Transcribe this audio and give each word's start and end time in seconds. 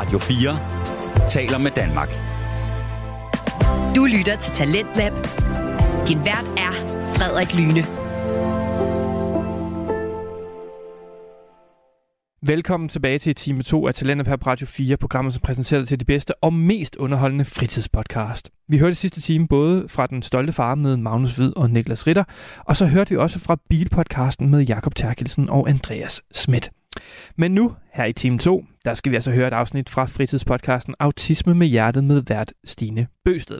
Radio 0.00 0.18
4 0.18 1.28
taler 1.28 1.58
med 1.58 1.70
Danmark. 1.70 2.08
Du 3.96 4.04
lytter 4.04 4.36
til 4.36 4.52
Talentlab. 4.52 5.12
Din 6.08 6.18
vært 6.18 6.46
er 6.56 6.72
Frederik 7.16 7.54
Lyne. 7.54 7.84
Velkommen 12.42 12.88
tilbage 12.88 13.18
til 13.18 13.34
time 13.34 13.62
2 13.62 13.86
af 13.86 13.94
Talenter 13.94 14.36
på 14.36 14.50
Radio 14.50 14.66
4, 14.66 14.96
programmet 14.96 15.32
som 15.32 15.42
præsenterer 15.42 15.84
til 15.84 16.00
de 16.00 16.04
bedste 16.04 16.44
og 16.44 16.52
mest 16.52 16.96
underholdende 16.96 17.44
fritidspodcast. 17.44 18.50
Vi 18.68 18.78
hørte 18.78 18.94
sidste 18.94 19.20
time 19.20 19.48
både 19.48 19.88
fra 19.88 20.06
Den 20.06 20.22
Stolte 20.22 20.52
Far 20.52 20.74
med 20.74 20.96
Magnus 20.96 21.36
Hvid 21.36 21.52
og 21.56 21.70
Niklas 21.70 22.06
Ritter, 22.06 22.24
og 22.64 22.76
så 22.76 22.86
hørte 22.86 23.10
vi 23.10 23.16
også 23.16 23.38
fra 23.38 23.56
Bilpodcasten 23.70 24.50
med 24.50 24.60
Jakob 24.60 24.94
Terkelsen 24.94 25.50
og 25.50 25.68
Andreas 25.68 26.22
Schmidt. 26.34 26.70
Men 27.36 27.50
nu, 27.50 27.74
her 27.92 28.04
i 28.04 28.12
time 28.12 28.38
2, 28.38 28.64
der 28.84 28.94
skal 28.94 29.10
vi 29.10 29.16
altså 29.16 29.30
høre 29.30 29.48
et 29.48 29.52
afsnit 29.52 29.88
fra 29.88 30.04
fritidspodcasten 30.04 30.94
Autisme 30.98 31.54
med 31.54 31.66
Hjertet 31.66 32.04
med 32.04 32.22
vært 32.28 32.52
Stine 32.64 33.06
Bøsted. 33.24 33.58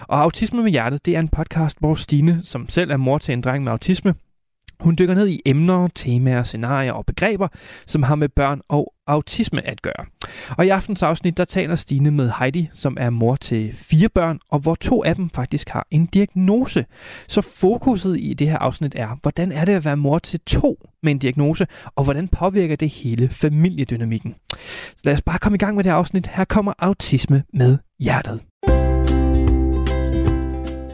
Og 0.00 0.22
Autisme 0.22 0.62
med 0.62 0.70
Hjertet, 0.70 1.06
det 1.06 1.16
er 1.16 1.20
en 1.20 1.28
podcast, 1.28 1.78
hvor 1.80 1.94
Stine, 1.94 2.40
som 2.42 2.68
selv 2.68 2.90
er 2.90 2.96
mor 2.96 3.18
til 3.18 3.32
en 3.32 3.40
dreng 3.40 3.64
med 3.64 3.72
autisme, 3.72 4.14
hun 4.80 4.96
dykker 4.98 5.14
ned 5.14 5.28
i 5.28 5.40
emner, 5.46 5.88
temaer, 5.94 6.42
scenarier 6.42 6.92
og 6.92 7.06
begreber, 7.06 7.48
som 7.86 8.02
har 8.02 8.14
med 8.14 8.28
børn 8.28 8.60
og 8.68 8.92
autisme 9.06 9.66
at 9.66 9.82
gøre. 9.82 10.06
Og 10.58 10.66
i 10.66 10.68
aftens 10.68 11.02
afsnit, 11.02 11.36
der 11.36 11.44
taler 11.44 11.74
Stine 11.74 12.10
med 12.10 12.30
Heidi, 12.38 12.68
som 12.74 12.96
er 13.00 13.10
mor 13.10 13.36
til 13.36 13.72
fire 13.72 14.08
børn, 14.08 14.38
og 14.50 14.58
hvor 14.58 14.74
to 14.74 15.04
af 15.04 15.14
dem 15.14 15.30
faktisk 15.30 15.68
har 15.68 15.86
en 15.90 16.06
diagnose. 16.06 16.84
Så 17.28 17.40
fokuset 17.40 18.16
i 18.20 18.34
det 18.34 18.50
her 18.50 18.58
afsnit 18.58 18.94
er, 18.96 19.18
hvordan 19.22 19.52
er 19.52 19.64
det 19.64 19.72
at 19.72 19.84
være 19.84 19.96
mor 19.96 20.18
til 20.18 20.40
to 20.40 20.88
med 21.02 21.12
en 21.12 21.18
diagnose, 21.18 21.66
og 21.96 22.04
hvordan 22.04 22.28
påvirker 22.28 22.76
det 22.76 22.88
hele 22.88 23.28
familiedynamikken. 23.28 24.34
Så 24.96 25.02
lad 25.04 25.12
os 25.12 25.22
bare 25.22 25.38
komme 25.38 25.56
i 25.56 25.58
gang 25.58 25.76
med 25.76 25.84
det 25.84 25.92
her 25.92 25.96
afsnit. 25.96 26.26
Her 26.26 26.44
kommer 26.44 26.72
autisme 26.78 27.44
med 27.52 27.78
hjertet. 28.00 28.40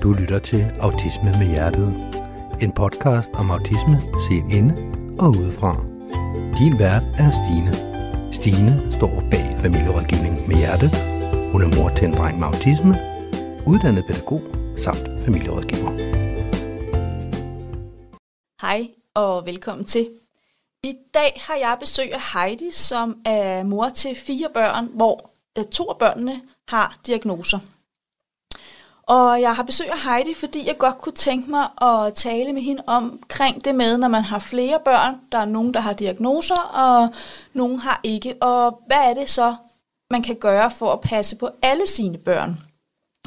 Du 0.02 0.12
lytter 0.12 0.38
til 0.38 0.64
Autisme 0.80 1.30
med 1.38 1.50
Hjertet. 1.50 2.23
En 2.60 2.72
podcast 2.72 3.30
om 3.34 3.50
autisme 3.50 3.96
set 4.28 4.44
inde 4.58 4.74
og 5.20 5.28
udefra. 5.28 5.72
Din 6.58 6.78
vært 6.78 7.02
er 7.18 7.30
Stine. 7.40 7.72
Stine 8.32 8.92
står 8.92 9.14
bag 9.30 9.58
familierådgivning 9.60 10.48
med 10.48 10.56
hjerte. 10.56 10.88
Hun 11.52 11.62
er 11.62 11.76
mor 11.76 11.88
til 11.96 12.04
en 12.08 12.14
dreng 12.14 12.38
med 12.38 12.46
autisme, 12.46 12.94
uddannet 13.66 14.04
pædagog 14.06 14.42
samt 14.76 15.24
familierådgiver. 15.24 15.92
Hej 18.60 18.88
og 19.14 19.46
velkommen 19.46 19.86
til. 19.86 20.10
I 20.84 20.94
dag 21.14 21.40
har 21.46 21.56
jeg 21.56 21.76
besøg 21.80 22.14
af 22.14 22.20
Heidi, 22.34 22.70
som 22.72 23.16
er 23.24 23.62
mor 23.62 23.88
til 23.88 24.14
fire 24.14 24.48
børn, 24.54 24.88
hvor 24.94 25.30
øh, 25.58 25.64
to 25.64 25.84
af 25.90 25.98
børnene 25.98 26.40
har 26.68 26.98
diagnoser. 27.06 27.58
Og 29.06 29.40
jeg 29.40 29.56
har 29.56 29.62
besøg 29.62 29.90
af 29.90 30.02
Heidi, 30.02 30.34
fordi 30.34 30.66
jeg 30.66 30.78
godt 30.78 30.98
kunne 30.98 31.12
tænke 31.12 31.50
mig 31.50 31.68
at 31.82 32.14
tale 32.14 32.52
med 32.52 32.62
hende 32.62 32.82
omkring 32.86 33.64
det 33.64 33.74
med, 33.74 33.98
når 33.98 34.08
man 34.08 34.22
har 34.22 34.38
flere 34.38 34.80
børn. 34.84 35.20
Der 35.32 35.38
er 35.38 35.44
nogen, 35.44 35.74
der 35.74 35.80
har 35.80 35.92
diagnoser, 35.92 36.60
og 36.60 37.08
nogen 37.52 37.78
har 37.78 38.00
ikke. 38.02 38.34
Og 38.40 38.82
hvad 38.86 38.96
er 38.96 39.14
det 39.14 39.30
så, 39.30 39.54
man 40.10 40.22
kan 40.22 40.36
gøre 40.36 40.70
for 40.70 40.92
at 40.92 41.00
passe 41.00 41.36
på 41.36 41.48
alle 41.62 41.86
sine 41.86 42.18
børn? 42.18 42.60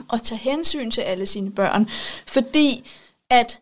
Og 0.09 0.21
tage 0.21 0.39
hensyn 0.39 0.91
til 0.91 1.01
alle 1.01 1.25
sine 1.25 1.51
børn. 1.51 1.89
Fordi 2.27 2.89
at 3.29 3.59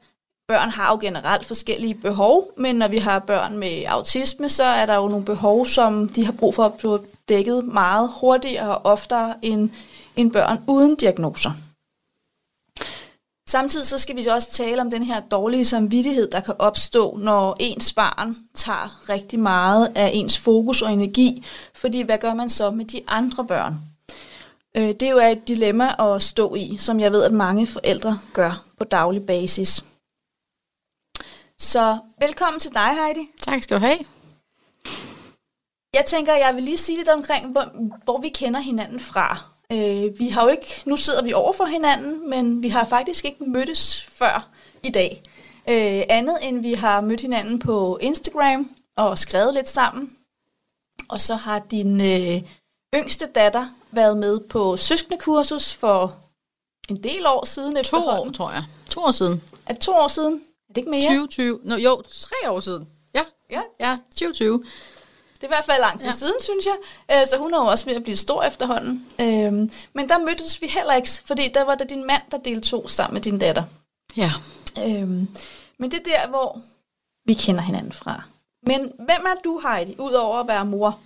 børn 0.48 0.70
har 0.70 0.92
jo 0.92 0.98
generelt 1.02 1.46
forskellige 1.46 1.96
behov, 1.96 2.52
men 2.58 2.76
når 2.76 2.88
vi 2.88 2.98
har 2.98 3.20
børn 3.20 3.58
med 3.58 3.84
autisme, 3.88 4.50
så 4.50 4.64
er 4.64 4.86
der 4.86 4.96
jo 4.96 5.08
nogle 5.08 5.26
behov, 5.26 5.66
som 5.66 6.10
de 6.10 6.26
har 6.26 6.32
brug 6.32 6.56
for 6.56 6.64
at 6.64 6.74
blive 6.74 7.00
dækket 7.30 7.66
meget 7.66 8.12
hurtigere 8.22 8.78
og 8.78 8.92
oftere 8.92 9.34
end, 9.42 9.70
end 10.16 10.32
børn 10.32 10.64
uden 10.68 10.96
diagnoser. 10.96 11.52
Samtidig 13.50 13.88
så 13.88 13.98
skal 13.98 14.16
vi 14.16 14.26
også 14.26 14.52
tale 14.52 14.82
om 14.82 14.92
den 14.92 15.04
her 15.04 15.20
dårlige 15.20 15.66
samvittighed, 15.66 16.32
der 16.32 16.40
kan 16.40 16.54
opstå, 16.60 17.18
når 17.18 17.56
ens 17.60 17.94
barn 17.94 18.36
tager 18.54 19.10
rigtig 19.10 19.40
meget 19.40 19.92
af 19.96 20.12
ens 20.14 20.40
fokus 20.40 20.82
og 20.82 20.94
energi. 20.94 21.46
Fordi 21.74 22.02
hvad 22.02 22.18
gør 22.18 22.34
man 22.34 22.50
så 22.50 22.72
med 22.72 22.86
de 22.86 23.02
andre 23.08 23.46
børn? 23.46 23.76
Øh, 24.78 24.88
det 24.88 25.02
er 25.02 25.10
jo 25.10 25.18
et 25.20 25.48
dilemma 25.48 26.14
at 26.14 26.22
stå 26.22 26.56
i, 26.56 26.78
som 26.80 27.00
jeg 27.00 27.12
ved, 27.12 27.24
at 27.24 27.34
mange 27.34 27.68
forældre 27.68 28.20
gør 28.34 28.64
på 28.80 28.86
daglig 28.86 29.26
basis. 29.26 29.84
Så 31.60 31.98
velkommen 32.20 32.60
til 32.60 32.74
dig, 32.74 32.90
Heidi. 32.94 33.30
Tak 33.42 33.64
skal 33.64 33.78
du 33.78 33.86
have. 33.86 34.00
Jeg 35.94 36.06
tænker, 36.08 36.34
jeg 36.34 36.56
vil 36.56 36.64
lige 36.64 36.78
sige 36.78 36.98
lidt 36.98 37.10
omkring, 37.10 37.52
hvor, 37.52 37.66
hvor 38.04 38.22
vi 38.22 38.30
kender 38.30 38.60
hinanden 38.60 39.00
fra. 39.00 39.55
Øh, 39.72 40.20
vi 40.20 40.30
har 40.30 40.44
jo 40.44 40.50
ikke, 40.50 40.82
nu 40.86 40.98
sidder 40.98 41.24
vi 41.24 41.34
over 41.34 41.54
for 41.54 41.66
hinanden, 41.66 42.30
men 42.30 42.64
vi 42.64 42.70
har 42.70 42.84
faktisk 42.86 43.26
ikke 43.26 43.44
mødtes 43.44 44.02
før 44.02 44.50
i 44.84 44.90
dag. 44.90 45.22
Øh, 45.70 46.04
andet 46.10 46.38
end 46.42 46.62
vi 46.62 46.74
har 46.74 47.02
mødt 47.02 47.22
hinanden 47.22 47.60
på 47.60 47.98
Instagram 48.02 48.72
og 48.96 49.20
skrevet 49.20 49.54
lidt 49.54 49.70
sammen. 49.70 50.18
Og 51.10 51.22
så 51.22 51.36
har 51.36 51.60
din 51.60 52.02
øh, 52.02 52.42
yngste 52.96 53.26
datter 53.26 53.68
været 53.92 54.18
med 54.18 54.40
på 54.40 54.78
søskendekursus 54.78 55.74
for 55.74 56.16
en 56.90 57.04
del 57.04 57.26
år 57.26 57.46
siden 57.46 57.84
To 57.84 57.98
år, 57.98 58.32
tror 58.32 58.52
jeg. 58.52 58.64
To 58.90 59.02
år 59.02 59.12
siden. 59.12 59.44
Er 59.68 59.74
det 59.74 59.82
to 59.82 59.92
år 59.92 60.08
siden? 60.08 60.34
Er 60.70 60.74
det 60.74 60.78
ikke 60.78 60.90
mere? 60.90 61.02
2020. 61.02 61.60
Nå, 61.64 61.76
jo, 61.76 62.02
tre 62.12 62.52
år 62.52 62.60
siden. 62.60 62.90
Ja, 63.16 63.22
Ja, 63.52 63.62
ja, 63.80 63.98
2020. 64.12 64.64
det 65.36 65.44
er 65.44 65.48
i 65.48 65.56
hvert 65.56 65.66
fald 65.66 65.82
lang 65.82 66.00
tid 66.00 66.06
ja. 66.06 66.12
Siden, 66.12 66.34
synes 66.40 66.66
jeg. 66.66 66.76
Øh, 67.12 67.28
så 67.28 67.38
hun 67.38 67.54
er 67.54 67.58
jo 67.58 67.66
også 67.66 67.86
ved 67.86 67.96
at 67.96 68.04
blive 68.04 68.16
stor 68.16 68.44
efterhånden. 68.44 69.06
Øh, 69.20 69.70
men 69.94 70.10
der 70.10 70.20
mødtes 70.20 70.62
vi 70.62 70.68
heller 70.68 70.94
ikke, 70.94 71.10
fordi 71.26 71.48
der 71.54 71.64
var 71.64 71.76
det 71.76 71.90
din 71.90 72.08
mand, 72.08 72.22
der 72.32 72.38
deltog 72.38 72.90
sammen 72.90 73.14
med 73.14 73.22
din 73.22 73.40
datter. 73.40 73.64
Ja. 74.18 74.32
Øhm, 74.88 75.28
men 75.80 75.92
det 75.92 76.00
er 76.00 76.04
der, 76.04 76.30
hvor 76.30 76.62
vi 77.26 77.34
kender 77.34 77.62
hinanden 77.62 77.92
fra. 77.92 78.24
Men 78.68 78.82
hvem 78.82 79.26
er 79.26 79.42
du, 79.44 79.62
Heidi, 79.68 79.96
udover 80.00 80.38
at 80.38 80.48
være 80.48 80.66
mor? 80.66 81.00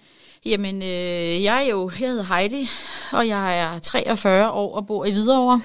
Jamen, 0.46 0.82
øh, 0.82 1.44
jeg 1.44 1.64
er 1.64 1.68
jo, 1.68 1.90
jeg 1.90 1.98
hedder 1.98 2.24
Heidi, 2.24 2.70
og 3.12 3.28
jeg 3.28 3.60
er 3.60 3.80
43 3.80 4.52
år 4.52 4.76
og 4.76 4.88
bor 4.88 5.06
i 5.06 5.12
Hvidovre. 5.12 5.62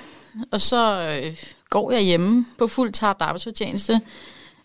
Og 0.53 0.61
så 0.61 1.09
øh, 1.23 1.37
går 1.71 1.91
jeg 1.91 2.01
hjemme 2.01 2.47
på 2.59 2.67
fuld 2.67 2.93
tabt 2.93 3.23
arbejdsfortjeneste. 3.23 4.01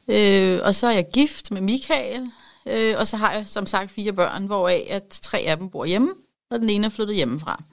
Øh, 0.08 0.60
og 0.64 0.76
så 0.76 0.88
er 0.88 0.92
jeg 0.92 1.06
gift 1.14 1.52
med 1.52 1.62
Michael. 1.62 2.32
Øh, 2.66 2.96
og 2.98 3.08
så 3.08 3.18
har 3.18 3.34
jeg 3.34 3.48
som 3.48 3.66
sagt 3.66 3.92
fire 3.92 4.14
børn, 4.14 4.46
hvoraf 4.46 4.88
at 4.90 5.04
tre 5.10 5.40
af 5.40 5.58
dem 5.58 5.70
bor 5.70 5.86
hjemme, 5.86 6.14
og 6.52 6.60
den 6.60 6.70
ene 6.70 6.86
er 6.86 6.90
flyttet 6.90 7.16
hjemmefra. 7.16 7.64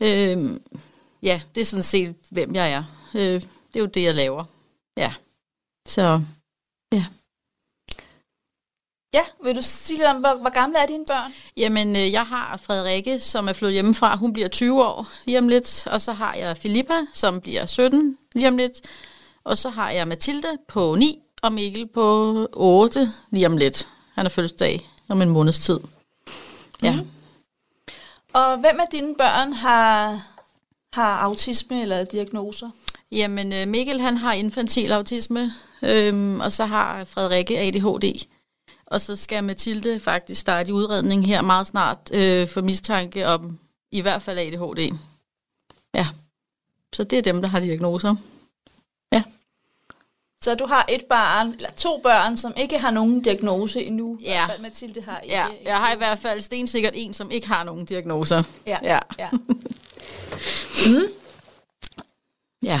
Øh, 0.00 0.60
ja, 1.22 1.42
det 1.54 1.60
er 1.60 1.64
sådan 1.64 1.82
set, 1.82 2.16
hvem 2.30 2.54
jeg 2.54 2.72
er. 2.72 2.84
Øh, 3.14 3.40
det 3.42 3.76
er 3.76 3.80
jo 3.80 3.86
det, 3.86 4.02
jeg 4.02 4.14
laver. 4.14 4.44
Ja. 4.96 5.14
Så 5.88 6.20
Ja, 9.14 9.22
vil 9.44 9.56
du 9.56 9.62
sige 9.62 9.96
lidt 9.98 10.08
om, 10.08 10.16
hvor, 10.16 10.34
hvor 10.34 10.50
gamle 10.50 10.78
er 10.78 10.86
dine 10.86 11.04
børn? 11.06 11.32
Jamen, 11.56 11.96
øh, 11.96 12.12
jeg 12.12 12.26
har 12.26 12.56
Frederikke, 12.56 13.18
som 13.18 13.48
er 13.48 13.52
flyttet 13.52 13.72
hjemmefra. 13.72 14.16
Hun 14.16 14.32
bliver 14.32 14.48
20 14.48 14.84
år 14.84 15.08
lige 15.24 15.38
om 15.38 15.48
lidt. 15.48 15.86
Og 15.86 16.00
så 16.00 16.12
har 16.12 16.34
jeg 16.34 16.56
Filippa, 16.56 17.00
som 17.12 17.40
bliver 17.40 17.66
17 17.66 18.18
lige 18.34 18.48
om 18.48 18.56
lidt. 18.56 18.80
Og 19.44 19.58
så 19.58 19.70
har 19.70 19.90
jeg 19.90 20.08
Mathilde 20.08 20.58
på 20.68 20.94
9, 20.94 21.18
og 21.42 21.52
Mikkel 21.52 21.86
på 21.86 22.48
8 22.52 23.12
lige 23.30 23.46
om 23.46 23.56
lidt. 23.56 23.88
Han 24.14 24.26
er 24.26 24.30
fødselsdag 24.30 24.88
om 25.08 25.22
en 25.22 25.28
måneds 25.28 25.58
tid. 25.58 25.80
Ja. 26.82 26.92
Mhm. 26.92 27.08
Og 28.32 28.58
hvem 28.58 28.80
af 28.80 28.86
dine 28.92 29.14
børn 29.14 29.52
har, 29.52 30.22
har 30.92 31.18
autisme 31.18 31.82
eller 31.82 32.04
diagnoser? 32.04 32.70
Jamen, 33.12 33.52
øh, 33.52 33.68
Mikkel 33.68 34.00
han 34.00 34.16
har 34.16 34.32
infantil 34.32 34.92
autisme, 34.92 35.52
øhm, 35.82 36.40
og 36.40 36.52
så 36.52 36.64
har 36.64 37.04
Frederikke 37.04 37.58
ADHD. 37.58 38.26
Og 38.86 39.00
så 39.00 39.16
skal 39.16 39.44
Mathilde 39.44 40.00
faktisk 40.00 40.40
starte 40.40 40.68
i 40.68 40.72
udredning 40.72 41.26
her 41.26 41.42
meget 41.42 41.66
snart 41.66 42.10
øh, 42.12 42.48
for 42.48 42.60
mistanke 42.60 43.26
om 43.26 43.58
i 43.90 44.00
hvert 44.00 44.22
fald 44.22 44.38
ADHD. 44.38 44.94
Ja, 45.94 46.06
så 46.92 47.04
det 47.04 47.18
er 47.18 47.22
dem, 47.22 47.42
der 47.42 47.48
har 47.48 47.60
diagnoser. 47.60 48.14
Så 50.44 50.54
du 50.54 50.66
har 50.66 50.84
et 50.88 51.04
barn, 51.04 51.48
eller 51.48 51.70
to 51.70 52.00
børn, 52.02 52.36
som 52.36 52.52
ikke 52.56 52.78
har 52.78 52.90
nogen 52.90 53.20
diagnose 53.20 53.84
endnu. 53.84 54.18
Ja. 54.22 54.46
Fald 54.48 54.60
Mathilde 54.60 55.02
har 55.02 55.18
ikke. 55.18 55.34
Ja, 55.34 55.46
jeg 55.64 55.76
har 55.76 55.92
i 55.94 55.96
hvert 55.96 56.18
fald 56.18 56.40
stensikkert 56.40 56.92
en, 56.96 57.14
som 57.14 57.30
ikke 57.30 57.48
har 57.48 57.64
nogen 57.64 57.84
diagnoser. 57.84 58.42
Ja. 58.66 58.78
Ja. 58.82 58.98
ja. 59.18 59.28
Ja. 62.62 62.80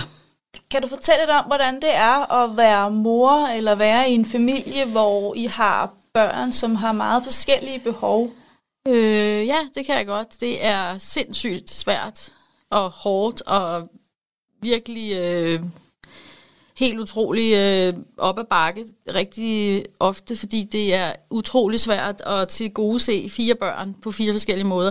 Kan 0.70 0.82
du 0.82 0.88
fortælle 0.88 1.20
lidt 1.20 1.30
om, 1.30 1.44
hvordan 1.44 1.74
det 1.74 1.94
er 1.94 2.32
at 2.32 2.56
være 2.56 2.90
mor, 2.90 3.46
eller 3.46 3.74
være 3.74 4.10
i 4.10 4.14
en 4.14 4.26
familie, 4.26 4.84
hvor 4.84 5.34
I 5.34 5.44
har 5.44 5.94
børn, 6.14 6.52
som 6.52 6.74
har 6.74 6.92
meget 6.92 7.24
forskellige 7.24 7.78
behov? 7.78 8.30
Øh, 8.88 9.46
ja, 9.46 9.58
det 9.74 9.86
kan 9.86 9.96
jeg 9.96 10.06
godt. 10.06 10.40
Det 10.40 10.64
er 10.64 10.98
sindssygt 10.98 11.70
svært 11.70 12.32
og 12.70 12.90
hårdt 12.90 13.40
og 13.40 13.88
virkelig 14.62 15.12
øh, 15.16 15.62
helt 16.80 17.00
utrolig 17.00 17.54
øh, 17.54 17.92
op 18.18 18.38
ad 18.38 18.44
bakke, 18.44 18.84
rigtig 19.14 19.84
ofte, 20.00 20.36
fordi 20.36 20.68
det 20.72 20.94
er 20.94 21.12
utrolig 21.30 21.80
svært 21.80 22.20
at 22.20 22.48
til 22.48 22.70
gode 22.70 23.00
se 23.00 23.28
fire 23.28 23.54
børn 23.54 23.94
på 24.02 24.10
fire 24.10 24.32
forskellige 24.32 24.66
måder. 24.66 24.90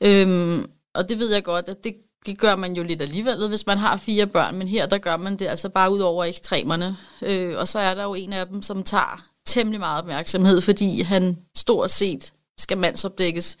Øhm, 0.00 0.66
og 0.94 1.08
det 1.08 1.18
ved 1.18 1.32
jeg 1.32 1.44
godt, 1.44 1.68
at 1.68 1.84
det, 1.84 1.94
det 2.26 2.38
gør 2.38 2.56
man 2.56 2.76
jo 2.76 2.82
lidt 2.82 3.02
alligevel, 3.02 3.48
hvis 3.48 3.66
man 3.66 3.78
har 3.78 3.96
fire 3.96 4.26
børn, 4.26 4.56
men 4.56 4.68
her 4.68 4.86
der 4.86 4.98
gør 4.98 5.16
man 5.16 5.38
det 5.38 5.46
altså 5.46 5.68
bare 5.68 5.92
ud 5.92 6.00
over 6.00 6.24
ekstremerne. 6.24 6.96
Øh, 7.22 7.58
og 7.58 7.68
så 7.68 7.78
er 7.78 7.94
der 7.94 8.02
jo 8.02 8.14
en 8.14 8.32
af 8.32 8.46
dem, 8.46 8.62
som 8.62 8.82
tager 8.82 9.24
temmelig 9.46 9.80
meget 9.80 9.98
opmærksomhed, 9.98 10.60
fordi 10.60 11.02
han 11.02 11.38
stort 11.56 11.90
set 11.90 12.32
skal 12.58 12.78
mandsopdækkes 12.78 13.58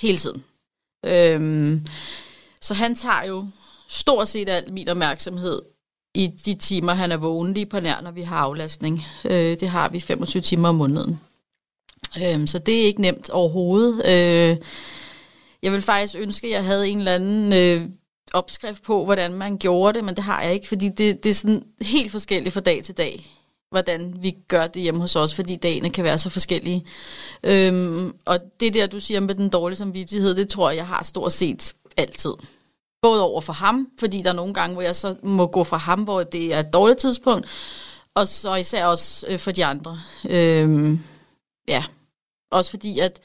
hele 0.00 0.18
tiden. 0.18 0.44
Øhm, 1.06 1.86
så 2.62 2.74
han 2.74 2.94
tager 2.94 3.24
jo 3.24 3.46
stort 3.88 4.28
set 4.28 4.48
al 4.48 4.72
min 4.72 4.88
opmærksomhed 4.88 5.62
i 6.14 6.26
de 6.26 6.54
timer, 6.54 6.94
han 6.94 7.12
er 7.12 7.16
vågen 7.16 7.54
lige 7.54 7.66
på 7.66 7.80
nær, 7.80 8.00
når 8.00 8.10
vi 8.10 8.22
har 8.22 8.36
aflastning. 8.36 9.04
Øh, 9.24 9.56
det 9.60 9.68
har 9.68 9.88
vi 9.88 10.00
25 10.00 10.40
timer 10.40 10.68
om 10.68 10.74
måneden. 10.74 11.20
Øh, 12.22 12.48
så 12.48 12.58
det 12.58 12.80
er 12.80 12.84
ikke 12.84 13.00
nemt 13.00 13.30
overhovedet. 13.30 14.06
Øh, 14.06 14.56
jeg 15.62 15.72
vil 15.72 15.82
faktisk 15.82 16.16
ønske, 16.18 16.46
at 16.46 16.52
jeg 16.52 16.64
havde 16.64 16.88
en 16.88 16.98
eller 16.98 17.14
anden 17.14 17.52
øh, 17.52 17.82
opskrift 18.32 18.82
på, 18.82 19.04
hvordan 19.04 19.32
man 19.32 19.58
gjorde 19.58 19.96
det, 19.96 20.04
men 20.04 20.16
det 20.16 20.24
har 20.24 20.42
jeg 20.42 20.54
ikke, 20.54 20.68
fordi 20.68 20.88
det, 20.88 21.24
det 21.24 21.30
er 21.30 21.34
sådan 21.34 21.64
helt 21.80 22.10
forskelligt 22.10 22.52
fra 22.52 22.60
dag 22.60 22.84
til 22.84 22.96
dag, 22.96 23.30
hvordan 23.70 24.14
vi 24.20 24.36
gør 24.48 24.66
det 24.66 24.82
hjemme 24.82 25.00
hos 25.00 25.16
os, 25.16 25.34
fordi 25.34 25.56
dagene 25.56 25.90
kan 25.90 26.04
være 26.04 26.18
så 26.18 26.30
forskellige. 26.30 26.84
Øhm, 27.42 28.14
og 28.24 28.38
det 28.60 28.74
der, 28.74 28.86
du 28.86 29.00
siger 29.00 29.20
med 29.20 29.34
den 29.34 29.48
dårlige 29.48 29.76
samvittighed, 29.76 30.34
det 30.34 30.48
tror 30.48 30.70
jeg, 30.70 30.76
jeg 30.76 30.86
har 30.86 31.02
stort 31.02 31.32
set 31.32 31.74
altid. 31.96 32.32
Både 33.02 33.22
over 33.22 33.40
for 33.40 33.52
ham, 33.52 33.88
fordi 33.98 34.22
der 34.22 34.30
er 34.30 34.34
nogle 34.34 34.54
gange, 34.54 34.72
hvor 34.74 34.82
jeg 34.82 34.96
så 34.96 35.14
må 35.22 35.46
gå 35.46 35.64
fra 35.64 35.76
ham, 35.76 36.02
hvor 36.02 36.22
det 36.22 36.54
er 36.54 36.60
et 36.60 36.72
dårligt 36.72 36.98
tidspunkt, 36.98 37.46
og 38.14 38.28
så 38.28 38.54
især 38.54 38.86
også 38.86 39.26
øh, 39.28 39.38
for 39.38 39.50
de 39.50 39.64
andre. 39.64 40.00
Øhm, 40.28 41.00
ja, 41.68 41.84
også 42.50 42.70
fordi, 42.70 42.98
at, 42.98 43.20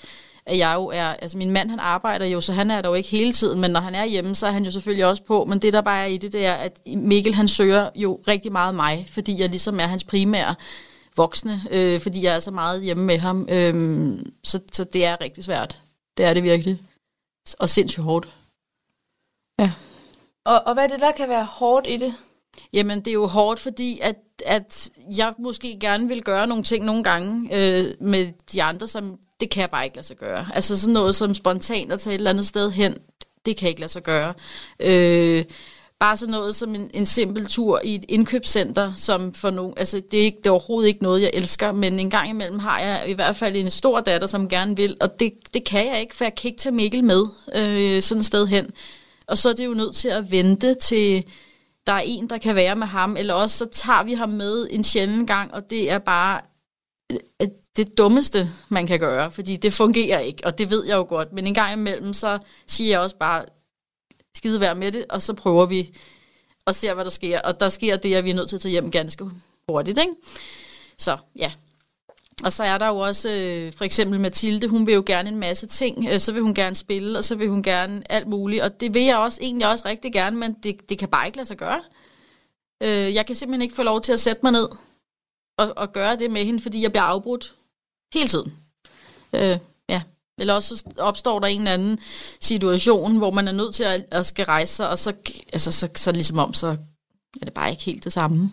at 0.45 0.57
jeg 0.57 0.73
jo 0.75 0.85
er, 0.85 1.07
altså 1.07 1.37
min 1.37 1.51
mand 1.51 1.69
han 1.69 1.79
arbejder 1.79 2.25
jo, 2.25 2.41
så 2.41 2.53
han 2.53 2.71
er 2.71 2.81
der 2.81 2.89
jo 2.89 2.95
ikke 2.95 3.09
hele 3.09 3.31
tiden, 3.31 3.61
men 3.61 3.71
når 3.71 3.79
han 3.79 3.95
er 3.95 4.05
hjemme, 4.05 4.35
så 4.35 4.47
er 4.47 4.51
han 4.51 4.65
jo 4.65 4.71
selvfølgelig 4.71 5.05
også 5.05 5.23
på, 5.23 5.45
men 5.45 5.59
det 5.59 5.73
der 5.73 5.81
bare 5.81 6.01
er 6.01 6.05
i 6.05 6.17
det, 6.17 6.31
det 6.31 6.45
er, 6.45 6.53
at 6.53 6.79
Mikkel 6.85 7.33
han 7.33 7.47
søger 7.47 7.89
jo 7.95 8.19
rigtig 8.27 8.51
meget 8.51 8.75
mig, 8.75 9.07
fordi 9.11 9.41
jeg 9.41 9.49
ligesom 9.49 9.79
er 9.79 9.87
hans 9.87 10.03
primære 10.03 10.55
voksne, 11.15 11.61
øh, 11.71 12.01
fordi 12.01 12.23
jeg 12.23 12.35
er 12.35 12.39
så 12.39 12.51
meget 12.51 12.81
hjemme 12.81 13.03
med 13.03 13.17
ham, 13.17 13.47
øh, 13.49 14.19
så, 14.43 14.59
så 14.73 14.83
det 14.83 15.05
er 15.05 15.21
rigtig 15.21 15.43
svært. 15.43 15.81
Det 16.17 16.25
er 16.25 16.33
det 16.33 16.43
virkelig. 16.43 16.79
Og 17.59 17.69
sindssygt 17.69 18.03
hårdt. 18.03 18.27
Ja. 19.59 19.71
Og, 20.45 20.61
og 20.65 20.73
hvad 20.73 20.83
er 20.83 20.87
det, 20.87 21.01
der 21.01 21.11
kan 21.11 21.29
være 21.29 21.45
hårdt 21.45 21.87
i 21.89 21.97
det? 21.97 22.13
Jamen, 22.73 22.99
det 22.99 23.07
er 23.07 23.13
jo 23.13 23.27
hårdt, 23.27 23.59
fordi 23.59 23.99
at, 23.99 24.15
at 24.45 24.89
jeg 25.17 25.33
måske 25.39 25.77
gerne 25.79 26.07
vil 26.07 26.23
gøre 26.23 26.47
nogle 26.47 26.63
ting 26.63 26.85
nogle 26.85 27.03
gange 27.03 27.49
øh, 27.51 27.93
med 27.99 28.31
de 28.53 28.63
andre, 28.63 28.87
som 28.87 29.17
det 29.39 29.49
kan 29.49 29.61
jeg 29.61 29.69
bare 29.69 29.83
ikke 29.83 29.95
lade 29.95 30.07
sig 30.07 30.17
gøre. 30.17 30.47
Altså 30.53 30.79
sådan 30.79 30.93
noget 30.93 31.15
som 31.15 31.33
spontant 31.33 31.91
at 31.91 31.99
tage 31.99 32.13
et 32.13 32.17
eller 32.17 32.29
andet 32.29 32.47
sted 32.47 32.71
hen, 32.71 32.97
det 33.45 33.57
kan 33.57 33.65
jeg 33.65 33.69
ikke 33.69 33.81
lade 33.81 33.91
sig 33.91 34.03
gøre. 34.03 34.33
Øh, 34.79 35.45
bare 35.99 36.17
sådan 36.17 36.31
noget 36.31 36.55
som 36.55 36.75
en, 36.75 36.91
en 36.93 37.05
simpel 37.05 37.45
tur 37.45 37.81
i 37.83 37.95
et 37.95 38.05
indkøbscenter, 38.09 38.93
som 38.95 39.33
for 39.33 39.49
nogen, 39.49 39.73
altså 39.77 40.01
det 40.11 40.19
er, 40.19 40.23
ikke, 40.23 40.37
det 40.37 40.47
er 40.47 40.51
overhovedet 40.51 40.87
ikke 40.87 41.03
noget, 41.03 41.21
jeg 41.21 41.31
elsker, 41.33 41.71
men 41.71 41.99
en 41.99 42.09
gang 42.09 42.29
imellem 42.29 42.59
har 42.59 42.79
jeg 42.79 43.03
i 43.07 43.13
hvert 43.13 43.35
fald 43.35 43.55
en 43.55 43.69
stor 43.69 43.99
datter, 43.99 44.27
som 44.27 44.49
gerne 44.49 44.75
vil, 44.75 44.97
og 45.01 45.19
det, 45.19 45.33
det 45.53 45.63
kan 45.63 45.87
jeg 45.87 46.01
ikke, 46.01 46.15
for 46.15 46.25
jeg 46.25 46.35
kan 46.35 46.47
ikke 46.47 46.59
tage 46.59 46.75
Mikkel 46.75 47.03
med 47.03 47.25
øh, 47.55 48.01
sådan 48.01 48.19
et 48.19 48.25
sted 48.25 48.47
hen. 48.47 48.69
Og 49.27 49.37
så 49.37 49.49
er 49.49 49.53
det 49.53 49.65
jo 49.65 49.73
nødt 49.73 49.95
til 49.95 50.09
at 50.09 50.31
vente 50.31 50.73
til, 50.73 51.23
der 51.87 51.93
er 51.93 51.99
en, 52.05 52.29
der 52.29 52.37
kan 52.37 52.55
være 52.55 52.75
med 52.75 52.87
ham, 52.87 53.17
eller 53.17 53.33
også 53.33 53.57
så 53.57 53.65
tager 53.65 54.03
vi 54.03 54.13
ham 54.13 54.29
med 54.29 54.67
en 54.71 54.83
sjælden 54.83 55.27
gang, 55.27 55.53
og 55.53 55.69
det 55.69 55.91
er 55.91 55.97
bare 55.97 56.41
øh, 57.11 57.19
øh, 57.41 57.47
det 57.75 57.97
dummeste, 57.97 58.49
man 58.69 58.87
kan 58.87 58.99
gøre, 58.99 59.31
fordi 59.31 59.55
det 59.55 59.73
fungerer 59.73 60.19
ikke, 60.19 60.45
og 60.45 60.57
det 60.57 60.69
ved 60.69 60.85
jeg 60.85 60.95
jo 60.95 61.05
godt. 61.09 61.33
Men 61.33 61.47
en 61.47 61.53
gang 61.53 61.73
imellem, 61.73 62.13
så 62.13 62.39
siger 62.67 62.89
jeg 62.89 62.99
også 62.99 63.15
bare, 63.17 63.45
skide 64.35 64.59
være 64.59 64.75
med 64.75 64.91
det, 64.91 65.05
og 65.09 65.21
så 65.21 65.33
prøver 65.33 65.65
vi 65.65 65.97
og 66.65 66.75
ser, 66.75 66.93
hvad 66.93 67.05
der 67.05 67.11
sker. 67.11 67.41
Og 67.41 67.59
der 67.59 67.69
sker 67.69 67.97
det, 67.97 68.15
at 68.15 68.25
vi 68.25 68.29
er 68.29 68.33
nødt 68.33 68.49
til 68.49 68.55
at 68.55 68.61
tage 68.61 68.71
hjem 68.71 68.91
ganske 68.91 69.25
hurtigt. 69.69 69.97
Ikke? 69.97 70.13
Så 70.97 71.17
ja, 71.35 71.51
og 72.43 72.53
så 72.53 72.63
er 72.63 72.77
der 72.77 72.87
jo 72.87 72.97
også 72.97 73.29
øh, 73.29 73.73
for 73.73 73.83
eksempel 73.83 74.19
Mathilde, 74.19 74.67
hun 74.67 74.87
vil 74.87 74.93
jo 74.93 75.03
gerne 75.05 75.29
en 75.29 75.37
masse 75.37 75.67
ting, 75.67 76.07
øh, 76.11 76.19
så 76.19 76.31
vil 76.31 76.41
hun 76.41 76.53
gerne 76.53 76.75
spille, 76.75 77.17
og 77.17 77.23
så 77.23 77.35
vil 77.35 77.49
hun 77.49 77.63
gerne 77.63 78.11
alt 78.11 78.27
muligt, 78.27 78.63
og 78.63 78.79
det 78.79 78.93
vil 78.93 79.03
jeg 79.03 79.17
også 79.17 79.39
egentlig 79.41 79.67
også 79.67 79.87
rigtig 79.87 80.13
gerne, 80.13 80.37
men 80.37 80.53
det, 80.53 80.89
det 80.89 80.97
kan 80.97 81.09
bare 81.09 81.25
ikke 81.25 81.37
lade 81.37 81.47
sig 81.47 81.57
gøre. 81.57 81.83
Øh, 82.83 83.13
jeg 83.13 83.25
kan 83.25 83.35
simpelthen 83.35 83.61
ikke 83.61 83.75
få 83.75 83.83
lov 83.83 84.01
til 84.01 84.13
at 84.13 84.19
sætte 84.19 84.39
mig 84.43 84.51
ned 84.51 84.69
og, 85.57 85.73
og 85.77 85.93
gøre 85.93 86.15
det 86.15 86.31
med 86.31 86.45
hende, 86.45 86.59
fordi 86.59 86.81
jeg 86.81 86.91
bliver 86.91 87.03
afbrudt 87.03 87.55
hele 88.13 88.27
tiden. 88.27 88.53
Øh, 89.33 89.57
ja. 89.89 90.01
Eller 90.39 90.53
også 90.53 90.83
opstår 90.97 91.39
der 91.39 91.47
en 91.47 91.61
eller 91.61 91.73
anden 91.73 91.99
situation, 92.41 93.17
hvor 93.17 93.31
man 93.31 93.47
er 93.47 93.51
nødt 93.51 93.75
til 93.75 93.83
at, 93.83 94.05
at 94.11 94.25
skal 94.25 94.45
rejse 94.45 94.75
sig, 94.75 94.89
og 94.89 94.99
så, 94.99 95.13
altså, 95.53 95.71
så, 95.71 95.89
så 95.95 96.11
ligesom 96.11 96.37
om, 96.37 96.53
så 96.53 96.67
er 97.41 97.45
det 97.45 97.53
bare 97.53 97.71
ikke 97.71 97.83
helt 97.83 98.03
det 98.03 98.13
samme. 98.13 98.51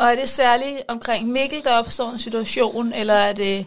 Og 0.00 0.06
er 0.06 0.14
det 0.14 0.28
særligt 0.28 0.82
omkring 0.88 1.28
Mikkel, 1.28 1.62
der 1.64 1.78
opstår 1.78 2.10
en 2.10 2.18
situation, 2.18 2.92
eller 2.92 3.14
er 3.14 3.32
det... 3.32 3.66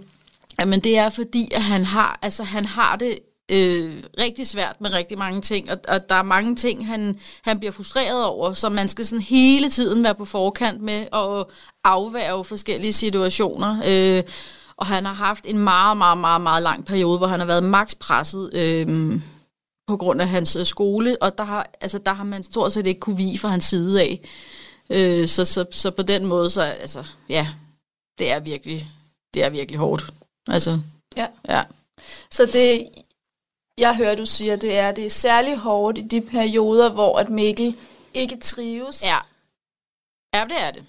Jamen 0.60 0.80
det 0.80 0.98
er 0.98 1.10
fordi, 1.10 1.50
at 1.56 1.62
han 1.62 1.86
har, 1.86 2.20
altså, 2.22 2.44
han 2.44 2.66
har 2.66 2.96
det 2.96 3.20
øh, 3.52 4.04
rigtig 4.20 4.48
svært 4.48 4.82
med 4.82 4.94
rigtig 4.94 5.18
mange 5.18 5.42
ting, 5.42 5.72
og, 5.72 5.78
og 5.88 6.10
der 6.10 6.16
er 6.16 6.24
mange 6.24 6.56
ting, 6.56 6.88
han, 6.88 7.20
han 7.44 7.60
bliver 7.60 7.72
frustreret 7.72 8.26
over, 8.26 8.54
så 8.54 8.70
man 8.70 8.88
skal 8.88 9.06
sådan 9.06 9.22
hele 9.22 9.70
tiden 9.70 10.04
være 10.04 10.16
på 10.16 10.26
forkant 10.26 10.82
med 10.82 11.08
at 11.14 11.46
afværge 11.84 12.46
forskellige 12.46 12.94
situationer. 12.94 13.82
Øh, 13.88 14.24
og 14.78 14.86
han 14.86 15.06
har 15.06 15.14
haft 15.14 15.46
en 15.46 15.60
meget, 15.60 15.98
meget, 15.98 16.18
meget, 16.18 16.42
meget 16.42 16.64
lang 16.64 16.86
periode, 16.86 17.18
hvor 17.18 17.28
han 17.28 17.40
har 17.40 17.48
været 17.48 17.64
maks 17.64 17.96
presset 17.96 18.54
øh, 18.54 19.20
på 19.88 19.98
grund 19.98 20.22
af 20.22 20.28
hans 20.28 20.56
øh, 20.56 20.66
skole, 20.66 21.18
og 21.22 21.38
der 21.38 21.44
har, 21.44 21.68
altså, 21.82 21.98
der 21.98 22.14
har 22.14 22.24
man 22.24 22.44
stort 22.44 22.74
set 22.74 22.88
ikke 22.88 23.00
kunne 23.00 23.18
vige 23.18 23.40
fra 23.40 23.50
hans 23.50 23.66
side 23.66 24.02
af. 24.02 24.20
Øh, 24.90 25.28
så, 25.28 25.46
så, 25.46 25.66
så 25.72 25.92
på 25.92 26.02
den 26.02 26.26
måde, 26.26 26.50
så 26.50 26.62
altså, 26.62 27.04
ja, 27.30 27.48
det 28.20 28.32
er 28.32 28.40
virkelig, 28.40 28.88
det 29.34 29.44
er 29.44 29.50
virkelig 29.50 29.80
hårdt. 29.80 30.14
Altså, 30.48 30.80
ja. 31.18 31.28
ja. 31.50 31.64
Så 32.32 32.46
det, 32.46 32.90
jeg 33.78 33.96
hører, 33.96 34.16
du 34.16 34.26
siger, 34.26 34.56
det 34.56 34.78
er, 34.78 34.92
det 34.92 35.06
er 35.06 35.10
særlig 35.10 35.58
hårdt 35.58 35.98
i 35.98 36.02
de 36.02 36.22
perioder, 36.22 36.92
hvor 36.92 37.20
at 37.20 37.30
Mikkel 37.30 37.76
ikke 38.14 38.38
trives. 38.38 39.04
Ja. 39.04 39.18
Ja, 40.34 40.44
det 40.44 40.62
er 40.62 40.72
det. 40.72 40.84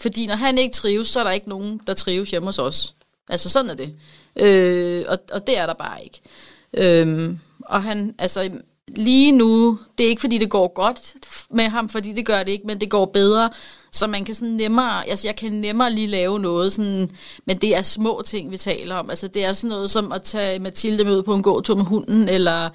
Fordi 0.00 0.26
når 0.26 0.34
han 0.34 0.58
ikke 0.58 0.74
trives, 0.74 1.08
så 1.08 1.20
er 1.20 1.24
der 1.24 1.30
ikke 1.30 1.48
nogen, 1.48 1.80
der 1.86 1.94
trives 1.94 2.30
hjemme 2.30 2.48
hos 2.48 2.58
os. 2.58 2.94
Altså 3.28 3.48
sådan 3.48 3.70
er 3.70 3.74
det. 3.74 3.94
Øh, 4.36 5.04
og, 5.08 5.18
og 5.32 5.46
det 5.46 5.58
er 5.58 5.66
der 5.66 5.74
bare 5.74 6.04
ikke. 6.04 6.20
Øh, 6.72 7.36
og 7.60 7.82
han, 7.82 8.14
altså 8.18 8.60
lige 8.88 9.32
nu, 9.32 9.78
det 9.98 10.06
er 10.06 10.10
ikke 10.10 10.20
fordi 10.20 10.38
det 10.38 10.50
går 10.50 10.72
godt 10.74 11.14
med 11.50 11.68
ham, 11.68 11.88
fordi 11.88 12.12
det 12.12 12.26
gør 12.26 12.42
det 12.42 12.52
ikke, 12.52 12.66
men 12.66 12.80
det 12.80 12.90
går 12.90 13.04
bedre, 13.04 13.50
så 13.92 14.06
man 14.06 14.24
kan 14.24 14.34
sådan 14.34 14.54
nemmere, 14.54 15.08
altså 15.08 15.28
jeg 15.28 15.36
kan 15.36 15.52
nemmere 15.52 15.92
lige 15.92 16.06
lave 16.06 16.40
noget, 16.40 16.72
sådan, 16.72 17.10
men 17.46 17.58
det 17.58 17.76
er 17.76 17.82
små 17.82 18.22
ting, 18.24 18.50
vi 18.50 18.56
taler 18.56 18.94
om. 18.94 19.10
Altså 19.10 19.28
det 19.28 19.44
er 19.44 19.52
sådan 19.52 19.70
noget 19.70 19.90
som 19.90 20.12
at 20.12 20.22
tage 20.22 20.58
Mathilde 20.58 21.04
med 21.04 21.16
ud 21.16 21.22
på 21.22 21.34
en 21.34 21.42
gåtur 21.42 21.74
med 21.74 21.84
hunden, 21.84 22.28
eller 22.28 22.70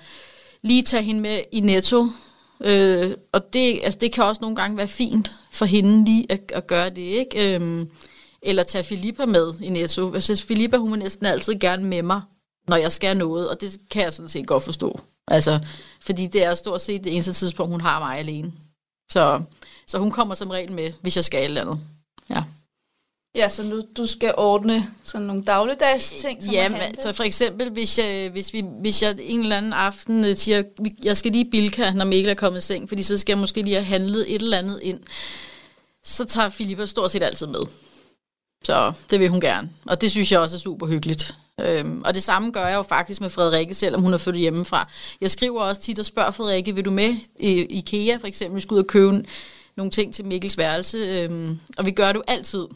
lige 0.61 0.83
tage 0.83 1.03
hende 1.03 1.21
med 1.21 1.41
i 1.51 1.59
netto. 1.59 2.07
Øh, 2.63 3.11
og 3.31 3.53
det, 3.53 3.79
altså 3.83 3.99
det 4.01 4.11
kan 4.11 4.23
også 4.23 4.41
nogle 4.41 4.55
gange 4.55 4.77
være 4.77 4.87
fint 4.87 5.35
for 5.51 5.65
hende 5.65 6.05
lige 6.05 6.25
at, 6.29 6.51
at 6.53 6.67
gøre 6.67 6.89
det, 6.89 7.01
ikke? 7.01 7.55
Øh, 7.55 7.85
eller 8.41 8.63
tage 8.63 8.83
Filippa 8.83 9.25
med 9.25 9.53
i 9.61 9.69
netto. 9.69 10.13
Altså, 10.13 10.45
Filippa, 10.47 10.77
hun 10.77 10.91
vil 10.91 10.99
næsten 10.99 11.25
altid 11.25 11.59
gerne 11.59 11.83
med 11.83 12.01
mig, 12.01 12.21
når 12.67 12.75
jeg 12.77 12.91
skal 12.91 13.17
noget, 13.17 13.49
og 13.49 13.61
det 13.61 13.77
kan 13.91 14.03
jeg 14.03 14.13
sådan 14.13 14.29
set 14.29 14.47
godt 14.47 14.63
forstå. 14.63 14.99
Altså, 15.27 15.59
fordi 16.01 16.27
det 16.27 16.43
er 16.43 16.55
stort 16.55 16.81
set 16.81 17.03
det 17.03 17.13
eneste 17.13 17.33
tidspunkt, 17.33 17.71
hun 17.71 17.81
har 17.81 17.99
mig 17.99 18.17
alene. 18.17 18.53
Så, 19.11 19.41
så 19.87 19.97
hun 19.97 20.11
kommer 20.11 20.35
som 20.35 20.49
regel 20.49 20.71
med, 20.71 20.93
hvis 21.01 21.15
jeg 21.15 21.25
skal 21.25 21.39
et 21.39 21.45
eller 21.45 21.61
andet. 21.61 21.79
Ja. 22.29 22.43
Ja, 23.35 23.49
så 23.49 23.63
nu 23.63 23.81
du 23.97 24.05
skal 24.05 24.33
ordne 24.37 24.87
sådan 25.03 25.27
nogle 25.27 25.43
dagligdags 25.43 26.13
ting, 26.21 26.43
som 26.43 26.53
Ja, 26.53 26.91
så 27.03 27.13
for 27.13 27.23
eksempel, 27.23 27.69
hvis 27.69 27.99
jeg, 27.99 28.29
hvis, 28.29 28.53
vi, 28.53 28.65
hvis 28.79 29.03
jeg 29.03 29.15
en 29.19 29.39
eller 29.39 29.57
anden 29.57 29.73
aften 29.73 30.25
øh, 30.25 30.35
siger, 30.35 30.63
jeg 31.03 31.17
skal 31.17 31.31
lige 31.31 31.51
bilka, 31.51 31.91
når 31.91 32.05
Mikkel 32.05 32.29
er 32.29 32.35
kommet 32.35 32.59
i 32.59 32.65
seng, 32.65 32.89
fordi 32.89 33.03
så 33.03 33.17
skal 33.17 33.33
jeg 33.33 33.37
måske 33.37 33.61
lige 33.61 33.75
have 33.75 33.85
handlet 33.85 34.35
et 34.35 34.41
eller 34.41 34.57
andet 34.57 34.79
ind, 34.83 34.99
så 36.03 36.25
tager 36.25 36.49
Filippa 36.49 36.85
stort 36.85 37.11
set 37.11 37.23
altid 37.23 37.47
med. 37.47 37.61
Så 38.63 38.93
det 39.09 39.19
vil 39.19 39.29
hun 39.29 39.41
gerne. 39.41 39.69
Og 39.85 40.01
det 40.01 40.11
synes 40.11 40.31
jeg 40.31 40.39
også 40.39 40.55
er 40.55 40.59
super 40.59 40.87
hyggeligt. 40.87 41.35
Øhm, 41.63 42.01
og 42.05 42.15
det 42.15 42.23
samme 42.23 42.51
gør 42.51 42.67
jeg 42.67 42.75
jo 42.75 42.83
faktisk 42.83 43.21
med 43.21 43.29
Frederikke, 43.29 43.73
selvom 43.73 44.01
hun 44.01 44.13
er 44.13 44.17
flyttet 44.17 44.41
hjemmefra. 44.41 44.87
Jeg 45.21 45.31
skriver 45.31 45.61
også 45.61 45.81
tit 45.81 45.99
og 45.99 46.05
spørger 46.05 46.31
Frederikke, 46.31 46.75
vil 46.75 46.85
du 46.85 46.91
med 46.91 47.15
i 47.39 47.61
IKEA 47.61 48.17
for 48.17 48.27
eksempel? 48.27 48.55
Vi 48.55 48.61
skal 48.61 48.75
ud 48.75 48.79
og 48.79 48.87
købe 48.87 49.25
nogle 49.77 49.91
ting 49.91 50.13
til 50.13 50.25
Mikkels 50.25 50.57
værelse. 50.57 50.97
Øhm, 50.97 51.59
og 51.77 51.85
vi 51.85 51.91
gør 51.91 52.07
det 52.07 52.15
jo 52.15 52.23
altid 52.27 52.67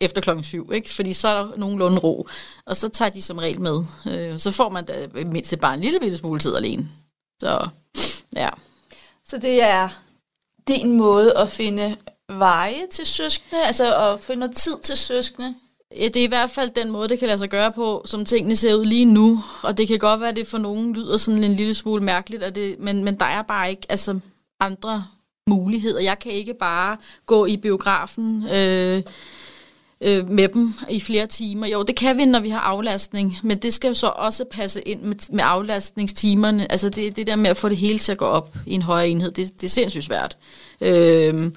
efter 0.00 0.20
klokken 0.20 0.44
syv, 0.44 0.70
ikke? 0.74 0.94
fordi 0.94 1.12
så 1.12 1.28
er 1.28 1.34
der 1.34 1.56
nogenlunde 1.56 1.98
ro. 1.98 2.28
Og 2.66 2.76
så 2.76 2.88
tager 2.88 3.08
de 3.08 3.22
som 3.22 3.38
regel 3.38 3.60
med. 3.60 3.84
Øh, 4.10 4.38
så 4.38 4.50
får 4.50 4.68
man 4.68 4.84
da 4.84 5.06
mindst 5.26 5.60
bare 5.60 5.74
en 5.74 5.80
lille 5.80 6.00
bitte 6.00 6.16
smule 6.16 6.40
tid 6.40 6.56
alene. 6.56 6.88
Så 7.40 7.68
ja. 8.36 8.48
Så 9.24 9.38
det 9.38 9.62
er 9.62 9.88
din 10.68 10.96
måde 10.96 11.36
at 11.36 11.50
finde 11.50 11.96
veje 12.28 12.86
til 12.90 13.06
søskende, 13.06 13.64
altså 13.64 13.96
at 13.96 14.20
finde 14.20 14.40
noget 14.40 14.56
tid 14.56 14.78
til 14.82 14.96
søskende? 14.96 15.54
Ja, 15.96 16.04
det 16.04 16.16
er 16.16 16.24
i 16.24 16.28
hvert 16.28 16.50
fald 16.50 16.70
den 16.70 16.90
måde, 16.90 17.08
det 17.08 17.18
kan 17.18 17.28
lade 17.28 17.38
sig 17.38 17.48
gøre 17.48 17.72
på, 17.72 18.02
som 18.04 18.24
tingene 18.24 18.56
ser 18.56 18.74
ud 18.74 18.84
lige 18.84 19.04
nu. 19.04 19.42
Og 19.62 19.78
det 19.78 19.88
kan 19.88 19.98
godt 19.98 20.20
være, 20.20 20.28
at 20.28 20.36
det 20.36 20.46
for 20.46 20.58
nogen 20.58 20.92
lyder 20.92 21.16
sådan 21.16 21.44
en 21.44 21.54
lille 21.54 21.74
smule 21.74 22.04
mærkeligt, 22.04 22.42
at 22.42 22.54
det, 22.54 22.76
men, 22.78 23.04
men 23.04 23.14
der 23.14 23.26
er 23.26 23.42
bare 23.42 23.70
ikke 23.70 23.86
altså, 23.88 24.20
andre 24.60 25.04
muligheder. 25.48 26.00
Jeg 26.00 26.18
kan 26.18 26.32
ikke 26.32 26.54
bare 26.54 26.96
gå 27.26 27.46
i 27.46 27.56
biografen 27.56 28.46
øh, 28.52 29.02
øh, 30.00 30.28
med 30.28 30.48
dem 30.48 30.74
i 30.90 31.00
flere 31.00 31.26
timer. 31.26 31.66
Jo, 31.66 31.82
det 31.82 31.96
kan 31.96 32.18
vi, 32.18 32.24
når 32.24 32.40
vi 32.40 32.48
har 32.48 32.60
aflastning, 32.60 33.36
men 33.42 33.58
det 33.58 33.74
skal 33.74 33.88
jo 33.88 33.94
så 33.94 34.12
også 34.16 34.44
passe 34.50 34.80
ind 34.80 35.02
med, 35.02 35.32
med 35.32 35.44
aflastningstimerne. 35.46 36.72
Altså 36.72 36.88
det, 36.88 37.16
det 37.16 37.26
der 37.26 37.36
med 37.36 37.50
at 37.50 37.56
få 37.56 37.68
det 37.68 37.76
hele 37.76 37.98
til 37.98 38.12
at 38.12 38.18
gå 38.18 38.24
op 38.24 38.56
i 38.66 38.74
en 38.74 38.82
højere 38.82 39.08
enhed, 39.08 39.30
det, 39.30 39.60
det 39.60 39.64
er 39.64 39.70
sindssygt 39.70 40.04
svært. 40.04 40.36
Øh, 40.80 41.52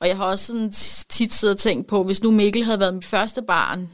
og 0.00 0.08
jeg 0.08 0.16
har 0.16 0.24
også 0.24 0.46
sådan 0.46 0.70
tit 1.08 1.34
siddet 1.34 1.54
og 1.54 1.60
tænkt 1.60 1.86
på, 1.86 2.02
hvis 2.04 2.22
nu 2.22 2.30
Mikkel 2.30 2.64
havde 2.64 2.80
været 2.80 2.94
mit 2.94 3.04
første 3.04 3.42
barn 3.42 3.90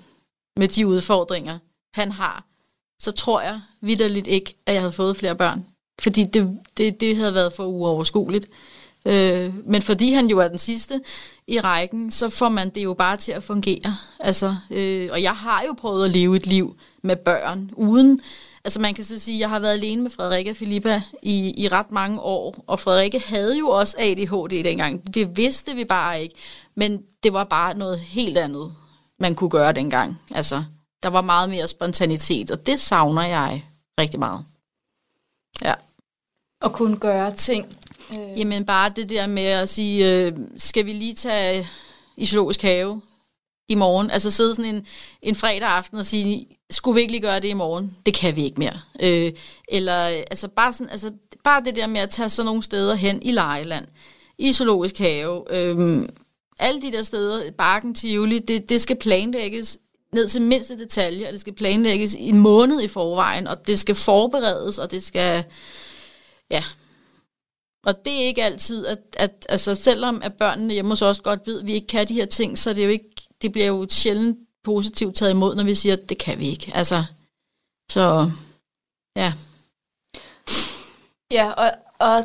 med 0.56 0.68
de 0.68 0.86
udfordringer, 0.86 1.58
han 1.94 2.12
har, 2.12 2.44
så 3.02 3.12
tror 3.12 3.40
jeg 3.40 3.60
vidderligt 3.80 4.26
ikke, 4.26 4.56
at 4.66 4.74
jeg 4.74 4.82
havde 4.82 4.92
fået 4.92 5.16
flere 5.16 5.36
børn. 5.36 5.66
Fordi 6.00 6.24
det, 6.24 6.58
det, 6.76 7.00
det 7.00 7.16
havde 7.16 7.34
været 7.34 7.52
for 7.52 7.64
uoverskueligt. 7.64 8.48
Øh, 9.06 9.68
men 9.68 9.82
fordi 9.82 10.12
han 10.12 10.26
jo 10.26 10.38
er 10.38 10.48
den 10.48 10.58
sidste 10.58 11.00
i 11.46 11.60
rækken, 11.60 12.10
så 12.10 12.28
får 12.28 12.48
man 12.48 12.70
det 12.70 12.84
jo 12.84 12.94
bare 12.94 13.16
til 13.16 13.32
at 13.32 13.42
fungere. 13.44 13.96
Altså, 14.20 14.56
øh, 14.70 15.08
og 15.12 15.22
jeg 15.22 15.32
har 15.32 15.62
jo 15.66 15.72
prøvet 15.72 16.04
at 16.04 16.12
leve 16.12 16.36
et 16.36 16.46
liv 16.46 16.76
med 17.02 17.16
børn, 17.16 17.70
uden 17.72 18.20
Altså 18.64 18.80
man 18.80 18.94
kan 18.94 19.04
så 19.04 19.18
sige, 19.18 19.36
at 19.36 19.40
jeg 19.40 19.48
har 19.48 19.58
været 19.58 19.72
alene 19.72 20.02
med 20.02 20.10
Frederikke 20.10 20.50
og 20.50 20.56
Filippa 20.56 21.02
i, 21.22 21.64
i 21.64 21.68
ret 21.68 21.90
mange 21.90 22.20
år, 22.20 22.64
og 22.66 22.80
Frederikke 22.80 23.22
havde 23.26 23.58
jo 23.58 23.68
også 23.68 23.96
ADHD 23.98 24.64
dengang. 24.64 25.14
Det 25.14 25.36
vidste 25.36 25.74
vi 25.74 25.84
bare 25.84 26.22
ikke, 26.22 26.34
men 26.74 27.02
det 27.22 27.32
var 27.32 27.44
bare 27.44 27.78
noget 27.78 28.00
helt 28.00 28.38
andet, 28.38 28.74
man 29.18 29.34
kunne 29.34 29.50
gøre 29.50 29.72
dengang. 29.72 30.20
Altså, 30.34 30.64
der 31.02 31.08
var 31.08 31.20
meget 31.20 31.50
mere 31.50 31.68
spontanitet, 31.68 32.50
og 32.50 32.66
det 32.66 32.80
savner 32.80 33.22
jeg 33.22 33.64
rigtig 34.00 34.20
meget. 34.20 34.44
Ja. 35.62 35.74
At 36.60 36.72
kunne 36.72 36.96
gøre 36.96 37.34
ting. 37.34 37.76
Øh. 38.12 38.38
Jamen 38.38 38.66
bare 38.66 38.92
det 38.96 39.10
der 39.10 39.26
med 39.26 39.46
at 39.46 39.68
sige, 39.68 40.12
øh, 40.12 40.32
skal 40.56 40.86
vi 40.86 40.92
lige 40.92 41.14
tage 41.14 41.68
i 42.16 42.26
zoologisk 42.26 42.62
have 42.62 43.02
i 43.68 43.74
morgen? 43.74 44.10
Altså 44.10 44.30
sidde 44.30 44.54
sådan 44.54 44.74
en, 44.74 44.86
en 45.22 45.34
fredag 45.34 45.68
aften 45.68 45.98
og 45.98 46.04
sige, 46.04 46.46
skulle 46.70 46.94
vi 46.94 47.00
ikke 47.00 47.12
lige 47.12 47.22
gøre 47.22 47.40
det 47.40 47.48
i 47.48 47.52
morgen? 47.52 47.96
Det 48.06 48.14
kan 48.14 48.36
vi 48.36 48.44
ikke 48.44 48.58
mere. 48.58 48.80
Øh, 49.00 49.32
eller 49.68 49.96
altså 49.96 50.48
bare, 50.48 50.72
sådan, 50.72 50.90
altså 50.90 51.12
bare 51.44 51.64
det 51.64 51.76
der 51.76 51.86
med 51.86 52.00
at 52.00 52.10
tage 52.10 52.28
sådan 52.28 52.46
nogle 52.46 52.62
steder 52.62 52.94
hen 52.94 53.22
i 53.22 53.32
Lejeland, 53.32 53.86
i 54.38 54.52
Zoologisk 54.52 54.98
Have, 54.98 55.54
øh, 55.54 56.08
alle 56.58 56.82
de 56.82 56.92
der 56.92 57.02
steder, 57.02 57.50
Barken, 57.50 57.94
Tivoli, 57.94 58.38
det, 58.38 58.68
det 58.68 58.80
skal 58.80 58.96
planlægges 58.96 59.78
ned 60.12 60.28
til 60.28 60.42
mindste 60.42 60.78
detalje, 60.78 61.26
og 61.26 61.32
det 61.32 61.40
skal 61.40 61.54
planlægges 61.54 62.14
i 62.14 62.28
en 62.28 62.38
måned 62.38 62.80
i 62.80 62.88
forvejen, 62.88 63.46
og 63.46 63.66
det 63.66 63.78
skal 63.78 63.94
forberedes, 63.94 64.78
og 64.78 64.90
det 64.90 65.02
skal, 65.02 65.44
ja, 66.50 66.64
og 67.84 68.04
det 68.04 68.12
er 68.12 68.26
ikke 68.26 68.44
altid, 68.44 68.86
at, 68.86 68.98
at 69.16 69.46
altså 69.48 69.74
selvom 69.74 70.22
at 70.22 70.32
børnene 70.32 70.74
hjemme 70.74 70.90
hos 70.90 71.02
os 71.02 71.20
godt 71.20 71.40
ved, 71.46 71.60
at 71.60 71.66
vi 71.66 71.72
ikke 71.72 71.86
kan 71.86 72.08
de 72.08 72.14
her 72.14 72.26
ting, 72.26 72.58
så 72.58 72.70
det 72.70 72.78
er 72.78 72.84
jo 72.84 72.90
ikke, 72.90 73.10
det 73.42 73.52
bliver 73.52 73.66
jo 73.66 73.86
sjældent 73.90 74.38
positivt 74.64 75.16
taget 75.16 75.30
imod, 75.30 75.54
når 75.54 75.64
vi 75.64 75.74
siger, 75.74 75.92
at 75.92 76.08
det 76.08 76.18
kan 76.18 76.38
vi 76.38 76.48
ikke. 76.48 76.72
Altså, 76.74 77.04
så 77.90 78.30
ja. 79.16 79.32
Ja, 81.30 81.50
og, 81.50 81.70
og 81.98 82.24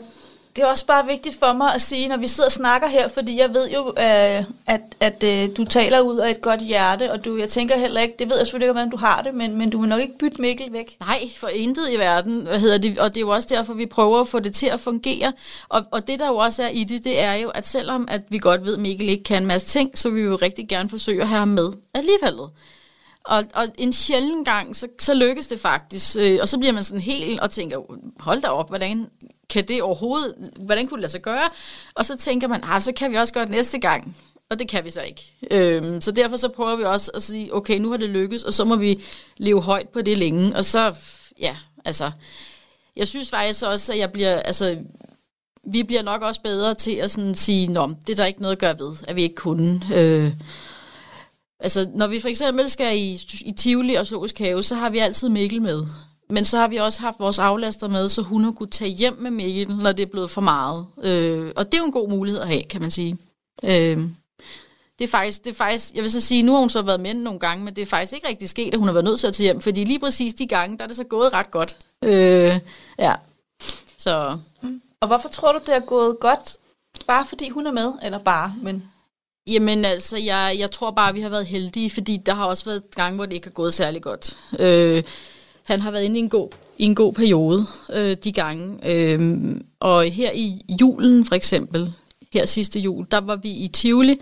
det 0.55 0.63
er 0.63 0.67
også 0.67 0.85
bare 0.85 1.05
vigtigt 1.05 1.39
for 1.39 1.53
mig 1.53 1.73
at 1.73 1.81
sige, 1.81 2.07
når 2.07 2.17
vi 2.17 2.27
sidder 2.27 2.47
og 2.47 2.51
snakker 2.51 2.87
her, 2.87 3.07
fordi 3.07 3.39
jeg 3.39 3.53
ved 3.53 3.69
jo, 3.69 3.87
øh, 3.87 4.43
at, 4.65 4.81
at 4.99 5.23
øh, 5.23 5.57
du 5.57 5.65
taler 5.65 5.99
ud 5.99 6.17
af 6.17 6.29
et 6.29 6.41
godt 6.41 6.61
hjerte, 6.61 7.11
og 7.11 7.25
du, 7.25 7.37
jeg 7.37 7.49
tænker 7.49 7.77
heller 7.77 8.01
ikke, 8.01 8.15
det 8.19 8.29
ved 8.29 8.37
jeg 8.37 8.45
selvfølgelig 8.45 8.65
ikke, 8.65 8.73
hvordan 8.73 8.89
du 8.89 8.97
har 8.97 9.21
det, 9.21 9.33
men, 9.33 9.57
men 9.57 9.69
du 9.69 9.79
vil 9.79 9.89
nok 9.89 10.01
ikke 10.01 10.17
bytte 10.17 10.41
Mikkel 10.41 10.73
væk. 10.73 10.97
Nej, 10.99 11.19
for 11.37 11.47
intet 11.47 11.89
i 11.91 11.97
verden, 11.97 12.41
hvad 12.41 12.59
hedder 12.59 12.77
det, 12.77 12.99
og 12.99 13.15
det 13.15 13.17
er 13.17 13.25
jo 13.25 13.29
også 13.29 13.49
derfor, 13.51 13.73
vi 13.73 13.85
prøver 13.85 14.19
at 14.19 14.27
få 14.27 14.39
det 14.39 14.53
til 14.53 14.67
at 14.67 14.79
fungere. 14.79 15.33
Og, 15.69 15.85
og 15.91 16.07
det, 16.07 16.19
der 16.19 16.27
jo 16.27 16.35
også 16.35 16.63
er 16.63 16.69
i 16.69 16.83
det, 16.83 17.03
det 17.03 17.23
er 17.23 17.33
jo, 17.33 17.49
at 17.49 17.67
selvom 17.67 18.07
at 18.11 18.21
vi 18.29 18.37
godt 18.37 18.65
ved, 18.65 18.73
at 18.73 18.79
Mikkel 18.79 19.09
ikke 19.09 19.23
kan 19.23 19.41
en 19.43 19.47
masse 19.47 19.67
ting, 19.67 19.97
så 19.97 20.09
vil 20.09 20.23
vi 20.23 20.29
jo 20.29 20.35
rigtig 20.35 20.67
gerne 20.67 20.89
forsøge 20.89 21.21
at 21.21 21.27
have 21.27 21.39
ham 21.39 21.47
med 21.47 21.71
alligevel. 21.93 22.49
Og, 23.29 23.43
og 23.53 23.67
en 23.77 23.93
sjælden 23.93 24.45
gang, 24.45 24.75
så, 24.75 24.87
så 24.99 25.13
lykkes 25.13 25.47
det 25.47 25.59
faktisk. 25.59 26.15
Øh, 26.19 26.39
og 26.41 26.47
så 26.47 26.57
bliver 26.57 26.73
man 26.73 26.83
sådan 26.83 27.01
helt 27.01 27.39
og 27.39 27.51
tænker, 27.51 27.77
hold 28.19 28.41
da 28.41 28.47
op, 28.47 28.69
hvordan 28.69 29.09
kan 29.49 29.67
det 29.67 29.81
overhovedet, 29.81 30.51
hvordan 30.59 30.87
kunne 30.87 30.97
det 30.97 31.01
lade 31.01 31.11
sig 31.11 31.21
gøre? 31.21 31.49
Og 31.93 32.05
så 32.05 32.17
tænker 32.17 32.47
man, 32.47 32.61
ah, 32.63 32.81
så 32.81 32.91
kan 32.91 33.11
vi 33.11 33.15
også 33.15 33.33
gøre 33.33 33.43
det 33.43 33.51
næste 33.51 33.79
gang. 33.79 34.17
Og 34.49 34.59
det 34.59 34.67
kan 34.67 34.85
vi 34.85 34.89
så 34.89 35.01
ikke. 35.01 35.33
Øhm, 35.51 36.01
så 36.01 36.11
derfor 36.11 36.37
så 36.37 36.47
prøver 36.47 36.75
vi 36.75 36.83
også 36.83 37.11
at 37.13 37.23
sige, 37.23 37.55
okay, 37.55 37.77
nu 37.77 37.89
har 37.89 37.97
det 37.97 38.09
lykkes, 38.09 38.43
og 38.43 38.53
så 38.53 38.65
må 38.65 38.75
vi 38.75 39.03
leve 39.37 39.61
højt 39.61 39.89
på 39.89 40.01
det 40.01 40.17
længe. 40.17 40.55
Og 40.55 40.65
så, 40.65 40.95
ja, 41.39 41.57
altså, 41.85 42.11
jeg 42.95 43.07
synes 43.07 43.29
faktisk 43.29 43.65
også, 43.65 43.93
at 43.93 43.99
jeg 43.99 44.11
bliver, 44.11 44.35
altså, 44.39 44.77
vi 45.63 45.83
bliver 45.83 46.03
nok 46.03 46.21
også 46.21 46.41
bedre 46.41 46.75
til 46.75 46.91
at 46.91 47.11
sådan 47.11 47.35
sige, 47.35 47.67
nå, 47.67 47.87
det 48.07 48.11
er 48.11 48.15
der 48.15 48.25
ikke 48.25 48.41
noget 48.41 48.55
at 48.55 48.59
gøre 48.59 48.79
ved, 48.79 48.95
at 49.07 49.15
vi 49.15 49.21
ikke 49.21 49.35
kunne. 49.35 49.81
Øh, 49.93 50.31
altså, 51.59 51.89
når 51.95 52.07
vi 52.07 52.19
for 52.19 52.27
eksempel 52.27 52.69
skal 52.69 52.97
i, 52.97 53.19
i 53.45 53.51
Tivoli 53.51 53.95
og 53.95 54.05
Zoologisk 54.05 54.39
Have, 54.39 54.63
så 54.63 54.75
har 54.75 54.89
vi 54.89 54.97
altid 54.97 55.29
Mikkel 55.29 55.61
med. 55.61 55.83
Men 56.29 56.45
så 56.45 56.57
har 56.57 56.67
vi 56.67 56.77
også 56.77 57.01
haft 57.01 57.19
vores 57.19 57.39
aflaster 57.39 57.87
med, 57.87 58.09
så 58.09 58.21
hun 58.21 58.43
har 58.43 58.51
kunne 58.51 58.69
tage 58.69 58.91
hjem 58.91 59.17
med 59.19 59.31
Mikkel, 59.31 59.75
når 59.75 59.91
det 59.91 60.03
er 60.03 60.11
blevet 60.11 60.29
for 60.29 60.41
meget. 60.41 60.85
Øh, 61.03 61.51
og 61.55 61.65
det 61.65 61.73
er 61.73 61.77
jo 61.77 61.85
en 61.85 61.91
god 61.91 62.09
mulighed 62.09 62.41
at 62.41 62.47
have, 62.47 62.63
kan 62.63 62.81
man 62.81 62.91
sige. 62.91 63.17
Øh, 63.65 63.97
det 64.99 65.05
er, 65.05 65.11
faktisk, 65.11 65.45
det 65.45 65.51
er 65.51 65.55
faktisk, 65.55 65.93
jeg 65.95 66.03
vil 66.03 66.11
så 66.11 66.21
sige, 66.21 66.43
nu 66.43 66.51
har 66.51 66.59
hun 66.59 66.69
så 66.69 66.81
været 66.81 66.99
med 66.99 67.13
nogle 67.13 67.39
gange, 67.39 67.65
men 67.65 67.75
det 67.75 67.81
er 67.81 67.85
faktisk 67.85 68.13
ikke 68.13 68.27
rigtig 68.27 68.49
sket, 68.49 68.73
at 68.73 68.79
hun 68.79 68.87
har 68.87 68.93
været 68.93 69.05
nødt 69.05 69.19
til 69.19 69.27
at 69.27 69.33
tage 69.33 69.45
hjem, 69.45 69.61
fordi 69.61 69.83
lige 69.83 69.99
præcis 69.99 70.33
de 70.33 70.47
gange, 70.47 70.77
der 70.77 70.83
er 70.83 70.87
det 70.87 70.95
så 70.95 71.03
gået 71.03 71.33
ret 71.33 71.51
godt. 71.51 71.77
Øh, 72.03 72.59
ja. 72.99 73.11
Så. 73.97 74.37
Mm. 74.61 74.81
Og 75.01 75.07
hvorfor 75.07 75.29
tror 75.29 75.51
du, 75.51 75.59
det 75.65 75.75
er 75.75 75.79
gået 75.79 76.17
godt? 76.19 76.57
Bare 77.07 77.25
fordi 77.25 77.49
hun 77.49 77.67
er 77.67 77.71
med, 77.71 77.93
eller 78.03 78.17
bare, 78.17 78.55
men... 78.61 78.83
Jamen 79.49 79.85
altså, 79.85 80.17
jeg, 80.17 80.55
jeg 80.59 80.71
tror 80.71 80.91
bare, 80.91 81.09
at 81.09 81.15
vi 81.15 81.21
har 81.21 81.29
været 81.29 81.45
heldige, 81.45 81.89
fordi 81.89 82.17
der 82.25 82.33
har 82.33 82.45
også 82.45 82.65
været 82.65 82.83
gange, 82.95 83.15
hvor 83.15 83.25
det 83.25 83.33
ikke 83.33 83.47
har 83.47 83.51
gået 83.51 83.73
særlig 83.73 84.01
godt. 84.01 84.37
Øh, 84.59 85.03
han 85.63 85.81
har 85.81 85.91
været 85.91 86.03
inde 86.03 86.19
i 86.19 86.23
en 86.23 86.29
god, 86.29 86.49
i 86.77 86.83
en 86.83 86.95
god 86.95 87.13
periode 87.13 87.65
øh, 87.93 88.17
de 88.23 88.31
gange. 88.31 88.91
Øh, 88.91 89.55
og 89.79 90.03
her 90.03 90.31
i 90.33 90.61
julen 90.81 91.25
for 91.25 91.35
eksempel, 91.35 91.93
her 92.33 92.45
sidste 92.45 92.79
jul, 92.79 93.05
der 93.11 93.17
var 93.17 93.35
vi 93.35 93.49
i 93.49 93.67
Tivoli, 93.67 94.19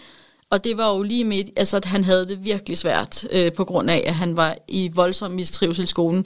og 0.50 0.64
det 0.64 0.78
var 0.78 0.96
jo 0.96 1.04
lige 1.04 1.24
midt, 1.24 1.50
altså 1.56 1.78
at 1.78 1.86
han 1.86 2.04
havde 2.04 2.28
det 2.28 2.46
virkelig 2.46 2.78
svært, 2.78 3.28
øh, 3.32 3.54
på 3.54 3.66
grund 3.66 3.90
af, 3.90 4.04
at 4.08 4.16
han 4.16 4.38
var 4.38 4.56
i 4.68 4.92
voldsom 4.94 5.32
mistrivsel 5.32 5.84
i 5.84 5.88
skolen. 5.88 6.26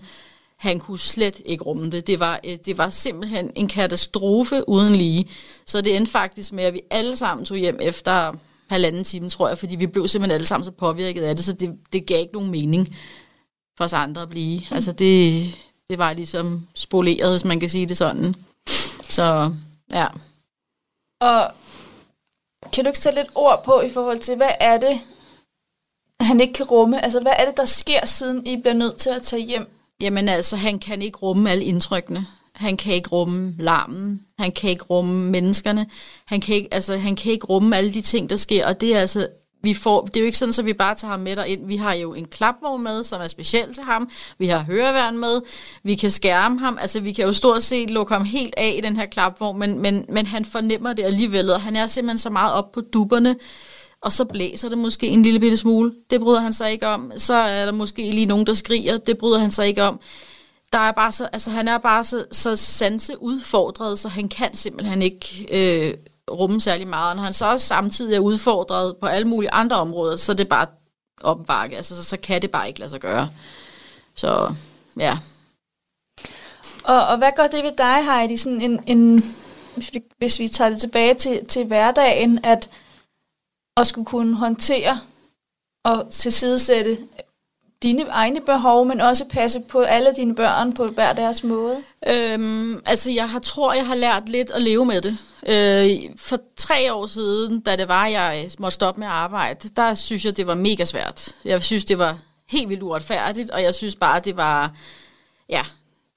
Han 0.58 0.79
kunne 0.79 1.00
slet 1.00 1.41
ikke 1.46 1.63
rumme 1.63 1.89
det. 1.89 2.08
Det 2.08 2.20
var, 2.20 2.39
øh, 2.46 2.58
det 2.65 2.77
var 2.77 2.89
simpelthen 2.89 3.51
en 3.55 3.67
katastrofe 3.67 4.70
uden 4.70 4.96
lige. 4.96 5.29
Så 5.65 5.81
det 5.81 5.96
endte 5.96 6.12
faktisk 6.12 6.53
med, 6.53 6.63
at 6.63 6.74
vi 6.74 6.81
alle 6.89 7.15
sammen 7.15 7.46
tog 7.46 7.58
hjem 7.58 7.79
efter 7.81 8.34
halvanden 8.71 9.03
time, 9.03 9.29
tror 9.29 9.47
jeg, 9.47 9.57
fordi 9.57 9.75
vi 9.75 9.87
blev 9.87 10.07
simpelthen 10.07 10.35
alle 10.35 10.47
sammen 10.47 10.65
så 10.65 10.71
påvirket 10.71 11.23
af 11.23 11.35
det, 11.35 11.45
så 11.45 11.53
det, 11.53 11.77
det 11.93 12.05
gav 12.05 12.19
ikke 12.19 12.33
nogen 12.33 12.51
mening 12.51 12.87
for 13.77 13.83
os 13.83 13.93
andre 13.93 14.21
at 14.21 14.29
blive. 14.29 14.59
Mm. 14.59 14.75
Altså 14.75 14.91
det, 14.91 15.43
det 15.89 15.97
var 15.97 16.13
ligesom 16.13 16.67
spoleret, 16.75 17.31
hvis 17.31 17.45
man 17.45 17.59
kan 17.59 17.69
sige 17.69 17.85
det 17.85 17.97
sådan. 17.97 18.35
Så 19.09 19.53
ja. 19.91 20.07
Og 21.21 21.51
kan 22.73 22.83
du 22.83 22.89
ikke 22.89 22.99
sætte 22.99 23.19
lidt 23.19 23.31
ord 23.35 23.63
på 23.65 23.81
i 23.81 23.89
forhold 23.89 24.19
til, 24.19 24.35
hvad 24.35 24.51
er 24.59 24.77
det, 24.77 24.99
han 26.21 26.39
ikke 26.41 26.53
kan 26.53 26.65
rumme? 26.65 27.03
Altså 27.03 27.19
hvad 27.19 27.33
er 27.39 27.45
det, 27.45 27.57
der 27.57 27.65
sker, 27.65 28.05
siden 28.05 28.47
I 28.47 28.57
bliver 28.57 28.73
nødt 28.73 28.97
til 28.97 29.09
at 29.09 29.21
tage 29.21 29.45
hjem? 29.45 29.67
Jamen 30.01 30.29
altså, 30.29 30.55
han 30.55 30.79
kan 30.79 31.01
ikke 31.01 31.17
rumme 31.17 31.51
alle 31.51 31.65
indtrykkene. 31.65 32.27
Han 32.62 32.77
kan 32.77 32.94
ikke 32.94 33.10
rumme 33.10 33.56
larmen. 33.60 34.22
Han 34.39 34.51
kan 34.51 34.70
ikke 34.70 34.84
rumme 34.84 35.32
menneskerne. 35.32 35.88
Han 36.25 36.41
kan 36.41 36.56
ikke, 36.56 36.74
altså, 36.74 36.98
han 36.98 37.15
kan 37.15 37.32
ikke 37.32 37.46
rumme 37.46 37.77
alle 37.77 37.94
de 37.94 38.01
ting, 38.01 38.30
der 38.30 38.36
sker. 38.36 38.68
Og 38.68 38.82
det 38.82 38.96
er 38.96 39.00
altså 39.00 39.27
vi 39.63 39.74
får, 39.74 40.01
det 40.06 40.15
er 40.15 40.20
jo 40.20 40.25
ikke 40.25 40.38
sådan, 40.38 40.53
at 40.60 40.65
vi 40.65 40.74
bare 40.74 40.96
tager 40.96 41.12
ham 41.12 41.20
med 41.20 41.46
ind. 41.48 41.68
Vi 41.68 41.75
har 41.75 41.94
jo 41.94 42.13
en 42.13 42.25
klapvogn 42.25 42.84
med, 42.84 43.03
som 43.03 43.22
er 43.22 43.27
speciel 43.27 43.74
til 43.74 43.84
ham. 43.84 44.10
Vi 44.38 44.48
har 44.48 44.60
høreværn 44.60 45.18
med. 45.18 45.41
Vi 45.84 45.96
kan 45.96 46.12
skærme 46.12 46.60
ham. 46.60 46.77
Altså, 46.82 47.00
vi 47.00 47.12
kan 47.12 47.25
jo 47.25 47.34
stort 47.34 47.63
set 47.63 47.89
lukke 47.89 48.13
ham 48.13 48.25
helt 48.25 48.53
af 48.58 48.75
i 48.77 48.82
den 48.82 48.96
her 48.96 49.06
klapvogn, 49.06 49.60
men, 49.60 49.80
men, 49.80 50.06
men 50.10 50.25
han 50.25 50.46
fornemmer 50.46 50.94
det 50.94 51.03
alligevel, 51.03 51.50
og 51.50 51.62
han 51.62 51.75
er 51.75 51.88
simpelthen 51.88 52.18
så 52.18 52.30
meget 52.30 52.53
op 52.53 52.72
på 52.72 52.82
dupperne, 52.82 53.36
og 54.01 54.12
så 54.12 54.25
blæser 54.25 54.70
det 54.70 54.77
måske 54.77 55.08
en 55.08 55.24
lille 55.24 55.39
bitte 55.39 55.58
smule. 55.58 55.94
Det 56.10 56.20
bryder 56.20 56.41
han 56.41 56.53
sig 56.53 56.72
ikke 56.72 56.88
om. 56.88 57.12
Så 57.18 57.34
er 57.34 57.65
der 57.65 57.72
måske 57.72 58.12
lige 58.12 58.25
nogen, 58.25 58.48
der 58.48 58.53
skriger. 58.53 58.98
Det 58.98 59.18
bryder 59.18 59.39
han 59.39 59.51
sig 59.51 59.68
ikke 59.68 59.84
om. 59.84 60.00
Der 60.73 60.79
er 60.79 60.91
bare 60.91 61.11
så, 61.11 61.29
altså, 61.33 61.51
han 61.51 61.67
er 61.67 61.77
bare 61.77 62.03
så, 62.03 62.25
så 62.31 62.55
sanse 62.55 63.21
udfordret, 63.21 63.99
så 63.99 64.09
han 64.09 64.29
kan 64.29 64.55
simpelthen 64.55 65.01
ikke 65.01 65.47
øh, 65.51 65.93
rumme 66.31 66.61
særlig 66.61 66.87
meget. 66.87 67.09
Og 67.09 67.15
når 67.15 67.23
han 67.23 67.33
så 67.33 67.45
også 67.45 67.67
samtidig 67.67 68.15
er 68.15 68.19
udfordret 68.19 68.97
på 68.97 69.05
alle 69.05 69.27
mulige 69.27 69.51
andre 69.51 69.75
områder, 69.75 70.15
så 70.15 70.31
er 70.31 70.35
det 70.35 70.49
bare 70.49 70.67
opbakke. 71.21 71.75
Altså, 71.75 71.95
så, 71.95 72.03
så 72.03 72.17
kan 72.17 72.41
det 72.41 72.51
bare 72.51 72.67
ikke 72.67 72.79
lade 72.79 72.89
sig 72.89 72.99
gøre. 72.99 73.29
Så 74.15 74.53
ja. 74.99 75.17
Og, 76.83 77.07
og 77.07 77.17
hvad 77.17 77.31
gør 77.35 77.47
det 77.47 77.63
ved 77.63 77.71
dig, 77.77 78.05
Heidi, 78.05 78.37
sådan 78.37 78.61
en, 78.61 78.83
en, 78.87 79.23
hvis, 79.73 79.93
vi, 79.93 80.03
hvis 80.17 80.39
vi 80.39 80.47
tager 80.47 80.69
det 80.69 80.79
tilbage 80.79 81.13
til, 81.13 81.45
til 81.45 81.65
hverdagen, 81.65 82.45
at 82.45 82.69
at 83.77 83.87
skulle 83.87 84.05
kunne 84.05 84.35
håndtere 84.35 84.99
og 85.83 86.07
tilsidesætte 86.09 86.97
dine 87.83 88.05
egne 88.09 88.41
behov, 88.41 88.85
men 88.85 89.01
også 89.01 89.25
passe 89.25 89.59
på 89.69 89.81
alle 89.81 90.09
dine 90.15 90.35
børn 90.35 90.73
på 90.73 90.88
hver 90.88 91.13
deres 91.13 91.43
måde? 91.43 91.77
Øhm, 92.07 92.81
altså, 92.85 93.11
jeg 93.11 93.29
har, 93.29 93.39
tror, 93.39 93.73
jeg 93.73 93.85
har 93.85 93.95
lært 93.95 94.29
lidt 94.29 94.51
at 94.51 94.61
leve 94.61 94.85
med 94.85 95.01
det. 95.01 95.17
Øh, 95.47 96.09
for 96.17 96.39
tre 96.57 96.93
år 96.93 97.05
siden, 97.05 97.59
da 97.59 97.75
det 97.75 97.88
var, 97.88 98.07
jeg 98.07 98.50
måtte 98.59 98.75
stoppe 98.75 99.00
med 99.00 99.07
at 99.07 99.13
arbejde, 99.13 99.69
der 99.75 99.93
synes 99.93 100.25
jeg, 100.25 100.38
det 100.38 100.47
var 100.47 100.55
mega 100.55 100.85
svært. 100.85 101.35
Jeg 101.45 101.63
synes, 101.63 101.85
det 101.85 101.97
var 101.97 102.17
helt 102.50 102.69
vildt 102.69 102.83
uretfærdigt, 102.83 103.50
og 103.50 103.63
jeg 103.63 103.75
synes 103.75 103.95
bare, 103.95 104.19
det 104.19 104.38
var... 104.38 104.71
Ja, 105.50 105.61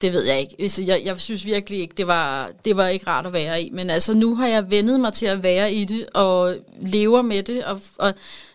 det 0.01 0.13
ved 0.13 0.27
jeg 0.27 0.39
ikke. 0.39 0.55
Altså, 0.59 0.83
jeg, 0.83 1.01
jeg 1.05 1.19
synes 1.19 1.45
virkelig 1.45 1.79
ikke, 1.79 1.93
det 1.97 2.07
var, 2.07 2.51
det 2.65 2.77
var 2.77 2.87
ikke 2.87 3.07
rart 3.07 3.25
at 3.25 3.33
være 3.33 3.63
i. 3.63 3.69
Men 3.69 3.89
altså, 3.89 4.13
nu 4.13 4.35
har 4.35 4.47
jeg 4.47 4.71
vendet 4.71 4.99
mig 4.99 5.13
til 5.13 5.25
at 5.25 5.43
være 5.43 5.73
i 5.73 5.85
det, 5.85 6.05
og 6.13 6.55
lever 6.81 7.21
med 7.21 7.43
det. 7.43 7.65
Og, 7.65 7.81
og 7.99 8.13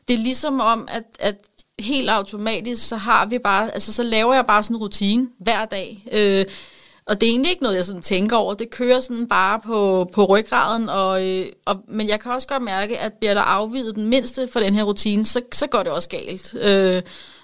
det 0.09 0.15
er 0.15 0.19
ligesom 0.19 0.61
om, 0.61 0.89
at, 0.91 1.03
at 1.19 1.37
helt 1.83 2.11
automatisk, 2.11 2.89
så 2.89 2.97
har 2.97 3.27
vi 3.27 3.39
bare, 3.39 3.75
altså 3.75 3.93
så 3.93 4.03
laver 4.03 4.35
jeg 4.35 4.47
bare 4.47 4.63
sådan 4.63 4.77
en 4.77 4.83
rutine 4.83 5.29
hver 5.39 5.65
dag. 5.65 6.05
Øh, 6.13 6.45
og 7.07 7.21
det 7.21 7.27
er 7.27 7.31
egentlig 7.31 7.51
ikke 7.51 7.63
noget, 7.63 7.77
jeg 7.77 7.85
sådan 7.85 8.03
tænker 8.03 8.37
over. 8.37 8.55
Det 8.55 8.71
kører 8.71 9.01
sådan 9.01 9.27
bare 9.27 9.61
på, 9.61 10.11
på 10.13 10.25
ryggraden. 10.25 10.89
Og, 10.89 11.29
øh, 11.29 11.47
og, 11.65 11.77
men 11.89 12.09
jeg 12.09 12.21
kan 12.21 12.33
også 12.33 12.49
godt 12.49 12.63
mærke, 12.63 12.99
at 12.99 13.13
bliver 13.13 13.35
der 13.35 13.41
afvidet 13.41 13.95
den 13.95 14.07
mindste 14.07 14.49
for 14.49 14.61
den 14.61 14.75
her 14.75 14.83
rutine, 14.83 15.25
så, 15.25 15.41
så 15.53 15.67
går 15.67 15.83
det 15.83 15.93
også 15.93 16.09
galt. 16.09 16.55
Øh, 16.61 17.03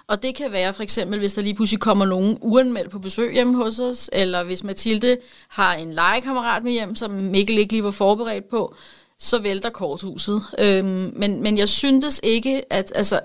og 0.08 0.22
det 0.22 0.34
kan 0.34 0.52
være 0.52 0.72
for 0.72 0.82
eksempel, 0.82 1.18
hvis 1.18 1.34
der 1.34 1.42
lige 1.42 1.54
pludselig 1.54 1.80
kommer 1.80 2.04
nogen 2.04 2.38
uanmeldt 2.40 2.90
på 2.90 2.98
besøg 2.98 3.32
hjemme 3.32 3.56
hos 3.56 3.78
os, 3.78 4.10
eller 4.12 4.44
hvis 4.44 4.64
Mathilde 4.64 5.16
har 5.48 5.74
en 5.74 5.94
legekammerat 5.94 6.64
med 6.64 6.72
hjem, 6.72 6.96
som 6.96 7.10
Mikkel 7.10 7.58
ikke 7.58 7.72
lige 7.72 7.84
var 7.84 7.90
forberedt 7.90 8.48
på, 8.50 8.74
så 9.18 9.38
vælter 9.38 9.70
korthuset. 9.70 10.42
Øhm, 10.58 11.12
men, 11.16 11.42
men 11.42 11.58
jeg 11.58 11.68
syntes 11.68 12.20
ikke, 12.22 12.72
at 12.72 12.92
altså, 12.94 13.20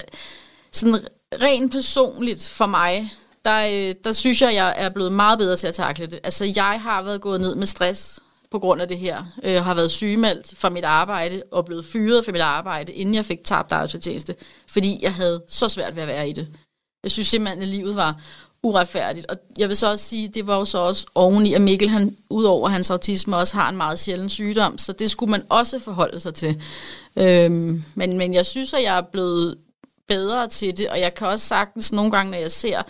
sådan 0.73 0.99
rent 1.41 1.71
personligt 1.71 2.49
for 2.49 2.65
mig, 2.65 3.13
der, 3.45 3.67
øh, 3.71 3.95
der 4.03 4.11
synes 4.11 4.41
jeg, 4.41 4.53
jeg 4.53 4.73
er 4.77 4.89
blevet 4.89 5.11
meget 5.11 5.39
bedre 5.39 5.55
til 5.55 5.67
at 5.67 5.73
takle 5.73 6.05
det. 6.05 6.19
Altså, 6.23 6.53
jeg 6.55 6.81
har 6.81 7.01
været 7.01 7.21
gået 7.21 7.41
ned 7.41 7.55
med 7.55 7.67
stress 7.67 8.19
på 8.51 8.59
grund 8.59 8.81
af 8.81 8.87
det 8.87 8.97
her. 8.97 9.23
Jeg 9.43 9.63
har 9.63 9.73
været 9.73 9.91
sygemeldt 9.91 10.57
fra 10.57 10.69
mit 10.69 10.83
arbejde 10.83 11.43
og 11.51 11.65
blevet 11.65 11.85
fyret 11.85 12.25
fra 12.25 12.31
mit 12.31 12.41
arbejde, 12.41 12.93
inden 12.93 13.15
jeg 13.15 13.25
fik 13.25 13.43
tabt 13.43 13.71
arbejdsfortjeneste, 13.71 14.35
fordi 14.67 14.99
jeg 15.01 15.13
havde 15.13 15.43
så 15.47 15.69
svært 15.69 15.95
ved 15.95 16.01
at 16.01 16.07
være 16.07 16.29
i 16.29 16.33
det. 16.33 16.47
Jeg 17.03 17.11
synes 17.11 17.27
simpelthen, 17.27 17.61
at 17.61 17.67
livet 17.67 17.95
var 17.95 18.21
uretfærdigt. 18.63 19.25
Og 19.25 19.37
jeg 19.57 19.69
vil 19.69 19.77
så 19.77 19.91
også 19.91 20.05
sige, 20.05 20.27
det 20.27 20.47
var 20.47 20.57
jo 20.57 20.65
så 20.65 20.77
også 20.77 21.05
oveni, 21.15 21.53
at 21.53 21.61
Mikkel, 21.61 21.89
han, 21.89 22.15
udover 22.29 22.69
hans 22.69 22.91
autisme, 22.91 23.37
også 23.37 23.55
har 23.55 23.69
en 23.69 23.77
meget 23.77 23.99
sjælden 23.99 24.29
sygdom, 24.29 24.77
så 24.77 24.93
det 24.93 25.11
skulle 25.11 25.31
man 25.31 25.43
også 25.49 25.79
forholde 25.79 26.19
sig 26.19 26.33
til. 26.33 26.61
Øhm, 27.15 27.83
men, 27.95 28.17
men 28.17 28.33
jeg 28.33 28.45
synes, 28.45 28.73
at 28.73 28.83
jeg 28.83 28.97
er 28.97 29.01
blevet 29.01 29.57
bedre 30.11 30.47
til 30.47 30.77
det, 30.77 30.89
og 30.89 30.99
jeg 30.99 31.13
kan 31.13 31.27
også 31.27 31.47
sagtens 31.47 31.91
nogle 31.91 32.11
gange, 32.11 32.31
når 32.31 32.37
jeg 32.37 32.51
ser 32.51 32.81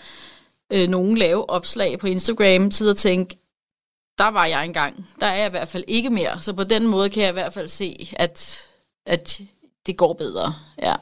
øh, 0.72 0.88
nogen 0.88 1.18
lave 1.18 1.50
opslag 1.50 1.98
på 1.98 2.06
Instagram, 2.06 2.70
sidde 2.70 2.90
og 2.90 2.96
tænke, 2.96 3.38
der 4.18 4.28
var 4.28 4.46
jeg 4.46 4.64
engang. 4.64 5.08
Der 5.20 5.26
er 5.26 5.36
jeg 5.36 5.46
i 5.46 5.50
hvert 5.50 5.68
fald 5.68 5.84
ikke 5.88 6.10
mere. 6.10 6.42
Så 6.42 6.52
på 6.52 6.64
den 6.64 6.86
måde 6.86 7.10
kan 7.10 7.22
jeg 7.22 7.30
i 7.30 7.32
hvert 7.32 7.54
fald 7.54 7.68
se, 7.68 8.10
at, 8.16 8.66
at 9.06 9.40
det 9.86 9.96
går 9.96 10.12
bedre. 10.12 10.54
Ja. 10.82 10.94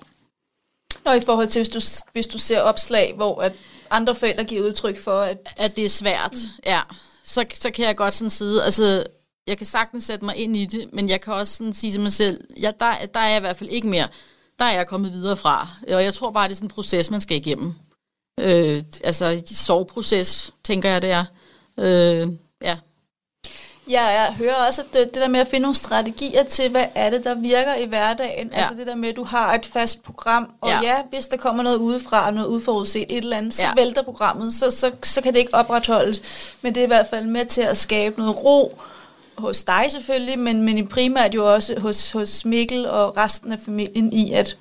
Nå, 1.05 1.13
i 1.13 1.21
forhold 1.21 1.49
til, 1.49 1.61
hvis 1.61 1.69
du, 1.69 1.81
hvis 2.13 2.27
du 2.27 2.39
ser 2.39 2.61
opslag, 2.61 3.15
hvor 3.17 3.43
at 3.43 3.53
andre 3.91 4.15
forældre 4.15 4.45
giver 4.45 4.67
udtryk 4.67 4.99
for, 4.99 5.21
at... 5.21 5.39
At 5.57 5.77
det 5.77 5.85
er 5.85 5.89
svært, 5.89 6.33
mm. 6.33 6.63
ja. 6.67 6.81
Så, 7.25 7.45
så 7.55 7.71
kan 7.71 7.85
jeg 7.85 7.97
godt 7.97 8.15
sådan 8.15 8.31
sige, 8.31 8.63
altså, 8.63 9.07
jeg 9.47 9.57
kan 9.57 9.67
sagtens 9.67 10.05
sætte 10.05 10.25
mig 10.25 10.37
ind 10.37 10.57
i 10.57 10.65
det, 10.65 10.93
men 10.93 11.09
jeg 11.09 11.21
kan 11.21 11.35
også 11.35 11.57
sådan 11.57 11.73
sige 11.73 11.93
til 11.93 12.01
mig 12.01 12.13
selv, 12.13 12.45
ja, 12.61 12.71
der, 12.79 13.07
der 13.15 13.21
er 13.21 13.29
jeg 13.29 13.37
i 13.37 13.41
hvert 13.41 13.57
fald 13.57 13.71
ikke 13.71 13.89
mere. 13.89 14.09
Der 14.61 14.67
er 14.67 14.73
jeg 14.73 14.87
kommet 14.87 15.13
videre 15.13 15.37
fra. 15.37 15.69
Og 15.93 16.05
jeg 16.05 16.15
tror 16.15 16.31
bare, 16.31 16.49
det 16.49 16.53
er 16.53 16.57
sådan 16.57 16.67
en 16.67 16.71
proces, 16.71 17.11
man 17.11 17.21
skal 17.21 17.37
igennem. 17.37 17.75
Øh, 18.41 18.83
altså, 19.05 19.43
soveproces, 19.47 20.53
tænker 20.65 20.91
jeg, 20.91 21.03
det 21.03 21.11
er. 21.11 21.25
Øh, 21.79 22.29
ja. 22.63 22.77
Ja, 23.91 24.05
jeg 24.05 24.35
hører 24.39 24.55
også, 24.55 24.83
at 24.83 24.87
det, 24.93 25.15
det 25.15 25.23
der 25.23 25.29
med 25.29 25.41
at 25.41 25.49
finde 25.49 25.63
nogle 25.63 25.75
strategier 25.75 26.43
til, 26.43 26.71
hvad 26.71 26.85
er 26.95 27.11
det, 27.11 27.25
der 27.25 27.35
virker 27.35 27.75
i 27.75 27.85
hverdagen. 27.85 28.49
Ja. 28.53 28.57
Altså 28.57 28.75
det 28.75 28.87
der 28.87 28.95
med, 28.95 29.09
at 29.09 29.17
du 29.17 29.25
har 29.25 29.55
et 29.55 29.67
fast 29.67 30.03
program, 30.03 30.51
og 30.61 30.71
ja, 30.71 30.81
ja 30.83 31.03
hvis 31.11 31.29
der 31.29 31.37
kommer 31.37 31.63
noget 31.63 31.77
udefra, 31.77 32.31
noget 32.31 32.47
udforudset, 32.47 33.03
et 33.09 33.25
eller 33.25 33.37
andet, 33.37 33.55
så 33.55 33.63
ja. 33.63 33.73
vælter 33.77 34.03
programmet, 34.03 34.53
så, 34.53 34.71
så, 34.71 34.93
så 35.03 35.21
kan 35.21 35.33
det 35.33 35.39
ikke 35.39 35.55
opretholdes. 35.55 36.23
Men 36.63 36.75
det 36.75 36.81
er 36.81 36.85
i 36.85 36.87
hvert 36.87 37.07
fald 37.11 37.27
med 37.27 37.47
til 37.47 37.63
at 37.63 37.77
skabe 37.77 38.21
noget 38.21 38.45
ro, 38.45 38.81
hos 39.41 39.65
dig 39.65 39.87
selvfølgelig, 39.89 40.39
men, 40.39 40.63
men 40.63 40.89
primært 40.89 41.35
jo 41.35 41.55
også 41.55 41.81
hos, 41.81 42.13
hos 42.13 42.45
Mikkel 42.45 42.87
og 42.87 43.17
resten 43.17 43.53
af 43.53 43.59
familien 43.59 44.13
i, 44.13 44.33
at, 44.33 44.59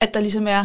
at 0.00 0.14
der 0.14 0.20
ligesom 0.20 0.46
er 0.46 0.60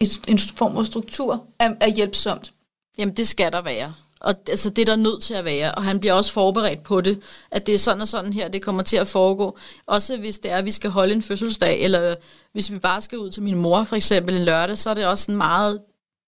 en, 0.00 0.08
en 0.28 0.38
form 0.38 0.74
for 0.74 0.82
struktur 0.82 1.46
er, 1.58 1.74
er 1.80 1.88
hjælpsomt. 1.88 2.52
Jamen 2.98 3.16
det 3.16 3.28
skal 3.28 3.52
der 3.52 3.62
være 3.62 3.94
og 4.24 4.34
altså, 4.48 4.70
det 4.70 4.82
er 4.82 4.86
der 4.86 4.96
nødt 4.96 5.22
til 5.22 5.34
at 5.34 5.44
være, 5.44 5.74
og 5.74 5.82
han 5.82 6.00
bliver 6.00 6.12
også 6.12 6.32
forberedt 6.32 6.82
på 6.82 7.00
det, 7.00 7.22
at 7.50 7.66
det 7.66 7.74
er 7.74 7.78
sådan 7.78 8.00
og 8.00 8.08
sådan 8.08 8.32
her, 8.32 8.48
det 8.48 8.62
kommer 8.62 8.82
til 8.82 8.96
at 8.96 9.08
foregå. 9.08 9.58
Også 9.86 10.16
hvis 10.16 10.38
det 10.38 10.50
er, 10.50 10.56
at 10.56 10.64
vi 10.64 10.70
skal 10.70 10.90
holde 10.90 11.14
en 11.14 11.22
fødselsdag, 11.22 11.80
eller 11.80 12.14
hvis 12.52 12.72
vi 12.72 12.78
bare 12.78 13.00
skal 13.00 13.18
ud 13.18 13.30
til 13.30 13.42
min 13.42 13.58
mor 13.58 13.84
for 13.84 13.96
eksempel 13.96 14.36
en 14.36 14.44
lørdag, 14.44 14.78
så 14.78 14.90
er 14.90 14.94
det 14.94 15.06
også 15.06 15.24
sådan 15.24 15.36
meget, 15.36 15.80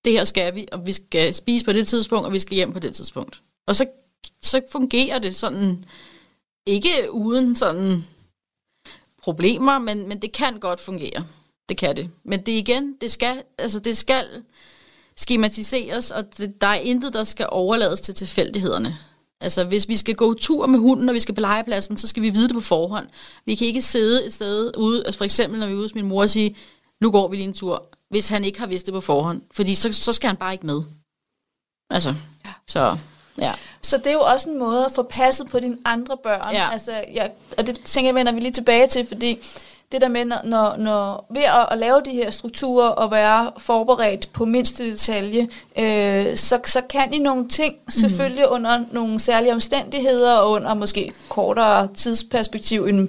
det 0.05 0.13
her 0.13 0.25
skal 0.25 0.55
vi, 0.55 0.69
og 0.73 0.87
vi 0.87 0.93
skal 0.93 1.35
spise 1.35 1.65
på 1.65 1.73
det 1.73 1.89
tidspunkt, 1.89 2.27
og 2.27 2.33
vi 2.33 2.41
skal 2.41 2.55
hjem 2.55 2.73
på 2.73 2.79
det 2.79 2.95
tidspunkt. 2.95 3.41
Og 3.67 3.77
så, 3.77 3.87
så 4.43 4.61
fungerer 4.73 5.19
det 5.19 5.37
sådan, 5.37 5.85
ikke 6.67 7.13
uden 7.13 7.57
sådan 7.57 8.05
problemer, 9.23 9.79
men, 9.79 10.09
men 10.09 10.23
det 10.23 10.33
kan 10.33 10.61
godt 10.61 10.81
fungere. 10.81 11.27
Det 11.69 11.77
kan 11.77 11.97
det. 11.97 12.11
Men 12.25 12.41
det 12.41 12.53
igen, 12.53 12.97
det 13.01 13.13
skal, 13.13 13.43
altså 13.59 13.79
det 13.79 13.97
skal 13.97 14.27
skematiseres, 15.17 16.11
og 16.11 16.39
det, 16.39 16.61
der 16.61 16.67
er 16.67 16.75
intet, 16.75 17.13
der 17.13 17.25
skal 17.25 17.47
overlades 17.51 18.01
til 18.01 18.15
tilfældighederne. 18.15 18.99
Altså, 19.41 19.65
hvis 19.65 19.89
vi 19.89 19.97
skal 19.97 20.15
gå 20.15 20.35
tur 20.35 20.67
med 20.67 20.79
hunden, 20.79 21.09
og 21.09 21.15
vi 21.15 21.21
skal 21.21 21.35
på 21.35 21.41
legepladsen, 21.41 21.97
så 21.97 22.09
skal 22.09 22.23
vi 22.23 22.31
vide 22.31 22.49
det 22.49 22.55
på 22.55 22.61
forhånd. 22.61 23.09
Vi 23.45 23.55
kan 23.55 23.67
ikke 23.67 23.83
sidde 23.83 24.27
et 24.27 24.33
sted 24.33 24.73
ude, 24.77 25.07
altså 25.07 25.19
for 25.19 25.25
eksempel 25.25 25.61
når 25.61 25.67
vi 25.67 25.73
er 25.73 25.77
ude 25.77 25.85
hos 25.85 25.95
min 25.95 26.07
mor 26.07 26.23
og 26.23 26.31
sige, 26.31 26.57
nu 27.01 27.11
går 27.11 27.29
vi 27.29 27.37
lige 27.37 27.49
en 27.49 27.55
tur, 27.55 27.89
hvis 28.11 28.29
han 28.29 28.45
ikke 28.45 28.59
har 28.59 28.67
vidst 28.67 28.87
det 28.87 28.95
på 28.95 29.01
forhånd. 29.01 29.43
Fordi 29.51 29.75
så, 29.75 29.93
så 29.93 30.13
skal 30.13 30.29
han 30.29 30.37
bare 30.37 30.53
ikke 30.53 30.67
med. 30.67 30.83
Altså, 31.91 32.15
ja. 32.45 32.53
så... 32.69 32.99
Ja. 33.41 33.53
Så 33.83 33.97
det 33.97 34.07
er 34.07 34.13
jo 34.13 34.21
også 34.21 34.51
en 34.51 34.59
måde 34.59 34.85
at 34.85 34.93
få 34.93 35.03
passet 35.03 35.49
på 35.49 35.61
dine 35.61 35.77
andre 35.85 36.17
børn. 36.17 36.55
Ja. 36.55 36.71
Altså, 36.73 36.93
ja, 37.15 37.27
og 37.59 37.67
det 37.67 37.81
tænker 37.85 38.09
jeg, 38.09 38.15
vender 38.15 38.33
vi 38.33 38.41
lige 38.41 38.53
tilbage 38.53 38.87
til, 38.87 39.07
fordi 39.07 39.39
det 39.93 40.01
der 40.01 40.09
med, 40.09 40.25
når, 40.25 40.77
når 40.77 41.27
ved 41.31 41.43
at, 41.43 41.67
at 41.71 41.79
lave 41.79 42.03
de 42.05 42.11
her 42.11 42.31
strukturer 42.31 42.89
og 42.89 43.11
være 43.11 43.51
forberedt 43.59 44.33
på 44.33 44.45
mindste 44.45 44.91
detalje, 44.91 45.49
øh, 45.79 46.37
så, 46.37 46.61
så 46.65 46.81
kan 46.81 47.15
I 47.15 47.19
nogle 47.19 47.49
ting 47.49 47.75
selvfølgelig 47.89 48.45
mm. 48.49 48.53
under 48.55 48.85
nogle 48.93 49.19
særlige 49.19 49.53
omstændigheder 49.53 50.35
og 50.35 50.51
under 50.51 50.75
måske 50.75 51.13
kortere 51.29 51.89
tidsperspektiv 51.95 52.85
end, 52.85 53.09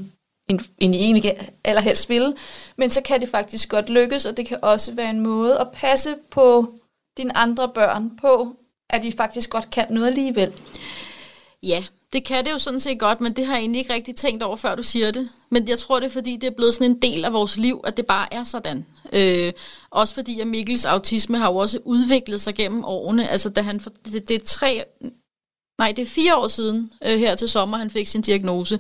end, 0.50 0.60
end 0.80 0.96
I 0.96 0.98
egentlig 0.98 1.38
allerhelst 1.64 2.10
vil. 2.10 2.36
Men 2.76 2.90
så 2.90 3.02
kan 3.02 3.22
det 3.22 3.30
faktisk 3.30 3.70
godt 3.70 3.90
lykkes, 3.90 4.26
og 4.26 4.38
det 4.38 4.48
kan 4.48 4.58
også 4.62 4.94
være 4.94 5.10
en 5.10 5.20
måde 5.20 5.60
at 5.60 5.68
passe 5.74 6.16
på 6.32 6.74
dine 7.18 7.38
andre 7.38 7.70
børn 7.70 8.18
på, 8.22 8.56
at 8.90 9.04
I 9.04 9.12
faktisk 9.12 9.50
godt 9.50 9.72
kan 9.72 9.86
noget 9.90 10.08
alligevel. 10.08 10.54
Ja, 11.64 11.84
det 12.14 12.26
kan 12.26 12.46
det 12.46 12.52
jo 12.52 12.58
sådan 12.58 12.80
set 12.80 13.00
godt, 13.00 13.22
men 13.22 13.34
det 13.34 13.46
har 13.46 13.54
jeg 13.54 13.62
egentlig 13.62 13.80
ikke 13.80 13.94
rigtig 13.94 14.16
tænkt 14.16 14.44
over, 14.44 14.56
før 14.56 14.76
du 14.76 14.84
siger 14.84 15.12
det. 15.12 15.30
Men 15.50 15.68
jeg 15.68 15.80
tror, 15.80 16.00
det 16.00 16.06
er 16.06 16.12
fordi, 16.12 16.36
det 16.36 16.48
er 16.48 16.56
blevet 16.56 16.74
sådan 16.74 16.92
en 16.92 17.02
del 17.02 17.26
af 17.26 17.34
vores 17.34 17.58
liv, 17.58 17.82
at 17.84 17.98
det 17.98 18.06
bare 18.06 18.34
er 18.34 18.44
sådan. 18.44 18.86
Øh, 19.14 19.54
også 19.90 20.14
fordi, 20.14 20.40
at 20.40 20.48
Mikkels 20.48 20.86
autisme 20.86 21.38
har 21.38 21.52
jo 21.52 21.58
også 21.58 21.80
udviklet 21.86 22.42
sig 22.42 22.56
gennem 22.56 22.86
årene. 22.86 23.30
Altså, 23.30 23.50
da 23.50 23.62
han, 23.62 23.80
det, 23.80 24.28
det 24.28 24.36
er 24.36 24.46
tre, 24.46 24.84
nej, 25.80 25.92
det 25.92 26.02
er 26.02 26.06
fire 26.10 26.36
år 26.36 26.48
siden 26.48 26.92
øh, 27.06 27.20
her 27.20 27.36
til 27.36 27.50
sommer, 27.50 27.78
han 27.78 27.90
fik 27.90 28.08
sin 28.08 28.22
diagnose. 28.22 28.80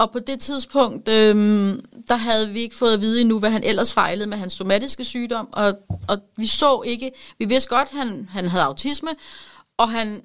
Og 0.00 0.12
på 0.12 0.18
det 0.18 0.40
tidspunkt, 0.40 1.08
øhm, 1.08 1.84
der 2.08 2.16
havde 2.16 2.48
vi 2.48 2.60
ikke 2.60 2.76
fået 2.76 2.92
at 2.92 3.00
vide 3.00 3.20
endnu, 3.20 3.38
hvad 3.38 3.50
han 3.50 3.64
ellers 3.64 3.92
fejlede 3.92 4.26
med 4.26 4.38
hans 4.38 4.52
somatiske 4.52 5.04
sygdom. 5.04 5.48
Og, 5.52 5.78
og 6.08 6.18
vi 6.36 6.46
så 6.46 6.82
ikke, 6.86 7.12
vi 7.38 7.44
vidste 7.44 7.68
godt, 7.68 7.88
at 7.92 7.98
han, 7.98 8.28
han 8.30 8.48
havde 8.48 8.64
autisme, 8.64 9.10
og 9.78 9.90
han 9.90 10.22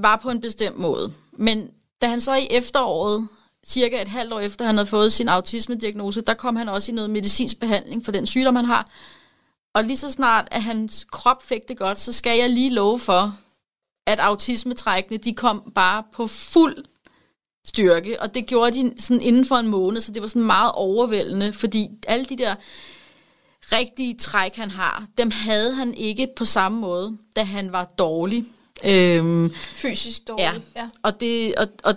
var 0.00 0.16
på 0.16 0.30
en 0.30 0.40
bestemt 0.40 0.78
måde. 0.78 1.12
Men 1.32 1.70
da 2.02 2.08
han 2.08 2.20
så 2.20 2.34
i 2.34 2.46
efteråret, 2.50 3.28
cirka 3.66 4.02
et 4.02 4.08
halvt 4.08 4.32
år 4.32 4.40
efter 4.40 4.64
han 4.64 4.74
havde 4.74 4.86
fået 4.86 5.12
sin 5.12 5.28
autisme-diagnose, 5.28 6.20
der 6.20 6.34
kom 6.34 6.56
han 6.56 6.68
også 6.68 6.92
i 6.92 6.94
noget 6.94 7.10
medicinsk 7.10 7.60
behandling 7.60 8.04
for 8.04 8.12
den 8.12 8.26
sygdom, 8.26 8.56
han 8.56 8.64
har. 8.64 8.86
Og 9.74 9.84
lige 9.84 9.96
så 9.96 10.12
snart, 10.12 10.48
at 10.50 10.62
hans 10.62 11.06
krop 11.10 11.42
fik 11.42 11.68
det 11.68 11.78
godt, 11.78 11.98
så 11.98 12.12
skal 12.12 12.38
jeg 12.38 12.50
lige 12.50 12.70
love 12.70 13.00
for, 13.00 13.38
at 14.06 14.18
autismetrækkene, 14.18 15.18
de 15.18 15.34
kom 15.34 15.72
bare 15.74 16.02
på 16.12 16.26
fuld 16.26 16.84
styrke, 17.66 18.22
og 18.22 18.34
det 18.34 18.46
gjorde 18.46 18.82
de 18.82 18.92
sådan 18.98 19.20
inden 19.20 19.44
for 19.44 19.56
en 19.56 19.68
måned, 19.68 20.00
så 20.00 20.12
det 20.12 20.22
var 20.22 20.28
sådan 20.28 20.42
meget 20.42 20.72
overvældende, 20.72 21.52
fordi 21.52 21.88
alle 22.06 22.24
de 22.24 22.36
der 22.36 22.54
rigtige 23.72 24.16
træk, 24.16 24.54
han 24.54 24.70
har, 24.70 25.06
dem 25.18 25.30
havde 25.30 25.74
han 25.74 25.94
ikke 25.94 26.28
på 26.36 26.44
samme 26.44 26.80
måde, 26.80 27.16
da 27.36 27.42
han 27.42 27.72
var 27.72 27.84
dårlig. 27.84 28.44
Øhm, 28.84 29.54
Fysisk 29.74 30.28
dårlig. 30.28 30.42
Ja, 30.42 30.52
ja. 30.76 30.88
Og, 31.02 31.20
det, 31.20 31.54
og, 31.54 31.68
og 31.82 31.94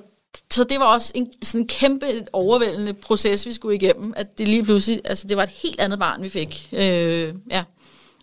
så 0.51 0.63
det 0.63 0.79
var 0.79 0.85
også 0.85 1.11
en 1.15 1.31
sådan 1.41 1.67
kæmpe 1.67 2.05
overvældende 2.33 2.93
proces, 2.93 3.45
vi 3.45 3.53
skulle 3.53 3.75
igennem, 3.75 4.13
at 4.15 4.37
det 4.37 4.47
lige 4.47 4.63
pludselig, 4.63 5.01
altså 5.05 5.27
det 5.27 5.37
var 5.37 5.43
et 5.43 5.49
helt 5.49 5.79
andet 5.79 5.99
barn, 5.99 6.21
vi 6.21 6.29
fik. 6.29 6.69
Øh, 6.73 7.33
ja. 7.51 7.63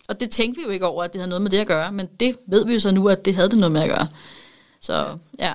Og 0.07 0.19
det 0.19 0.29
tænkte 0.29 0.59
vi 0.59 0.63
jo 0.65 0.69
ikke 0.69 0.85
over, 0.85 1.03
at 1.03 1.13
det 1.13 1.21
havde 1.21 1.29
noget 1.29 1.41
med 1.41 1.51
det 1.51 1.57
at 1.57 1.67
gøre, 1.67 1.91
men 1.91 2.07
det 2.19 2.37
ved 2.47 2.65
vi 2.65 2.73
jo 2.73 2.79
så 2.79 2.91
nu, 2.91 3.09
at 3.09 3.25
det 3.25 3.35
havde 3.35 3.49
det 3.49 3.57
noget 3.57 3.71
med 3.71 3.81
at 3.81 3.89
gøre. 3.89 4.07
Så 4.81 5.17
ja. 5.39 5.53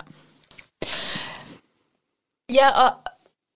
Ja, 2.53 2.85
og, 2.85 2.93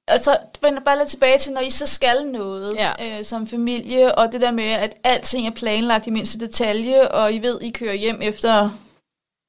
og 0.09 0.19
så 0.19 0.39
vender 0.63 0.81
bare 0.81 0.99
lidt 0.99 1.09
tilbage 1.09 1.39
til, 1.39 1.53
når 1.53 1.61
I 1.61 1.71
så 1.71 1.87
skal 1.87 2.27
noget 2.27 2.75
Ja. 2.77 3.19
øh, 3.19 3.25
som 3.25 3.47
familie, 3.47 4.15
og 4.15 4.33
det 4.33 4.41
der 4.41 4.51
med, 4.51 4.65
at 4.65 4.97
alting 5.05 5.47
er 5.47 5.51
planlagt 5.51 6.07
i 6.07 6.11
mindste 6.11 6.39
detalje, 6.41 7.09
og 7.09 7.33
I 7.33 7.39
ved, 7.39 7.61
I 7.63 7.71
kører 7.71 7.95
hjem 7.95 8.23
efter 8.23 8.71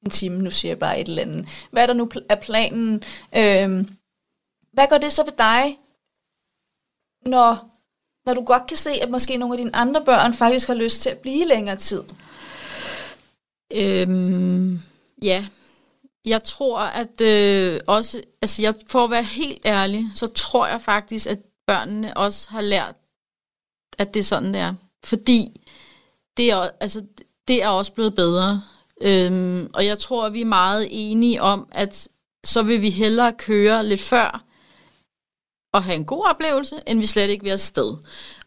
en 0.04 0.10
time, 0.10 0.42
nu 0.42 0.50
siger 0.50 0.70
jeg 0.70 0.78
bare 0.78 1.00
et 1.00 1.08
eller 1.08 1.22
andet. 1.22 1.48
Hvad 1.70 1.82
er 1.82 1.86
der 1.86 1.94
nu 1.94 2.10
pl- 2.14 2.26
er 2.28 2.34
planen? 2.34 2.94
Øh, 3.36 3.86
hvad 4.72 4.86
gør 4.90 4.98
det 4.98 5.12
så 5.12 5.24
ved 5.24 5.32
dig, 5.38 5.78
når, 7.30 7.68
når 8.26 8.34
du 8.34 8.44
godt 8.44 8.66
kan 8.68 8.76
se, 8.76 8.90
at 8.90 9.10
måske 9.10 9.36
nogle 9.36 9.54
af 9.54 9.58
dine 9.58 9.76
andre 9.76 10.04
børn 10.04 10.34
faktisk 10.34 10.66
har 10.66 10.74
lyst 10.74 11.02
til 11.02 11.10
at 11.10 11.18
blive 11.18 11.46
længere 11.48 11.76
tid? 11.76 12.02
Øhm, 13.72 14.80
ja, 15.22 15.46
jeg 16.26 16.42
tror, 16.42 16.78
at 16.78 17.20
øh, 17.20 17.80
også, 17.86 18.22
altså 18.42 18.62
jeg, 18.62 18.74
for 18.86 19.04
at 19.04 19.10
være 19.10 19.22
helt 19.22 19.62
ærlig, 19.66 20.06
så 20.14 20.26
tror 20.26 20.66
jeg 20.66 20.80
faktisk, 20.80 21.26
at 21.26 21.38
børnene 21.66 22.16
også 22.16 22.50
har 22.50 22.60
lært, 22.60 22.94
at 23.98 24.14
det 24.14 24.20
er 24.20 24.24
sådan, 24.24 24.54
det 24.54 24.60
er. 24.60 24.74
Fordi 25.04 25.60
det 26.36 26.50
er, 26.50 26.70
altså, 26.80 27.06
det 27.48 27.62
er 27.62 27.68
også 27.68 27.92
blevet 27.92 28.14
bedre. 28.14 28.62
Øhm, 29.00 29.70
og 29.74 29.86
jeg 29.86 29.98
tror, 29.98 30.26
at 30.26 30.32
vi 30.32 30.40
er 30.40 30.44
meget 30.44 30.88
enige 30.90 31.42
om, 31.42 31.68
at 31.72 32.08
så 32.44 32.62
vil 32.62 32.82
vi 32.82 32.90
hellere 32.90 33.32
køre 33.32 33.86
lidt 33.86 34.00
før, 34.00 34.46
og 35.72 35.84
have 35.84 35.96
en 35.96 36.04
god 36.04 36.26
oplevelse, 36.26 36.76
end 36.86 36.98
vi 36.98 37.06
slet 37.06 37.30
ikke 37.30 37.44
vil 37.44 37.50
afsted. 37.50 37.94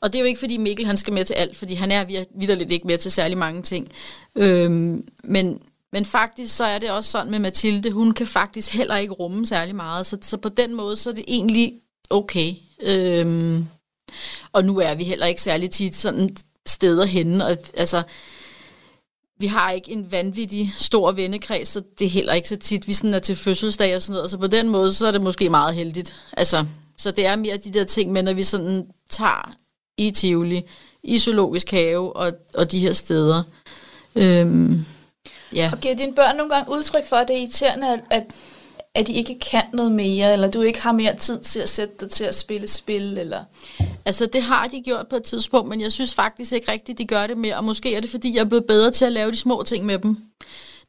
Og 0.01 0.13
det 0.13 0.19
er 0.19 0.19
jo 0.19 0.25
ikke, 0.25 0.39
fordi 0.39 0.57
Mikkel 0.57 0.85
han 0.85 0.97
skal 0.97 1.13
med 1.13 1.25
til 1.25 1.33
alt, 1.33 1.57
fordi 1.57 1.73
han 1.73 1.91
er 1.91 2.25
vidderligt 2.35 2.71
ikke 2.71 2.87
med 2.87 2.97
til 2.97 3.11
særlig 3.11 3.37
mange 3.37 3.61
ting. 3.61 3.91
Øhm, 4.35 5.07
men, 5.23 5.61
men 5.93 6.05
faktisk 6.05 6.55
så 6.55 6.63
er 6.63 6.79
det 6.79 6.91
også 6.91 7.11
sådan 7.11 7.31
med 7.31 7.39
Mathilde, 7.39 7.91
hun 7.91 8.13
kan 8.13 8.27
faktisk 8.27 8.73
heller 8.73 8.95
ikke 8.95 9.13
rumme 9.13 9.45
særlig 9.45 9.75
meget, 9.75 10.05
så, 10.05 10.17
så 10.21 10.37
på 10.37 10.49
den 10.49 10.75
måde 10.75 10.95
så 10.95 11.09
er 11.09 11.13
det 11.13 11.25
egentlig 11.27 11.73
okay. 12.09 12.53
Øhm, 12.81 13.67
og 14.53 14.65
nu 14.65 14.79
er 14.79 14.95
vi 14.95 15.03
heller 15.03 15.25
ikke 15.25 15.41
særlig 15.41 15.71
tit 15.71 15.95
sådan 15.95 16.35
steder 16.65 17.05
henne, 17.05 17.45
og 17.45 17.57
altså, 17.77 18.03
vi 19.39 19.47
har 19.47 19.71
ikke 19.71 19.91
en 19.91 20.11
vanvittig 20.11 20.73
stor 20.77 21.11
vennekreds, 21.11 21.67
så 21.67 21.81
det 21.99 22.05
er 22.05 22.09
heller 22.09 22.33
ikke 22.33 22.49
så 22.49 22.55
tit, 22.55 22.87
vi 22.87 22.93
sådan 22.93 23.13
er 23.13 23.19
til 23.19 23.35
fødselsdag 23.35 23.95
og 23.95 24.01
sådan 24.01 24.15
noget, 24.15 24.31
så 24.31 24.37
på 24.37 24.47
den 24.47 24.69
måde, 24.69 24.93
så 24.93 25.07
er 25.07 25.11
det 25.11 25.21
måske 25.21 25.49
meget 25.49 25.75
heldigt. 25.75 26.15
Altså, 26.37 26.65
så 26.97 27.11
det 27.11 27.25
er 27.25 27.35
mere 27.35 27.57
de 27.57 27.73
der 27.73 27.83
ting, 27.83 28.11
men 28.11 28.25
når 28.25 28.33
vi 28.33 28.43
sådan 28.43 28.87
tager 29.09 29.55
i 29.97 30.11
Tivoli, 30.11 30.61
i 31.03 31.19
Zoologisk 31.19 31.71
Have 31.71 32.15
og, 32.15 32.33
og 32.53 32.71
de 32.71 32.79
her 32.79 32.93
steder. 32.93 33.43
Øhm, 34.15 34.85
ja. 35.53 35.69
Og 35.71 35.79
giver 35.79 35.95
dine 35.95 36.15
børn 36.15 36.37
nogle 36.37 36.55
gange 36.55 36.71
udtryk 36.71 37.05
for, 37.05 37.15
at 37.15 37.27
det 37.27 37.35
er 37.35 37.39
irriterende, 37.39 37.93
at, 37.93 37.99
at, 38.09 38.23
at 38.95 39.07
de 39.07 39.13
ikke 39.13 39.39
kan 39.39 39.63
noget 39.73 39.91
mere, 39.91 40.33
eller 40.33 40.51
du 40.51 40.61
ikke 40.61 40.81
har 40.81 40.91
mere 40.91 41.15
tid 41.15 41.39
til 41.39 41.59
at 41.59 41.69
sætte 41.69 41.93
dig 41.99 42.11
til 42.11 42.23
at 42.23 42.35
spille 42.35 42.67
spil, 42.67 43.17
eller... 43.17 43.43
Altså, 44.05 44.25
det 44.25 44.41
har 44.41 44.67
de 44.67 44.81
gjort 44.81 45.07
på 45.07 45.15
et 45.15 45.23
tidspunkt, 45.23 45.69
men 45.69 45.81
jeg 45.81 45.91
synes 45.91 46.13
faktisk 46.13 46.53
ikke 46.53 46.71
rigtigt, 46.71 46.97
de 46.97 47.05
gør 47.05 47.27
det 47.27 47.37
mere. 47.37 47.57
Og 47.57 47.63
måske 47.63 47.95
er 47.95 48.01
det, 48.01 48.09
fordi 48.09 48.35
jeg 48.35 48.41
er 48.41 48.45
blevet 48.45 48.65
bedre 48.65 48.91
til 48.91 49.05
at 49.05 49.11
lave 49.11 49.31
de 49.31 49.37
små 49.37 49.63
ting 49.63 49.85
med 49.85 49.99
dem. 49.99 50.17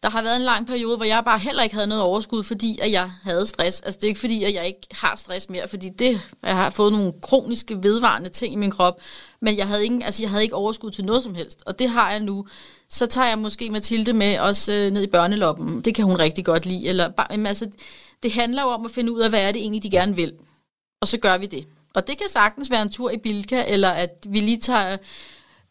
Der 0.03 0.11
har 0.11 0.23
været 0.23 0.37
en 0.37 0.43
lang 0.43 0.67
periode, 0.67 0.97
hvor 0.97 1.05
jeg 1.05 1.23
bare 1.25 1.39
heller 1.39 1.63
ikke 1.63 1.75
havde 1.75 1.87
noget 1.87 2.05
overskud, 2.05 2.43
fordi 2.43 2.79
at 2.83 2.93
jeg 2.93 3.11
havde 3.23 3.47
stress. 3.47 3.81
Altså, 3.81 3.99
det 3.99 4.05
er 4.05 4.09
ikke 4.09 4.21
fordi, 4.21 4.45
at 4.45 4.55
jeg 4.55 4.67
ikke 4.67 4.87
har 4.91 5.17
stress 5.17 5.49
mere, 5.49 5.69
fordi 5.69 5.89
det, 5.89 6.21
jeg 6.43 6.57
har 6.57 6.71
fået 6.71 6.93
nogle 6.93 7.13
kroniske, 7.23 7.83
vedvarende 7.83 8.29
ting 8.29 8.55
i 8.55 8.57
min 8.57 8.71
krop. 8.71 9.01
Men 9.41 9.57
jeg 9.57 9.67
havde, 9.67 9.83
ikke, 9.83 10.01
altså, 10.05 10.23
jeg 10.23 10.31
havde 10.31 10.43
ikke 10.43 10.55
overskud 10.55 10.91
til 10.91 11.05
noget 11.05 11.23
som 11.23 11.35
helst, 11.35 11.63
og 11.67 11.79
det 11.79 11.89
har 11.89 12.11
jeg 12.11 12.21
nu. 12.21 12.47
Så 12.93 13.07
tager 13.07 13.29
jeg 13.29 13.39
måske 13.39 13.71
Mathilde 13.71 14.13
med 14.13 14.39
også 14.39 14.73
øh, 14.73 14.91
ned 14.91 15.03
i 15.03 15.07
børneloppen. 15.07 15.81
Det 15.81 15.95
kan 15.95 16.05
hun 16.05 16.17
rigtig 16.17 16.45
godt 16.45 16.67
lide. 16.67 16.87
Eller, 16.87 17.09
bare, 17.09 17.27
jamen, 17.31 17.47
altså, 17.47 17.71
det 18.23 18.33
handler 18.33 18.63
jo 18.63 18.69
om 18.69 18.85
at 18.85 18.91
finde 18.91 19.13
ud 19.13 19.21
af, 19.21 19.31
hvad 19.31 19.41
er 19.43 19.53
det 19.53 19.61
egentlig, 19.63 19.83
de 19.83 19.91
gerne 19.91 20.17
vil. 20.17 20.33
Og 21.03 21.09
så 21.09 21.19
gør 21.19 21.39
vi 21.39 21.47
det. 21.47 21.67
Og 21.95 22.07
det 22.07 22.19
kan 22.19 22.29
sagtens 22.29 22.71
være 22.71 22.83
en 22.83 22.91
tur 22.91 23.11
i 23.11 23.17
Bilka, 23.17 23.65
eller 23.67 23.89
at 23.91 24.27
vi 24.29 24.41
lige 24.41 24.61
tager, 24.61 24.97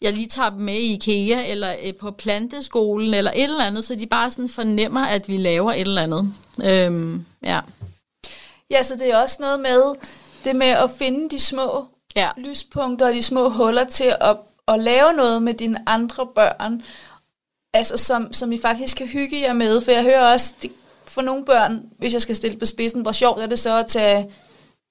jeg 0.02 0.14
lige 0.14 0.28
tager 0.28 0.50
dem 0.50 0.60
med 0.60 0.74
i 0.74 0.94
IKEA, 0.94 1.52
eller 1.52 1.76
øh, 1.84 1.94
på 1.96 2.12
planteskolen, 2.12 3.14
eller 3.14 3.32
et 3.36 3.44
eller 3.44 3.64
andet, 3.66 3.84
så 3.84 3.96
de 3.96 4.08
bare 4.08 4.32
sådan 4.32 4.50
fornemmer, 4.50 5.06
at 5.06 5.28
vi 5.28 5.38
laver 5.38 5.72
et 5.74 5.82
eller 5.82 6.02
andet. 6.02 6.34
Øhm, 6.64 7.26
ja. 7.44 7.60
Ja, 8.72 8.84
så 8.84 8.96
det 8.96 9.12
er 9.14 9.18
også 9.22 9.38
noget 9.40 9.60
med 9.60 9.96
det 10.44 10.56
med 10.56 10.68
at 10.68 10.92
finde 11.00 11.30
de 11.30 11.40
små 11.40 11.86
Ja. 12.16 12.30
lyspunkter 12.38 13.08
og 13.08 13.14
de 13.14 13.24
små 13.24 13.50
huller 13.50 13.84
til 13.86 14.14
at, 14.22 14.38
at 14.68 14.80
lave 14.80 15.14
noget 15.14 15.44
med 15.44 15.54
dine 15.54 15.90
andre 15.90 16.28
børn, 16.36 16.82
altså 17.74 17.98
som, 17.98 18.34
som 18.34 18.52
I 18.52 18.58
faktisk 18.58 18.98
kan 18.98 19.08
hygge 19.08 19.42
jer 19.42 19.54
med. 19.54 19.82
For 19.82 19.92
jeg 19.92 20.04
hører 20.04 20.34
også, 20.34 20.54
det, 20.62 20.72
for 21.06 21.22
nogle 21.22 21.46
børn, 21.46 21.82
hvis 21.98 22.14
jeg 22.14 22.22
skal 22.22 22.36
stille 22.36 22.60
på 22.60 22.66
spidsen, 22.66 23.02
hvor 23.02 23.12
sjovt 23.12 23.42
er 23.42 23.48
det 23.48 23.60
så 23.60 23.80
at 23.80 23.88
tage 23.88 24.32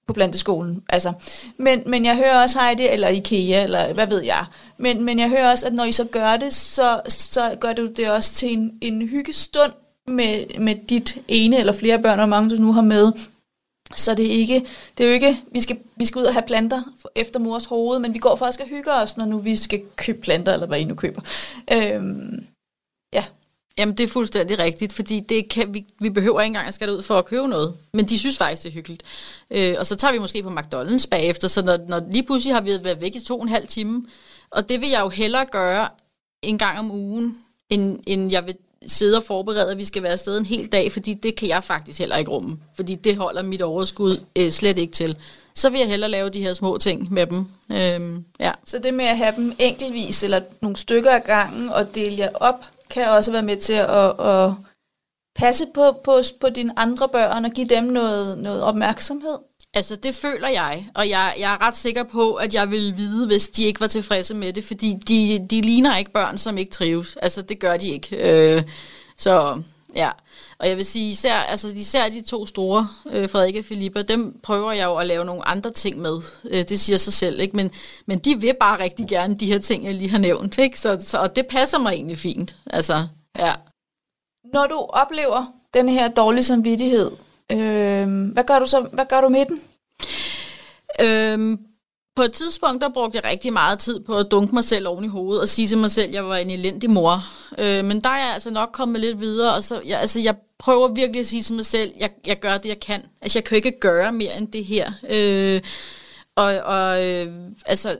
på 0.07 0.13
planteskolen. 0.13 0.83
Altså. 0.89 1.13
Men, 1.57 1.83
men 1.87 2.05
jeg 2.05 2.17
hører 2.17 2.43
også 2.43 2.61
Heidi, 2.61 2.87
eller 2.87 3.09
Ikea, 3.09 3.63
eller 3.63 3.93
hvad 3.95 4.07
ved 4.07 4.23
jeg. 4.23 4.45
Men, 4.79 5.05
men 5.05 5.19
jeg 5.19 5.29
hører 5.29 5.51
også, 5.51 5.67
at 5.67 5.75
når 5.75 5.85
I 5.85 5.93
så 5.93 6.05
gør 6.05 6.37
det, 6.37 6.55
så, 6.55 7.01
så 7.09 7.57
gør 7.61 7.73
du 7.73 7.87
det 7.87 8.11
også 8.11 8.35
til 8.35 8.53
en, 8.53 8.79
en 8.81 9.09
hyggestund 9.09 9.73
med, 10.07 10.59
med 10.59 10.75
dit 10.75 11.19
ene 11.29 11.59
eller 11.59 11.73
flere 11.73 12.03
børn, 12.03 12.21
og 12.21 12.29
mange 12.29 12.51
du 12.51 12.63
nu 12.63 12.73
har 12.73 12.83
med. 12.83 13.13
Så 13.97 14.15
det 14.15 14.27
er 14.27 14.31
ikke, 14.31 14.67
det 14.99 15.05
er 15.05 15.09
jo 15.09 15.15
ikke, 15.15 15.41
vi 15.53 15.61
skal, 15.61 15.79
vi 15.97 16.07
skal 16.07 16.19
ud 16.19 16.25
og 16.25 16.33
have 16.33 16.47
planter 16.47 16.83
efter 17.15 17.41
mors 17.41 17.67
hoved, 17.67 17.99
men 17.99 18.15
vi 18.15 18.19
går 18.19 18.37
faktisk 18.37 18.61
og 18.61 18.69
hygger 18.69 18.93
os, 18.93 19.17
når 19.17 19.27
nu 19.27 19.39
vi 19.39 19.57
skal 19.57 19.83
købe 19.97 20.21
planter, 20.21 20.53
eller 20.53 20.67
hvad 20.67 20.81
I 20.81 20.85
nu 20.85 20.95
køber. 20.95 21.21
Øhm, 21.73 22.45
Jamen, 23.79 23.95
det 23.97 24.05
er 24.05 24.09
fuldstændig 24.09 24.59
rigtigt, 24.59 24.93
fordi 24.93 25.21
det 25.21 25.49
kan, 25.49 25.75
vi, 25.75 25.87
vi 26.01 26.11
behøver 26.11 26.41
ikke 26.41 26.47
engang 26.47 26.69
at 26.69 26.75
skal 26.75 26.91
ud 26.91 27.03
for 27.03 27.19
at 27.19 27.25
købe 27.25 27.49
noget. 27.49 27.75
Men 27.93 28.05
de 28.09 28.19
synes 28.19 28.37
faktisk, 28.39 28.63
det 28.63 28.69
er 28.69 28.75
hyggeligt. 28.75 29.03
Øh, 29.51 29.75
og 29.79 29.87
så 29.87 29.97
tager 29.97 30.13
vi 30.13 30.19
måske 30.19 30.43
på 30.43 30.51
McDonald's 30.51 31.09
bagefter, 31.11 31.49
så 31.49 31.63
når, 31.63 31.79
når 31.89 32.03
lige 32.11 32.23
pludselig 32.23 32.55
har 32.55 32.61
vi 32.61 32.85
været 32.85 33.01
væk 33.01 33.17
i 33.17 33.21
to 33.21 33.37
og 33.37 33.43
en 33.43 33.49
halv 33.49 33.67
time, 33.67 34.07
og 34.51 34.69
det 34.69 34.81
vil 34.81 34.89
jeg 34.89 35.01
jo 35.01 35.09
hellere 35.09 35.47
gøre 35.53 35.89
en 36.43 36.59
gang 36.59 36.79
om 36.79 36.91
ugen, 36.91 37.39
end, 37.71 37.99
end 38.07 38.31
jeg 38.31 38.47
vil 38.47 38.55
sidde 38.87 39.17
og 39.17 39.23
forberede, 39.23 39.71
at 39.71 39.79
vi 39.79 39.85
skal 39.85 40.03
være 40.03 40.13
afsted 40.13 40.39
en 40.39 40.47
hel 40.47 40.67
dag, 40.67 40.93
fordi 40.93 41.15
det 41.15 41.37
kan 41.37 41.49
jeg 41.49 41.65
faktisk 41.65 41.99
heller 41.99 42.17
ikke 42.17 42.31
rumme, 42.31 42.59
fordi 42.77 42.95
det 42.95 43.17
holder 43.17 43.43
mit 43.43 43.63
overskud 43.63 44.21
øh, 44.37 44.51
slet 44.51 44.79
ikke 44.79 44.93
til. 44.93 45.17
Så 45.55 45.71
vil 45.71 45.79
jeg 45.81 45.89
hellere 45.89 46.11
lave 46.11 46.29
de 46.29 46.43
her 46.43 46.55
små 46.55 46.79
ting 46.79 47.13
med 47.13 47.27
dem. 47.27 47.47
Øhm, 47.73 48.25
ja. 48.41 48.53
Så 48.65 48.79
det 48.79 48.95
med 48.95 49.05
at 49.05 49.17
have 49.17 49.33
dem 49.37 49.53
enkeltvis, 49.59 50.23
eller 50.23 50.41
nogle 50.61 50.77
stykker 50.77 51.11
af 51.11 51.25
gangen, 51.25 51.69
og 51.69 51.95
dele 51.95 52.19
jer 52.19 52.31
op, 52.35 52.65
kan 52.91 53.09
også 53.09 53.33
være 53.33 53.43
med 53.43 53.57
til 53.57 53.73
at, 53.73 54.21
at 54.21 54.53
passe 55.35 55.67
på, 55.75 55.93
på, 56.05 56.23
på 56.41 56.49
dine 56.49 56.79
andre 56.79 57.09
børn, 57.09 57.45
og 57.45 57.51
give 57.51 57.67
dem 57.67 57.85
noget, 57.85 58.39
noget 58.39 58.63
opmærksomhed. 58.63 59.39
Altså, 59.75 59.97
det 59.97 60.15
føler 60.15 60.49
jeg, 60.49 60.89
og 60.95 61.09
jeg, 61.09 61.35
jeg 61.39 61.53
er 61.53 61.67
ret 61.67 61.77
sikker 61.77 62.03
på, 62.03 62.35
at 62.35 62.55
jeg 62.55 62.71
vil 62.71 62.97
vide, 62.97 63.27
hvis 63.27 63.49
de 63.49 63.65
ikke 63.65 63.81
var 63.81 63.87
tilfredse 63.87 64.35
med 64.35 64.53
det, 64.53 64.65
fordi 64.65 64.95
de, 65.09 65.47
de 65.51 65.61
ligner 65.61 65.97
ikke 65.97 66.13
børn, 66.13 66.39
som 66.39 66.59
ikke 66.59 66.71
trives. 66.71 67.17
Altså, 67.17 67.43
det 67.43 67.59
gør 67.59 67.77
de 67.77 67.89
ikke. 67.89 68.17
Øh, 68.17 68.63
så, 69.19 69.63
ja. 69.97 70.11
Og 70.61 70.69
jeg 70.69 70.77
vil 70.77 70.85
sige, 70.85 71.09
især, 71.09 71.35
altså, 71.35 71.69
især 71.69 72.09
de 72.09 72.21
to 72.21 72.47
store, 72.47 72.89
øh, 73.11 73.31
Frederik 73.31 73.57
og 73.57 73.65
Filippa, 73.65 74.03
dem 74.03 74.41
prøver 74.43 74.73
jeg 74.73 74.85
jo 74.85 74.97
at 74.97 75.07
lave 75.07 75.25
nogle 75.25 75.49
andre 75.49 75.71
ting 75.71 75.99
med. 75.99 76.21
Øh, 76.51 76.65
det 76.69 76.81
siger 76.81 76.97
sig 76.97 77.13
selv, 77.13 77.41
ikke? 77.41 77.57
Men, 77.57 77.71
men 78.07 78.19
de 78.19 78.41
vil 78.41 78.55
bare 78.61 78.83
rigtig 78.83 79.09
gerne 79.09 79.37
de 79.37 79.47
her 79.47 79.59
ting, 79.59 79.85
jeg 79.85 79.95
lige 79.95 80.11
har 80.11 80.19
nævnt, 80.19 80.59
ikke? 80.59 80.81
Så, 80.81 80.97
så, 81.01 81.19
og 81.19 81.37
det 81.37 81.47
passer 81.47 81.79
mig 81.79 81.93
egentlig 81.93 82.19
fint. 82.19 82.57
Altså, 82.67 83.07
ja. 83.39 83.53
Når 84.53 84.67
du 84.67 84.77
oplever 84.77 85.47
den 85.75 85.89
her 85.89 86.09
dårlige 86.09 86.45
samvittighed, 86.45 87.11
øh, 87.53 88.33
hvad 88.33 88.45
gør 88.45 88.59
du 88.59 88.67
så? 88.67 88.89
Hvad 88.93 89.05
gør 89.09 89.21
du 89.21 89.29
med 89.29 89.47
den? 89.47 89.61
Øhm, 91.01 91.59
på 92.17 92.23
et 92.23 92.33
tidspunkt, 92.33 92.83
der 92.83 92.89
brugte 92.89 93.17
jeg 93.17 93.25
rigtig 93.25 93.53
meget 93.53 93.79
tid 93.79 94.01
på 94.01 94.17
at 94.17 94.27
dunke 94.31 94.55
mig 94.55 94.65
selv 94.65 94.89
oven 94.89 95.05
i 95.05 95.09
hovedet 95.09 95.43
og 95.43 95.49
sige 95.49 95.69
til 95.69 95.79
mig 95.79 95.91
selv, 95.91 96.09
at 96.09 96.15
jeg 96.15 96.29
var 96.29 96.37
en 96.37 96.51
elendig 96.51 96.91
mor. 96.91 97.19
Øh, 97.59 97.85
men 97.85 98.01
der 98.01 98.11
er 98.11 98.19
jeg 98.19 98.35
altså 98.35 98.51
nok 98.51 98.69
kommet 98.73 99.01
lidt 99.01 99.21
videre, 99.21 99.55
og 99.55 99.63
så, 99.63 99.81
jeg, 99.85 100.01
altså, 100.01 100.21
jeg 100.21 100.35
prøver 100.59 100.89
virkelig 100.89 101.21
at 101.21 101.27
sige 101.27 101.43
til 101.43 101.55
mig 101.55 101.67
selv, 101.67 101.93
jeg, 101.99 102.11
jeg 102.27 102.41
gør 102.41 102.59
det, 102.59 102.69
jeg 102.69 102.81
kan. 102.81 103.03
Altså, 103.23 103.39
jeg 103.39 103.45
kan 103.45 103.57
ikke 103.57 103.81
gøre 103.81 104.13
mere 104.13 104.37
end 104.37 104.49
det 104.53 104.65
her. 104.65 104.93
Øh, 105.09 105.61
og 106.37 106.45
og 106.45 107.07
øh, 107.07 107.33
altså, 107.67 107.97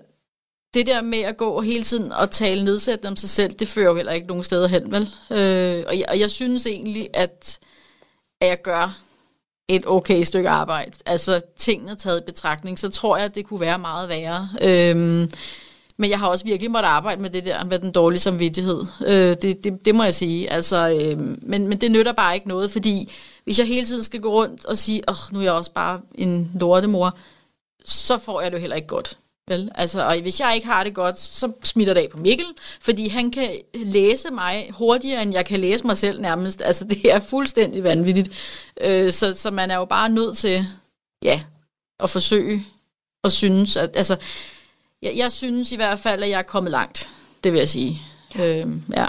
det 0.75 0.87
der 0.87 1.03
med 1.03 1.19
at 1.19 1.37
gå 1.37 1.61
hele 1.61 1.83
tiden 1.83 2.13
og 2.13 2.31
tale 2.31 2.65
nedsættende 2.65 3.09
om 3.09 3.17
sig 3.17 3.31
selv, 3.31 3.53
det 3.53 3.69
fører 3.69 3.89
jo 3.89 3.97
heller 3.97 4.13
ikke 4.13 4.27
nogen 4.27 4.45
steder 4.45 4.69
hen, 4.69 4.93
vel? 4.93 5.03
Øh, 5.31 5.85
og, 5.87 5.99
jeg, 5.99 6.05
og 6.09 6.21
jeg 6.21 6.31
synes 6.31 6.67
egentlig, 6.67 7.09
at, 7.15 7.59
at 8.41 8.49
jeg 8.49 8.63
gør 8.63 8.99
et 9.69 9.83
okay 9.87 10.23
stykke 10.23 10.49
arbejde. 10.49 10.93
Altså 11.07 11.41
tingene 11.57 11.97
taget 11.97 12.21
i 12.21 12.31
betragtning, 12.31 12.79
så 12.79 12.91
tror 12.91 13.17
jeg, 13.17 13.27
at 13.27 13.35
det 13.35 13.47
kunne 13.47 13.61
være 13.61 13.79
meget 13.79 14.09
værre. 14.09 14.49
Øh, 14.63 15.29
men 15.99 16.11
jeg 16.11 16.19
har 16.19 16.29
også 16.29 16.45
virkelig 16.45 16.71
måttet 16.71 16.89
arbejde 16.89 17.23
med 17.23 17.31
det 17.31 17.45
der, 17.45 17.65
med 17.65 17.79
den 17.79 17.93
dårlige 17.93 18.21
samvittighed. 18.21 18.85
Øh, 19.07 19.37
det, 19.43 19.65
det, 19.65 19.85
det 19.85 19.95
må 19.95 20.05
jeg 20.05 20.15
sige. 20.15 20.51
Altså, 20.51 20.89
øh, 20.89 21.19
men, 21.43 21.69
men 21.69 21.81
det 21.81 21.91
nytter 21.91 22.13
bare 22.13 22.35
ikke 22.35 22.49
noget, 22.49 22.71
fordi 22.71 23.13
hvis 23.45 23.59
jeg 23.59 23.67
hele 23.67 23.87
tiden 23.87 24.03
skal 24.03 24.21
gå 24.21 24.33
rundt 24.33 24.65
og 24.65 24.79
sige, 24.79 25.03
åh, 25.09 25.13
oh, 25.13 25.33
nu 25.33 25.39
er 25.39 25.43
jeg 25.43 25.53
også 25.53 25.73
bare 25.73 26.01
en 26.15 26.51
lortemor, 26.61 27.17
så 27.85 28.19
får 28.19 28.41
jeg 28.41 28.51
det 28.51 28.57
jo 28.57 28.61
heller 28.61 28.77
ikke 28.77 28.89
godt. 28.89 29.19
Vel? 29.49 29.71
Altså, 29.75 30.05
og 30.05 30.21
hvis 30.21 30.41
jeg 30.41 30.53
ikke 30.55 30.67
har 30.67 30.85
det 30.85 30.95
godt, 30.95 31.19
så 31.19 31.53
smitter 31.65 31.95
det 31.95 32.01
af 32.01 32.09
på 32.11 32.19
Mikkel, 32.19 32.47
fordi 32.81 33.09
han 33.09 33.31
kan 33.31 33.51
læse 33.75 34.31
mig 34.31 34.71
hurtigere, 34.71 35.23
end 35.23 35.33
jeg 35.33 35.47
kan 35.47 35.61
læse 35.61 35.87
mig 35.87 35.97
selv 35.97 36.21
nærmest. 36.21 36.63
Altså, 36.63 36.85
det 36.85 37.13
er 37.13 37.19
fuldstændig 37.19 37.85
vanvittigt. 37.85 38.31
Øh, 38.81 39.13
så, 39.13 39.35
så 39.35 39.51
man 39.51 39.71
er 39.71 39.77
jo 39.77 39.85
bare 39.85 40.09
nødt 40.09 40.37
til, 40.37 40.67
ja, 41.23 41.43
at 42.01 42.11
forsøge 42.11 42.67
at 43.25 43.33
synes, 43.33 43.77
at, 43.77 43.97
altså, 43.97 44.17
jeg, 45.03 45.17
jeg 45.17 45.33
synes 45.33 45.73
i 45.73 45.77
hvert 45.77 45.99
fald, 45.99 46.23
at 46.23 46.31
jeg 46.31 46.39
er 46.39 46.43
kommet 46.43 46.71
langt, 46.71 47.11
det 47.45 47.53
vil 47.53 47.59
jeg 47.59 47.69
sige. 47.69 48.01
Ja. 48.35 48.61
Øh, 48.61 48.73
ja. 48.93 49.07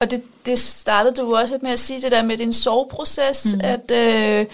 Og 0.00 0.10
det, 0.10 0.22
det 0.46 0.58
startede 0.58 1.16
du 1.16 1.36
også 1.36 1.58
med 1.62 1.70
at 1.70 1.78
sige, 1.78 2.00
det 2.00 2.12
der 2.12 2.22
med 2.22 2.36
din 2.36 2.52
soveproces, 2.52 3.46
mm. 3.54 3.60
at 3.64 3.90
øh, 3.90 4.46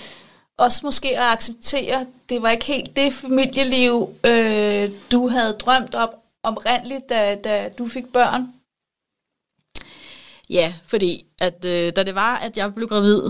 også 0.59 0.81
måske 0.83 1.19
at 1.19 1.33
acceptere, 1.33 2.07
det 2.29 2.43
var 2.43 2.51
ikke 2.51 2.65
helt 2.65 2.97
det 2.97 3.13
familieliv, 3.13 4.09
øh, 4.25 4.91
du 5.13 5.29
havde 5.29 5.53
drømt 5.53 5.95
op 5.95 6.15
oprindeligt, 6.43 7.09
da, 7.09 7.35
da 7.35 7.69
du 7.79 7.89
fik 7.89 8.13
børn. 8.13 8.53
Ja, 10.51 10.75
fordi 10.87 11.27
at, 11.39 11.65
øh, 11.65 11.93
da 11.97 12.03
det 12.03 12.15
var, 12.15 12.37
at 12.37 12.57
jeg 12.57 12.75
blev 12.75 12.89
gravid 12.89 13.23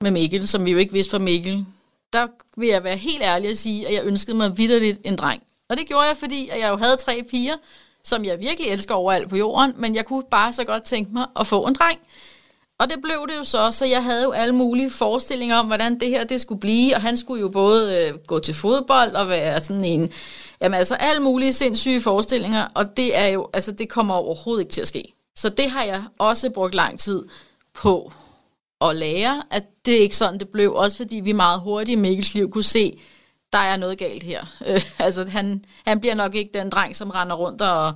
med 0.00 0.10
Mikkel, 0.10 0.48
som 0.48 0.64
vi 0.64 0.70
jo 0.70 0.78
ikke 0.78 0.92
vidste 0.92 1.10
for 1.10 1.18
Mikkel, 1.18 1.66
der 2.12 2.26
vil 2.56 2.68
jeg 2.68 2.84
være 2.84 2.96
helt 2.96 3.22
ærlig 3.22 3.50
at 3.50 3.58
sige, 3.58 3.88
at 3.88 3.94
jeg 3.94 4.04
ønskede 4.04 4.36
mig 4.36 4.58
vidderligt 4.58 5.00
en 5.04 5.16
dreng. 5.16 5.42
Og 5.70 5.76
det 5.76 5.88
gjorde 5.88 6.06
jeg, 6.06 6.16
fordi 6.16 6.48
at 6.48 6.60
jeg 6.60 6.68
jo 6.70 6.76
havde 6.76 6.96
tre 6.96 7.22
piger, 7.30 7.56
som 8.04 8.24
jeg 8.24 8.40
virkelig 8.40 8.70
elsker 8.70 8.94
overalt 8.94 9.28
på 9.28 9.36
jorden, 9.36 9.74
men 9.76 9.94
jeg 9.94 10.04
kunne 10.04 10.24
bare 10.30 10.52
så 10.52 10.64
godt 10.64 10.84
tænke 10.84 11.12
mig 11.12 11.26
at 11.40 11.46
få 11.46 11.66
en 11.66 11.74
dreng. 11.74 11.98
Og 12.78 12.90
det 12.90 12.96
blev 13.02 13.26
det 13.28 13.36
jo 13.36 13.44
så, 13.44 13.70
så 13.70 13.86
jeg 13.86 14.04
havde 14.04 14.24
jo 14.24 14.30
alle 14.30 14.54
mulige 14.54 14.90
forestillinger 14.90 15.56
om, 15.56 15.66
hvordan 15.66 16.00
det 16.00 16.08
her 16.08 16.24
det 16.24 16.40
skulle 16.40 16.60
blive, 16.60 16.94
og 16.94 17.02
han 17.02 17.16
skulle 17.16 17.40
jo 17.40 17.48
både 17.48 17.96
øh, 17.96 18.18
gå 18.26 18.38
til 18.38 18.54
fodbold 18.54 19.14
og 19.14 19.28
være 19.28 19.60
sådan 19.60 19.84
en, 19.84 20.12
jamen 20.62 20.78
altså 20.78 20.94
alle 20.94 21.22
mulige 21.22 21.52
sindssyge 21.52 22.00
forestillinger, 22.00 22.66
og 22.74 22.96
det 22.96 23.16
er 23.16 23.26
jo, 23.26 23.48
altså 23.52 23.72
det 23.72 23.88
kommer 23.88 24.14
overhovedet 24.14 24.62
ikke 24.62 24.72
til 24.72 24.80
at 24.80 24.88
ske. 24.88 25.14
Så 25.36 25.48
det 25.48 25.70
har 25.70 25.82
jeg 25.82 26.04
også 26.18 26.50
brugt 26.50 26.74
lang 26.74 26.98
tid 26.98 27.22
på 27.74 28.12
at 28.80 28.96
lære, 28.96 29.42
at 29.50 29.64
det 29.86 29.94
er 29.94 30.00
ikke 30.00 30.16
sådan, 30.16 30.38
det 30.38 30.48
blev, 30.48 30.74
også 30.74 30.96
fordi 30.96 31.16
vi 31.16 31.32
meget 31.32 31.60
hurtigt 31.60 31.98
i 31.98 32.00
Mikkels 32.00 32.34
liv 32.34 32.50
kunne 32.50 32.64
se, 32.64 33.00
der 33.52 33.58
er 33.58 33.76
noget 33.76 33.98
galt 33.98 34.22
her. 34.22 34.44
Øh, 34.66 34.82
altså, 34.98 35.28
han, 35.28 35.64
han 35.86 36.00
bliver 36.00 36.14
nok 36.14 36.34
ikke 36.34 36.50
den 36.54 36.70
dreng, 36.70 36.96
som 36.96 37.10
render 37.10 37.36
rundt 37.36 37.62
og, 37.62 37.94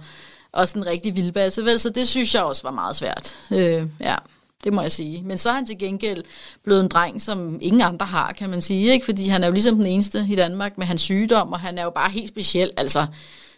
og 0.53 0.69
sådan 0.69 0.83
en 0.83 0.87
rigtig 0.87 1.17
vildbasse, 1.17 1.65
vel? 1.65 1.79
Så 1.79 1.91
det 1.91 2.09
synes 2.09 2.35
jeg 2.35 2.43
også 2.43 2.63
var 2.63 2.71
meget 2.71 2.97
svært. 2.97 3.37
Øh, 3.51 3.87
ja, 4.01 4.17
det 4.65 4.73
må 4.73 4.83
jeg 4.83 4.93
sige. 4.93 5.23
Men 5.23 5.39
så 5.39 5.49
er 5.49 5.55
han 5.55 5.67
til 5.67 5.79
gengæld 5.79 6.25
blevet 6.65 6.81
en 6.81 6.89
dreng, 6.89 7.23
som 7.23 7.59
ingen 7.61 7.83
andre 7.83 8.07
har, 8.07 8.33
kan 8.33 8.51
man 8.51 8.61
sige. 8.61 8.93
Ikke? 8.93 9.05
Fordi 9.05 9.29
han 9.29 9.43
er 9.43 9.47
jo 9.47 9.53
ligesom 9.53 9.77
den 9.77 9.87
eneste 9.87 10.27
i 10.31 10.37
Danmark 10.37 10.79
med 10.79 10.87
hans 10.87 11.01
sygdom, 11.01 11.53
og 11.53 11.61
han 11.61 11.79
er 11.79 11.83
jo 11.83 11.91
bare 11.91 12.11
helt 12.11 12.29
speciel. 12.29 12.71
Altså, 12.77 13.07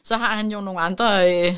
så 0.05 0.17
har 0.17 0.37
han 0.37 0.51
jo 0.51 0.61
nogle 0.61 0.81
andre 0.81 1.35
øh, 1.35 1.57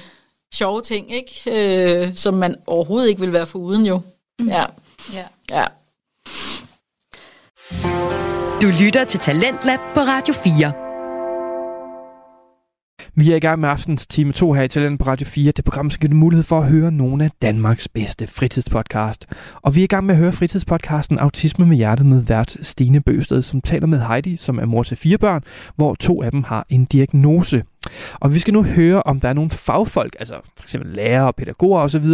sjove 0.55 0.83
ting, 0.83 1.13
ikke? 1.13 1.43
Øh, 1.47 2.17
som 2.17 2.35
man 2.35 2.57
overhovedet 2.67 3.09
ikke 3.09 3.21
vil 3.21 3.33
være 3.33 3.47
foruden 3.47 3.87
jo. 3.87 4.01
Mm. 4.39 4.49
Ja. 4.49 4.65
Ja. 5.13 5.25
ja. 5.51 5.65
Du 8.63 8.67
lytter 8.81 9.05
til 9.05 9.21
Talentlab 9.21 9.79
på 9.95 10.01
Radio 10.01 10.35
4. 10.35 10.86
Vi 13.19 13.33
er 13.33 13.37
i 13.37 13.41
gang 13.41 13.61
med 13.61 13.69
aftens 13.69 14.07
time 14.07 14.33
2 14.33 14.53
her 14.53 14.63
i 14.63 14.69
Talent 14.69 15.01
på 15.01 15.07
Radio 15.07 15.27
4. 15.27 15.51
Det 15.51 15.65
program 15.65 15.91
skal 15.91 16.01
give 16.01 16.09
dig 16.09 16.17
mulighed 16.17 16.43
for 16.43 16.61
at 16.61 16.69
høre 16.69 16.93
nogle 16.93 17.25
af 17.25 17.31
Danmarks 17.43 17.89
bedste 17.89 18.27
fritidspodcast. 18.27 19.27
Og 19.63 19.75
vi 19.75 19.81
er 19.81 19.85
i 19.85 19.87
gang 19.87 20.07
med 20.07 20.15
at 20.15 20.21
høre 20.21 20.33
fritidspodcasten 20.33 21.19
Autisme 21.19 21.67
med 21.67 21.77
hjertet 21.77 22.07
med 22.07 22.23
vært 22.23 22.57
Stine 22.63 23.01
Bøsted, 23.01 23.43
som 23.43 23.61
taler 23.61 23.87
med 23.87 24.01
Heidi, 24.01 24.37
som 24.37 24.59
er 24.59 24.65
mor 24.65 24.83
til 24.83 24.97
fire 24.97 25.19
børn, 25.19 25.43
hvor 25.77 25.95
to 25.95 26.23
af 26.23 26.31
dem 26.31 26.43
har 26.43 26.67
en 26.69 26.85
diagnose. 26.85 27.63
Og 28.15 28.35
vi 28.35 28.39
skal 28.39 28.55
nu 28.55 28.63
høre, 28.63 29.03
om 29.03 29.21
der 29.21 29.29
er 29.29 29.35
nogle 29.35 29.51
fagfolk, 29.51 30.17
altså 30.19 30.35
for 30.57 30.65
eksempel 30.65 30.91
lærere, 30.91 31.33
pædagoger 31.33 31.81
osv., 31.81 32.07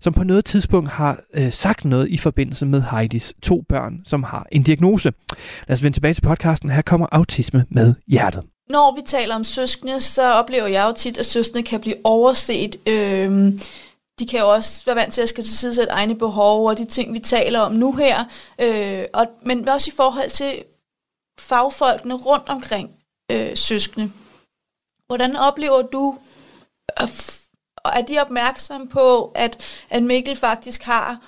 som 0.00 0.12
på 0.12 0.24
noget 0.24 0.44
tidspunkt 0.44 0.90
har 0.90 1.20
øh, 1.34 1.52
sagt 1.52 1.84
noget 1.84 2.08
i 2.08 2.16
forbindelse 2.16 2.66
med 2.66 2.82
Heidis 2.90 3.34
to 3.42 3.64
børn, 3.68 4.00
som 4.04 4.22
har 4.22 4.46
en 4.52 4.62
diagnose. 4.62 5.12
Lad 5.68 5.74
os 5.74 5.82
vende 5.82 5.96
tilbage 5.96 6.14
til 6.14 6.22
podcasten. 6.22 6.70
Her 6.70 6.82
kommer 6.82 7.06
Autisme 7.12 7.64
med 7.68 7.94
hjertet. 8.06 8.42
Når 8.70 8.94
vi 8.94 9.02
taler 9.02 9.34
om 9.34 9.44
søskende, 9.44 10.00
så 10.00 10.22
oplever 10.22 10.66
jeg 10.66 10.84
jo 10.86 10.92
tit, 10.92 11.18
at 11.18 11.26
søskende 11.26 11.62
kan 11.62 11.80
blive 11.80 11.96
overset. 12.04 12.76
Øhm, 12.86 13.60
de 14.18 14.26
kan 14.26 14.40
jo 14.40 14.52
også 14.52 14.84
være 14.84 14.96
vant 14.96 15.14
til 15.14 15.22
at 15.22 15.28
skal 15.28 15.44
tilsidesætte 15.44 15.92
egne 15.92 16.14
behov 16.14 16.68
og 16.68 16.78
de 16.78 16.84
ting, 16.84 17.12
vi 17.12 17.18
taler 17.18 17.60
om 17.60 17.72
nu 17.72 17.92
her. 17.92 18.24
Øh, 18.58 19.04
og, 19.12 19.26
men 19.42 19.68
også 19.68 19.90
i 19.90 19.96
forhold 19.96 20.30
til 20.30 20.64
fagfolkene 21.38 22.14
rundt 22.14 22.48
omkring 22.48 22.90
øh, 23.32 23.56
søskende. 23.56 24.12
Hvordan 25.06 25.36
oplever 25.36 25.82
du, 25.82 26.18
og 27.76 27.90
er 27.94 28.02
de 28.02 28.18
opmærksomme 28.18 28.88
på, 28.88 29.32
at, 29.34 29.62
at 29.90 30.02
Mikkel 30.02 30.36
faktisk 30.36 30.82
har 30.82 31.20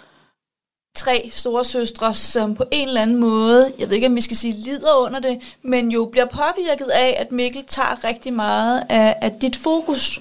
tre 0.96 1.30
store 1.32 1.64
søstre, 1.64 2.14
som 2.14 2.54
på 2.54 2.64
en 2.70 2.88
eller 2.88 3.02
anden 3.02 3.16
måde, 3.16 3.72
jeg 3.78 3.88
ved 3.88 3.94
ikke 3.94 4.06
om 4.06 4.16
vi 4.16 4.20
skal 4.20 4.36
sige 4.36 4.52
lider 4.52 4.96
under 4.96 5.20
det, 5.20 5.56
men 5.62 5.90
jo 5.90 6.04
bliver 6.12 6.26
påvirket 6.26 6.88
af, 6.92 7.16
at 7.18 7.32
Mikkel 7.32 7.64
tager 7.66 8.04
rigtig 8.04 8.32
meget 8.32 8.82
af, 8.88 9.16
af 9.20 9.32
dit 9.40 9.56
fokus? 9.56 10.20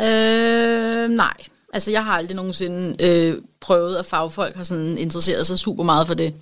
Øh, 0.00 1.08
nej. 1.08 1.36
Altså, 1.72 1.90
jeg 1.90 2.04
har 2.04 2.12
aldrig 2.12 2.36
nogensinde 2.36 3.04
øh, 3.04 3.42
prøvet, 3.60 3.96
at 3.96 4.06
fagfolk 4.06 4.56
har 4.56 4.64
sådan 4.64 4.98
interesseret 4.98 5.46
sig 5.46 5.58
super 5.58 5.84
meget 5.84 6.06
for 6.06 6.14
det. 6.14 6.34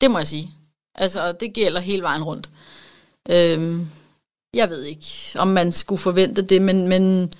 Det 0.00 0.10
må 0.10 0.18
jeg 0.18 0.26
sige. 0.26 0.50
Altså, 0.94 1.32
det 1.32 1.52
gælder 1.52 1.80
hele 1.80 2.02
vejen 2.02 2.24
rundt. 2.24 2.48
Øh, 3.28 3.80
jeg 4.54 4.70
ved 4.70 4.82
ikke, 4.82 5.06
om 5.38 5.48
man 5.48 5.72
skulle 5.72 5.98
forvente 5.98 6.42
det, 6.42 6.62
men, 6.62 6.88
men 6.88 7.32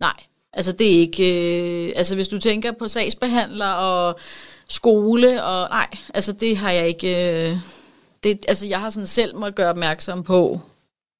nej. 0.00 0.16
Altså, 0.52 0.72
det 0.72 0.86
er 0.86 1.00
ikke... 1.00 1.86
Øh, 1.86 1.92
altså, 1.96 2.14
hvis 2.14 2.28
du 2.28 2.38
tænker 2.38 2.72
på 2.72 2.88
sagsbehandler 2.88 3.68
og 3.68 4.18
skole, 4.70 5.44
og 5.44 5.68
nej, 5.70 5.88
altså 6.14 6.32
det 6.32 6.56
har 6.56 6.70
jeg 6.70 6.88
ikke... 6.88 7.50
Øh, 7.50 7.56
det, 8.22 8.44
altså 8.48 8.66
jeg 8.66 8.80
har 8.80 8.90
sådan 8.90 9.06
selv 9.06 9.36
måtte 9.36 9.56
gøre 9.56 9.70
opmærksom 9.70 10.22
på, 10.22 10.60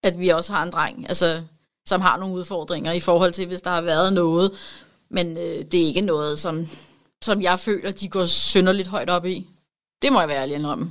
at 0.02 0.18
vi 0.18 0.28
også 0.28 0.52
har 0.52 0.62
en 0.62 0.70
dreng, 0.70 1.08
altså, 1.08 1.42
som 1.88 2.00
har 2.00 2.16
nogle 2.16 2.34
udfordringer 2.34 2.92
i 2.92 3.00
forhold 3.00 3.32
til, 3.32 3.46
hvis 3.46 3.62
der 3.62 3.70
har 3.70 3.80
været 3.80 4.12
noget. 4.14 4.52
Men 5.10 5.36
øh, 5.36 5.64
det 5.64 5.82
er 5.82 5.86
ikke 5.86 6.00
noget, 6.00 6.38
som, 6.38 6.68
som 7.22 7.42
jeg 7.42 7.58
føler, 7.58 7.92
de 7.92 8.08
går 8.08 8.24
synderligt 8.24 8.88
højt 8.88 9.10
op 9.10 9.26
i. 9.26 9.46
Det 10.02 10.12
må 10.12 10.20
jeg 10.20 10.28
være 10.28 10.42
ærlig 10.42 10.56
indrømme. 10.56 10.90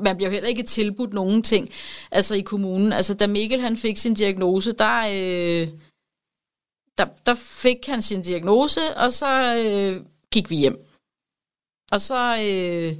Man 0.00 0.16
bliver 0.16 0.30
heller 0.30 0.48
ikke 0.48 0.62
tilbudt 0.62 1.12
nogen 1.12 1.42
ting 1.42 1.70
altså 2.10 2.34
i 2.34 2.40
kommunen. 2.40 2.92
Altså 2.92 3.14
da 3.14 3.26
Mikkel 3.26 3.60
han 3.60 3.76
fik 3.76 3.96
sin 3.96 4.14
diagnose, 4.14 4.72
der, 4.72 5.00
øh, 5.00 5.68
der, 6.98 7.06
der 7.26 7.34
fik 7.34 7.86
han 7.86 8.02
sin 8.02 8.22
diagnose, 8.22 8.96
og 8.96 9.12
så 9.12 9.56
øh, 9.66 10.02
gik 10.32 10.50
vi 10.50 10.56
hjem. 10.56 10.93
Og 11.94 12.00
så 12.00 12.36
øh, 12.44 12.96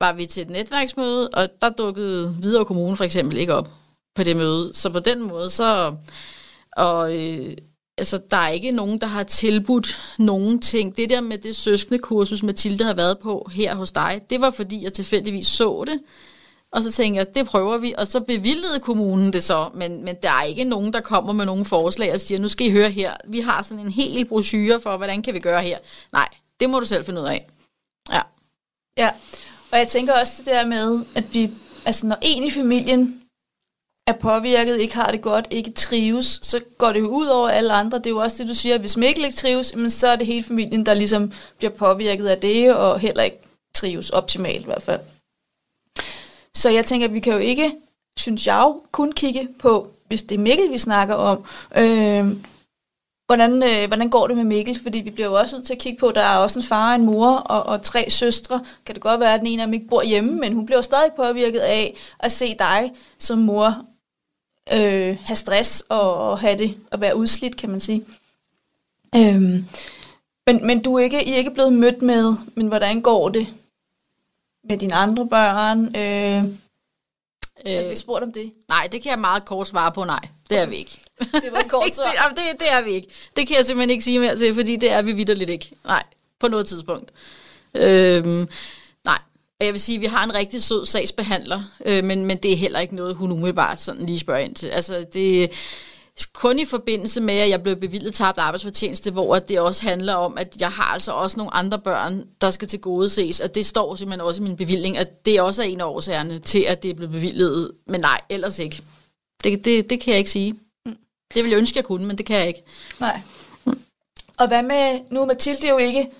var 0.00 0.12
vi 0.12 0.26
til 0.26 0.42
et 0.42 0.50
netværksmøde, 0.50 1.28
og 1.28 1.48
der 1.60 1.68
dukkede 1.68 2.28
Hvidovre 2.28 2.64
Kommune 2.64 2.96
for 2.96 3.04
eksempel 3.04 3.38
ikke 3.38 3.54
op 3.54 3.68
på 4.14 4.22
det 4.22 4.36
møde. 4.36 4.74
Så 4.74 4.90
på 4.90 4.98
den 4.98 5.22
måde, 5.22 5.50
så... 5.50 5.94
Og, 6.72 7.16
øh, 7.16 7.56
altså, 7.98 8.20
der 8.30 8.36
er 8.36 8.48
ikke 8.48 8.70
nogen, 8.70 9.00
der 9.00 9.06
har 9.06 9.22
tilbudt 9.22 9.98
nogen 10.18 10.60
ting. 10.60 10.96
Det 10.96 11.10
der 11.10 11.20
med 11.20 11.38
det 11.38 11.56
søskende 11.56 11.98
kursus, 11.98 12.42
Mathilde 12.42 12.84
har 12.84 12.94
været 12.94 13.18
på 13.18 13.48
her 13.52 13.74
hos 13.74 13.92
dig, 13.92 14.20
det 14.30 14.40
var 14.40 14.50
fordi, 14.50 14.84
jeg 14.84 14.92
tilfældigvis 14.92 15.46
så 15.46 15.84
det. 15.86 16.00
Og 16.72 16.82
så 16.82 16.92
tænkte 16.92 17.18
jeg, 17.18 17.34
det 17.34 17.46
prøver 17.46 17.78
vi, 17.78 17.94
og 17.98 18.06
så 18.06 18.20
bevilgede 18.20 18.80
kommunen 18.80 19.32
det 19.32 19.42
så, 19.42 19.70
men, 19.74 20.04
men 20.04 20.16
der 20.22 20.30
er 20.30 20.42
ikke 20.42 20.64
nogen, 20.64 20.92
der 20.92 21.00
kommer 21.00 21.32
med 21.32 21.44
nogle 21.46 21.64
forslag 21.64 22.12
og 22.12 22.20
siger, 22.20 22.38
nu 22.38 22.48
skal 22.48 22.66
I 22.66 22.70
høre 22.70 22.90
her, 22.90 23.14
vi 23.28 23.40
har 23.40 23.62
sådan 23.62 23.86
en 23.86 23.92
hel 23.92 24.24
brochure 24.24 24.80
for, 24.80 24.96
hvordan 24.96 25.22
kan 25.22 25.34
vi 25.34 25.40
gøre 25.40 25.62
her. 25.62 25.78
Nej, 26.12 26.28
det 26.60 26.70
må 26.70 26.80
du 26.80 26.86
selv 26.86 27.04
finde 27.04 27.20
ud 27.20 27.26
af. 27.26 27.46
Ja. 28.12 28.20
Ja, 28.96 29.10
og 29.72 29.78
jeg 29.78 29.88
tænker 29.88 30.20
også 30.20 30.34
det 30.38 30.46
der 30.46 30.66
med, 30.66 31.04
at 31.14 31.34
vi, 31.34 31.50
altså 31.84 32.06
når 32.06 32.18
en 32.22 32.44
i 32.44 32.50
familien 32.50 33.20
er 34.06 34.12
påvirket, 34.12 34.80
ikke 34.80 34.94
har 34.94 35.10
det 35.10 35.22
godt, 35.22 35.48
ikke 35.50 35.70
trives, 35.70 36.38
så 36.42 36.60
går 36.78 36.92
det 36.92 37.00
jo 37.00 37.08
ud 37.08 37.26
over 37.26 37.48
alle 37.48 37.72
andre. 37.72 37.98
Det 37.98 38.06
er 38.06 38.10
jo 38.10 38.18
også 38.18 38.42
det, 38.42 38.48
du 38.48 38.54
siger, 38.54 38.74
at 38.74 38.80
hvis 38.80 38.96
Mikkel 38.96 39.24
ikke 39.24 39.36
trives, 39.36 39.74
men 39.74 39.90
så 39.90 40.08
er 40.08 40.16
det 40.16 40.26
hele 40.26 40.42
familien, 40.42 40.86
der 40.86 40.94
ligesom 40.94 41.32
bliver 41.58 41.70
påvirket 41.70 42.26
af 42.26 42.38
det, 42.38 42.74
og 42.76 42.98
heller 42.98 43.22
ikke 43.22 43.40
trives 43.74 44.10
optimalt 44.10 44.62
i 44.62 44.64
hvert 44.64 44.82
fald. 44.82 45.00
Så 46.54 46.70
jeg 46.70 46.86
tænker, 46.86 47.06
at 47.06 47.14
vi 47.14 47.20
kan 47.20 47.32
jo 47.32 47.38
ikke, 47.38 47.72
synes 48.18 48.46
jeg 48.46 48.72
kun 48.92 49.12
kigge 49.12 49.48
på, 49.58 49.90
hvis 50.06 50.22
det 50.22 50.34
er 50.34 50.38
Mikkel, 50.38 50.70
vi 50.70 50.78
snakker 50.78 51.14
om, 51.14 51.44
øh, 51.76 52.36
hvordan, 53.30 53.62
øh, 53.62 53.86
hvordan 53.86 54.10
går 54.10 54.26
det 54.26 54.36
med 54.36 54.44
Mikkel? 54.44 54.82
Fordi 54.82 54.98
vi 54.98 55.10
bliver 55.10 55.28
jo 55.28 55.34
også 55.34 55.56
nødt 55.56 55.66
til 55.66 55.74
at 55.74 55.78
kigge 55.78 55.98
på, 55.98 56.08
at 56.08 56.14
der 56.14 56.20
er 56.20 56.36
også 56.36 56.58
en 56.58 56.64
far, 56.64 56.94
en 56.94 57.04
mor 57.04 57.30
og, 57.30 57.62
og 57.62 57.82
tre 57.82 58.10
søstre. 58.10 58.64
Kan 58.86 58.94
det 58.94 59.02
godt 59.02 59.20
være, 59.20 59.34
at 59.34 59.40
den 59.40 59.46
ene 59.46 59.62
af 59.62 59.66
dem 59.66 59.74
ikke 59.74 59.88
bor 59.88 60.02
hjemme, 60.02 60.32
men 60.32 60.52
hun 60.52 60.66
bliver 60.66 60.80
stadig 60.80 61.12
påvirket 61.16 61.58
af 61.58 61.96
at 62.18 62.32
se 62.32 62.56
dig 62.58 62.92
som 63.18 63.38
mor 63.38 63.84
øh, 64.72 65.18
have 65.24 65.36
stress 65.36 65.84
og, 65.88 66.14
og 66.14 66.38
have 66.38 66.58
det 66.58 66.74
og 66.90 67.00
være 67.00 67.16
udslidt, 67.16 67.56
kan 67.56 67.70
man 67.70 67.80
sige. 67.80 68.04
Øhm, 69.16 69.64
men, 70.46 70.66
men 70.66 70.82
du 70.82 70.94
er 70.94 71.02
ikke, 71.02 71.28
I 71.28 71.32
er 71.32 71.36
ikke 71.36 71.54
blevet 71.54 71.72
mødt 71.72 72.02
med, 72.02 72.34
men 72.54 72.66
hvordan 72.66 73.00
går 73.00 73.28
det 73.28 73.46
med 74.68 74.78
dine 74.78 74.94
andre 74.94 75.28
børn? 75.28 75.96
Øh, 75.96 76.44
øh, 77.66 77.90
vi 77.90 77.96
spurgt 77.96 78.24
om 78.24 78.32
det? 78.32 78.52
Nej, 78.68 78.88
det 78.92 79.02
kan 79.02 79.10
jeg 79.10 79.18
meget 79.18 79.44
kort 79.44 79.68
svare 79.68 79.92
på, 79.92 80.04
nej. 80.04 80.28
Det 80.50 80.58
er 80.58 80.66
vi 80.66 80.76
ikke. 80.76 81.00
Det 81.20 81.52
var 81.52 81.64
kort 81.68 81.94
svar. 81.94 82.28
det, 82.28 82.38
det, 82.38 82.60
det 82.60 82.72
er 82.72 82.80
vi 82.80 82.90
ikke. 82.90 83.08
Det 83.36 83.46
kan 83.46 83.56
jeg 83.56 83.66
simpelthen 83.66 83.90
ikke 83.90 84.04
sige 84.04 84.18
mere 84.18 84.36
til, 84.36 84.54
fordi 84.54 84.76
det 84.76 84.90
er 84.90 85.02
vi 85.02 85.12
vidderligt 85.12 85.50
ikke. 85.50 85.70
Nej, 85.84 86.02
på 86.40 86.48
noget 86.48 86.66
tidspunkt. 86.66 87.10
Øhm, 87.74 88.48
nej, 89.04 89.18
og 89.60 89.66
jeg 89.66 89.72
vil 89.72 89.80
sige, 89.80 89.96
at 89.96 90.00
vi 90.00 90.06
har 90.06 90.24
en 90.24 90.34
rigtig 90.34 90.62
sød 90.62 90.86
sagsbehandler, 90.86 91.62
øh, 91.86 92.04
men, 92.04 92.24
men 92.24 92.36
det 92.36 92.52
er 92.52 92.56
heller 92.56 92.80
ikke 92.80 92.94
noget, 92.94 93.14
hun 93.14 93.32
umiddelbart 93.32 93.80
sådan 93.80 94.06
lige 94.06 94.18
spørger 94.18 94.40
ind 94.40 94.54
til. 94.54 94.66
Altså, 94.66 95.04
det 95.12 95.50
kun 96.32 96.58
i 96.58 96.64
forbindelse 96.64 97.20
med, 97.20 97.34
at 97.34 97.48
jeg 97.48 97.62
blev 97.62 97.76
bevillet 97.76 98.14
tabt 98.14 98.38
arbejdsfortjeneste, 98.38 99.10
hvor 99.10 99.38
det 99.38 99.60
også 99.60 99.88
handler 99.88 100.14
om, 100.14 100.38
at 100.38 100.56
jeg 100.60 100.70
har 100.70 100.84
altså 100.84 101.12
også 101.12 101.36
nogle 101.36 101.54
andre 101.54 101.78
børn, 101.78 102.24
der 102.40 102.50
skal 102.50 102.68
til 102.68 102.80
gode 102.80 103.08
ses, 103.08 103.40
og 103.40 103.54
det 103.54 103.66
står 103.66 103.94
simpelthen 103.94 104.20
også 104.20 104.42
i 104.42 104.44
min 104.44 104.56
bevilling, 104.56 104.96
at 104.96 105.26
det 105.26 105.40
også 105.40 105.62
er 105.62 105.66
en 105.66 105.80
af 105.80 105.84
årsagerne 105.84 106.38
til, 106.38 106.64
at 106.68 106.82
det 106.82 106.90
er 106.90 106.94
blevet 106.94 107.12
bevillet, 107.12 107.72
men 107.86 108.00
nej, 108.00 108.20
ellers 108.28 108.58
ikke. 108.58 108.82
Det, 109.44 109.64
det, 109.64 109.90
det 109.90 110.00
kan 110.00 110.10
jeg 110.10 110.18
ikke 110.18 110.30
sige. 110.30 110.54
Det 111.34 111.44
vil 111.44 111.50
jeg 111.50 111.58
ønske, 111.58 111.76
jeg 111.76 111.84
kunne, 111.84 112.06
men 112.06 112.18
det 112.18 112.26
kan 112.26 112.36
jeg 112.36 112.48
ikke. 112.48 112.62
Nej. 113.00 113.20
Og 114.38 114.48
hvad 114.48 114.62
med, 114.62 115.00
nu 115.10 115.20
er 115.22 115.26
Mathilde 115.26 115.68
jo 115.68 115.78
ikke 115.78 116.10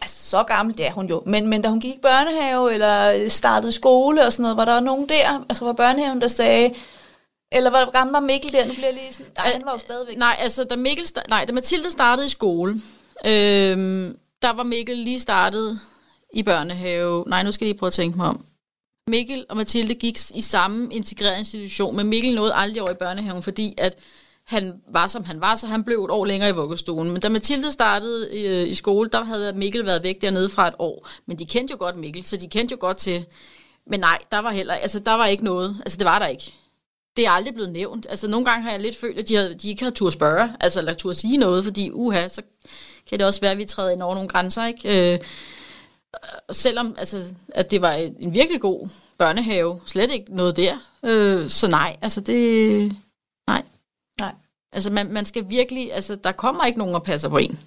altså, 0.00 0.30
så 0.30 0.42
gammel, 0.42 0.78
det 0.78 0.86
er 0.86 0.92
hun 0.92 1.06
jo, 1.06 1.22
men, 1.26 1.48
men 1.48 1.62
da 1.62 1.68
hun 1.68 1.80
gik 1.80 1.94
i 1.94 1.98
børnehave, 2.02 2.74
eller 2.74 3.28
startede 3.28 3.72
skole 3.72 4.26
og 4.26 4.32
sådan 4.32 4.42
noget, 4.42 4.56
var 4.56 4.64
der 4.64 4.80
nogen 4.80 5.08
der, 5.08 5.44
altså 5.48 5.64
var 5.64 5.72
børnehaven, 5.72 6.20
der 6.20 6.28
sagde, 6.28 6.74
eller 7.52 7.70
var 7.70 8.20
Mikkel 8.20 8.52
der? 8.52 8.66
Nu 8.66 8.74
bliver 8.74 8.90
lige 8.90 9.12
sådan... 9.12 9.32
Nej, 9.36 9.52
han 9.52 9.62
var 9.64 9.72
jo 9.72 9.78
stadigvæk... 9.78 10.16
Nej, 10.16 10.36
altså 10.38 10.64
da, 10.64 10.76
Mikkel, 10.76 11.06
nej, 11.28 11.44
da 11.44 11.52
Mathilde 11.52 11.90
startede 11.90 12.26
i 12.26 12.30
skole, 12.30 12.82
øhm, 13.26 14.18
der 14.42 14.52
var 14.52 14.62
Mikkel 14.62 14.96
lige 14.96 15.20
startet 15.20 15.80
i 16.34 16.42
børnehave. 16.42 17.24
Nej, 17.26 17.42
nu 17.42 17.52
skal 17.52 17.64
jeg 17.64 17.70
lige 17.70 17.78
prøve 17.78 17.88
at 17.88 17.92
tænke 17.92 18.16
mig 18.16 18.28
om. 18.28 18.44
Mikkel 19.06 19.46
og 19.48 19.56
Mathilde 19.56 19.94
gik 19.94 20.18
i 20.34 20.40
samme 20.40 20.94
integreret 20.94 21.38
institution, 21.38 21.96
men 21.96 22.06
Mikkel 22.06 22.34
nåede 22.34 22.54
aldrig 22.54 22.82
over 22.82 22.90
i 22.90 22.94
børnehaven, 22.94 23.42
fordi 23.42 23.74
at 23.78 23.98
han 24.44 24.82
var, 24.88 25.06
som 25.06 25.24
han 25.24 25.40
var, 25.40 25.56
så 25.56 25.66
han 25.66 25.84
blev 25.84 26.04
et 26.04 26.10
år 26.10 26.24
længere 26.24 26.50
i 26.50 26.52
vuggestuen. 26.52 27.10
Men 27.10 27.22
da 27.22 27.28
Mathilde 27.28 27.72
startede 27.72 28.38
i, 28.38 28.46
øh, 28.46 28.68
i 28.68 28.74
skole, 28.74 29.10
der 29.12 29.24
havde 29.24 29.52
Mikkel 29.52 29.86
været 29.86 30.02
væk 30.02 30.22
dernede 30.22 30.48
fra 30.48 30.68
et 30.68 30.74
år. 30.78 31.08
Men 31.26 31.38
de 31.38 31.46
kendte 31.46 31.72
jo 31.72 31.78
godt 31.78 31.96
Mikkel, 31.96 32.24
så 32.24 32.36
de 32.36 32.48
kendte 32.48 32.72
jo 32.72 32.78
godt 32.80 32.96
til... 32.96 33.24
Men 33.86 34.00
nej, 34.00 34.18
der 34.32 34.38
var 34.38 34.50
heller, 34.50 34.74
altså 34.74 34.98
der 34.98 35.12
var 35.12 35.26
ikke 35.26 35.44
noget. 35.44 35.76
Altså 35.80 35.98
det 35.98 36.04
var 36.04 36.18
der 36.18 36.26
ikke 36.26 36.54
det 37.16 37.26
er 37.26 37.30
aldrig 37.30 37.54
blevet 37.54 37.72
nævnt. 37.72 38.06
Altså, 38.10 38.28
nogle 38.28 38.46
gange 38.46 38.62
har 38.62 38.70
jeg 38.70 38.80
lidt 38.80 38.96
følt, 38.96 39.18
at 39.18 39.28
de, 39.28 39.34
har, 39.34 39.48
de 39.48 39.68
ikke 39.68 39.84
har 39.84 39.90
tur 39.90 40.10
spørge, 40.10 40.52
altså, 40.60 40.78
eller 40.78 40.92
tur 40.92 41.12
sige 41.12 41.36
noget, 41.36 41.64
fordi 41.64 41.90
uha, 41.90 42.28
så 42.28 42.42
kan 43.08 43.18
det 43.18 43.26
også 43.26 43.40
være, 43.40 43.50
at 43.50 43.58
vi 43.58 43.64
træder 43.64 43.90
ind 43.90 44.02
over 44.02 44.14
nogle 44.14 44.28
grænser, 44.28 44.66
ikke? 44.66 45.14
Øh, 45.14 45.18
selvom, 46.52 46.94
altså, 46.98 47.24
at 47.48 47.70
det 47.70 47.82
var 47.82 47.92
en 47.92 48.34
virkelig 48.34 48.60
god 48.60 48.88
børnehave, 49.18 49.80
slet 49.86 50.12
ikke 50.12 50.36
noget 50.36 50.56
der. 50.56 50.76
Øh, 51.04 51.48
så 51.48 51.68
nej, 51.68 51.96
altså 52.02 52.20
det... 52.20 52.92
Altså, 54.74 54.90
man, 54.90 55.12
man 55.12 55.24
skal 55.24 55.44
virkelig... 55.48 55.94
Altså, 55.94 56.16
der 56.16 56.32
kommer 56.32 56.64
ikke 56.64 56.78
nogen 56.78 56.94
og 56.94 57.02
passer 57.02 57.28
på 57.28 57.38
en. 57.38 57.58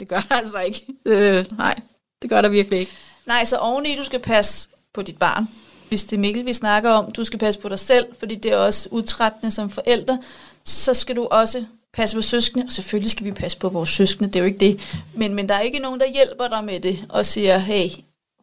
Det 0.00 0.08
gør 0.08 0.20
der 0.28 0.34
altså 0.42 0.58
ikke. 0.58 0.86
Øh, 1.04 1.44
nej, 1.58 1.80
det 2.22 2.30
gør 2.30 2.40
der 2.40 2.48
virkelig 2.48 2.78
ikke. 2.78 2.92
Nej, 3.26 3.44
så 3.44 3.56
oveni 3.56 3.96
du 3.96 4.04
skal 4.04 4.20
passe 4.20 4.68
på 4.94 5.02
dit 5.02 5.18
barn, 5.18 5.48
hvis 5.88 6.04
det 6.04 6.16
er 6.16 6.20
Mikkel, 6.20 6.46
vi 6.46 6.52
snakker 6.52 6.90
om, 6.90 7.12
du 7.12 7.24
skal 7.24 7.38
passe 7.38 7.60
på 7.60 7.68
dig 7.68 7.78
selv, 7.78 8.06
fordi 8.18 8.34
det 8.34 8.52
er 8.52 8.56
også 8.56 8.88
udtrættende 8.92 9.50
som 9.50 9.70
forældre, 9.70 10.22
så 10.64 10.94
skal 10.94 11.16
du 11.16 11.26
også 11.30 11.64
passe 11.92 12.16
på 12.16 12.22
søskende, 12.22 12.64
og 12.66 12.72
selvfølgelig 12.72 13.10
skal 13.10 13.24
vi 13.24 13.32
passe 13.32 13.58
på 13.58 13.68
vores 13.68 13.88
søskende, 13.88 14.28
det 14.28 14.36
er 14.36 14.40
jo 14.40 14.46
ikke 14.46 14.58
det, 14.58 14.80
men, 15.14 15.34
men 15.34 15.48
der 15.48 15.54
er 15.54 15.60
ikke 15.60 15.78
nogen, 15.78 16.00
der 16.00 16.06
hjælper 16.06 16.48
dig 16.48 16.64
med 16.64 16.80
det, 16.80 17.04
og 17.08 17.26
siger, 17.26 17.58
hey, 17.58 17.88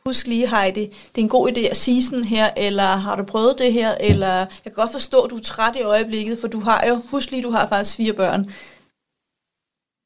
husk 0.08 0.28
lige 0.28 0.50
Heidi, 0.50 0.82
det 0.86 1.18
er 1.18 1.22
en 1.22 1.30
god 1.30 1.52
idé 1.52 1.60
at 1.60 1.78
sige 1.78 2.04
sådan 2.04 2.24
her, 2.24 2.50
eller 2.58 2.84
har 2.84 3.16
du 3.16 3.24
prøvet 3.24 3.56
det 3.58 3.74
her, 3.74 3.96
eller 4.00 4.36
jeg 4.36 4.48
kan 4.64 4.74
godt 4.74 4.92
forstå, 4.92 5.22
at 5.22 5.32
du 5.32 5.36
er 5.36 5.42
træt 5.42 5.76
i 5.76 5.82
øjeblikket, 5.82 6.40
for 6.40 6.48
du 6.48 6.60
har 6.60 6.88
jo, 6.88 7.02
husk 7.10 7.32
lige, 7.32 7.44
du 7.44 7.52
har 7.52 7.68
faktisk 7.68 7.96
fire 7.96 8.14
børn. 8.14 8.40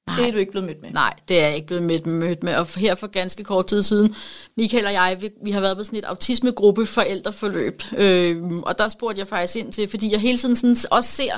Nej. 0.08 0.16
Det 0.16 0.28
er 0.28 0.32
du 0.32 0.38
ikke 0.38 0.52
blevet 0.52 0.68
mødt 0.68 0.82
med. 0.82 0.92
Nej, 0.92 1.14
det 1.28 1.40
er 1.40 1.48
jeg 1.48 1.56
ikke 1.56 1.68
blevet 1.68 1.84
mødt, 1.84 2.06
mødt 2.06 2.44
med. 2.44 2.56
Og 2.56 2.68
her 2.76 2.96
for 2.96 3.08
ganske 3.08 3.44
kort 3.44 3.68
tid 3.68 3.84
siden, 3.84 4.16
Michael 4.58 4.86
og 4.86 4.94
jeg, 4.94 5.18
vi, 5.22 5.30
vi 5.44 5.52
har 5.52 5.62
været 5.62 5.78
på 5.78 5.84
sådan 5.84 6.00
et 6.00 6.06
autismegruppe 6.06 6.86
forældreforløb. 6.86 7.82
Øh, 7.98 8.58
og 8.58 8.78
der 8.78 8.88
spurgte 8.88 9.20
jeg 9.20 9.28
faktisk 9.28 9.56
ind 9.56 9.74
til, 9.74 9.88
fordi 9.90 10.12
jeg 10.12 10.20
hele 10.20 10.38
tiden 10.38 10.56
sådan 10.56 10.76
også 10.92 11.10
ser 11.12 11.38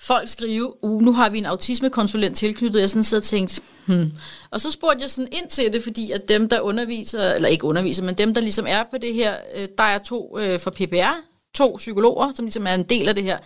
folk 0.00 0.28
skrive, 0.28 0.84
uh, 0.84 1.02
nu 1.02 1.12
har 1.12 1.28
vi 1.28 1.38
en 1.38 1.46
autismekonsulent 1.46 2.36
tilknyttet. 2.36 2.80
Jeg 2.80 2.90
sådan 2.90 3.04
sidder 3.04 3.20
og 3.20 3.24
tænkt, 3.24 3.60
hmm. 3.86 4.12
Og 4.50 4.60
så 4.60 4.70
spurgte 4.70 5.02
jeg 5.02 5.10
sådan 5.10 5.32
ind 5.32 5.48
til 5.48 5.72
det, 5.72 5.82
fordi 5.82 6.10
at 6.10 6.28
dem, 6.28 6.48
der 6.48 6.60
underviser, 6.60 7.32
eller 7.32 7.48
ikke 7.48 7.64
underviser, 7.64 8.02
men 8.02 8.14
dem, 8.14 8.34
der 8.34 8.40
ligesom 8.40 8.66
er 8.68 8.82
på 8.90 8.98
det 8.98 9.14
her, 9.14 9.36
øh, 9.54 9.68
der 9.78 9.84
er 9.84 9.98
to 9.98 10.38
øh, 10.38 10.60
fra 10.60 10.70
PPR, 10.70 11.14
to 11.54 11.76
psykologer, 11.76 12.32
som 12.34 12.44
ligesom 12.44 12.66
er 12.66 12.74
en 12.74 12.82
del 12.82 13.08
af 13.08 13.14
det 13.14 13.24
her. 13.24 13.38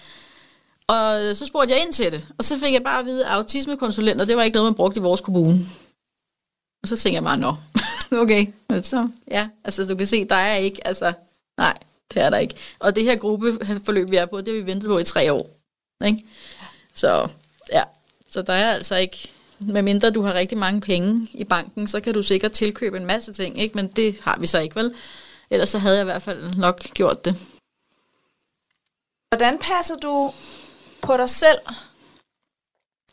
Og 0.87 1.25
øh, 1.25 1.37
så 1.37 1.47
spurgte 1.47 1.75
jeg 1.75 1.83
ind 1.83 1.93
til 1.93 2.13
det, 2.13 2.27
og 2.39 2.45
så 2.45 2.59
fik 2.59 2.73
jeg 2.73 2.83
bare 2.83 3.01
at 3.01 3.07
vide, 3.07 3.27
at 3.27 3.33
autismekonsulenter, 3.33 4.25
det 4.25 4.37
var 4.37 4.43
ikke 4.43 4.55
noget, 4.55 4.73
man 4.73 4.77
brugte 4.77 5.01
i 5.01 5.03
vores 5.03 5.21
kommune. 5.21 5.67
Og 6.83 6.89
så 6.89 6.97
tænkte 6.97 7.15
jeg 7.15 7.25
bare, 7.25 7.39
nå, 7.39 7.55
okay, 8.23 8.47
så 8.83 9.09
ja, 9.31 9.49
altså 9.65 9.85
du 9.85 9.97
kan 9.97 10.07
se, 10.07 10.25
der 10.25 10.35
er 10.35 10.57
ikke, 10.57 10.87
altså, 10.87 11.13
nej, 11.59 11.79
det 12.15 12.23
er 12.23 12.31
der 12.31 12.39
ikke. 12.39 12.55
Og 12.79 12.97
det 12.97 13.05
her 13.05 13.17
gruppeforløb, 13.17 14.11
vi 14.11 14.17
er 14.17 14.27
på, 14.27 14.41
det 14.41 14.49
har 14.49 14.61
vi 14.61 14.67
ventet 14.67 14.89
på 14.89 14.99
i 14.99 15.05
tre 15.05 15.33
år. 15.33 15.62
Ikke? 16.07 16.25
Så 16.95 17.29
ja, 17.73 17.83
så 18.31 18.43
der 18.43 18.53
er 18.53 18.73
altså 18.73 18.97
ikke, 18.97 19.33
medmindre 19.59 20.11
du 20.11 20.23
har 20.23 20.35
rigtig 20.35 20.59
mange 20.59 20.81
penge 20.81 21.29
i 21.35 21.45
banken, 21.45 21.89
så 21.89 22.01
kan 22.01 22.15
du 22.15 22.23
sikkert 22.23 22.53
tilkøbe 22.53 22.97
en 22.97 23.07
masse 23.07 23.33
ting, 23.33 23.59
ikke? 23.59 23.75
men 23.75 23.89
det 23.89 24.21
har 24.21 24.37
vi 24.41 24.47
så 24.47 24.59
ikke 24.59 24.77
vel. 24.77 24.95
Ellers 25.51 25.69
så 25.69 25.79
havde 25.79 25.97
jeg 25.97 26.03
i 26.03 26.05
hvert 26.05 26.23
fald 26.23 26.55
nok 26.57 26.81
gjort 26.81 27.25
det. 27.25 27.37
Hvordan 29.29 29.59
passer 29.59 29.97
du 29.97 30.33
på 31.03 31.17
dig 31.17 31.31
selv? 31.31 31.59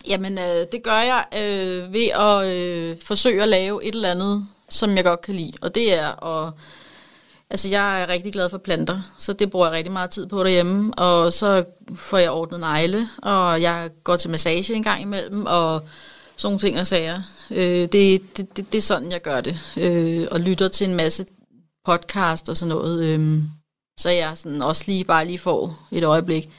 Jamen, 0.08 0.38
øh, 0.38 0.68
det 0.72 0.84
gør 0.84 1.00
jeg 1.00 1.26
øh, 1.34 1.94
ved 1.94 2.08
at 2.08 2.46
øh, 2.46 2.98
forsøge 3.02 3.42
at 3.42 3.50
lave 3.50 3.86
et 3.86 3.96
eller 3.96 4.12
andet, 4.12 4.48
som 4.70 4.96
jeg 4.96 5.04
godt 5.04 5.22
kan 5.22 5.36
lide. 5.36 5.54
Og 5.62 5.76
det 5.76 5.94
er 5.94 6.26
at... 6.26 6.54
Altså, 7.52 7.70
jeg 7.70 8.02
er 8.02 8.10
rigtig 8.10 8.34
glad 8.34 8.50
for 8.50 8.58
planter, 8.58 9.02
så 9.18 9.34
det 9.34 9.52
bruger 9.52 9.68
jeg 9.68 9.76
rigtig 9.76 9.94
meget 9.94 10.10
tid 10.10 10.26
på 10.26 10.44
derhjemme. 10.44 10.94
Og 10.94 11.34
så 11.34 11.64
får 11.96 12.18
jeg 12.18 12.32
ordnet 12.32 12.60
negle, 12.60 13.10
og 13.18 13.62
jeg 13.62 13.90
går 14.04 14.16
til 14.16 14.30
massage 14.30 14.74
en 14.74 14.84
gang 14.84 15.02
imellem, 15.02 15.46
og 15.46 15.82
sådan 16.36 16.48
nogle 16.48 16.60
ting 16.60 16.80
og 16.80 16.88
sager. 16.88 17.22
Øh, 17.52 17.82
det, 17.82 17.92
det, 17.92 18.58
det, 18.58 18.72
det 18.72 18.78
er 18.78 18.82
sådan, 18.82 19.12
jeg 19.12 19.22
gør 19.22 19.42
det. 19.42 19.60
Øh, 19.78 20.28
og 20.32 20.40
lytter 20.40 20.68
til 20.68 20.90
en 20.90 20.96
masse 20.96 21.26
podcast 21.86 22.50
og 22.50 22.58
sådan 22.58 22.76
noget. 22.76 23.04
Øh, 23.04 23.40
så 24.00 24.10
jeg 24.10 24.32
sådan 24.36 24.62
også 24.62 24.84
lige 24.88 25.04
bare 25.04 25.26
lige 25.26 25.40
får 25.40 25.88
et 25.92 26.04
øjeblik. 26.04 26.50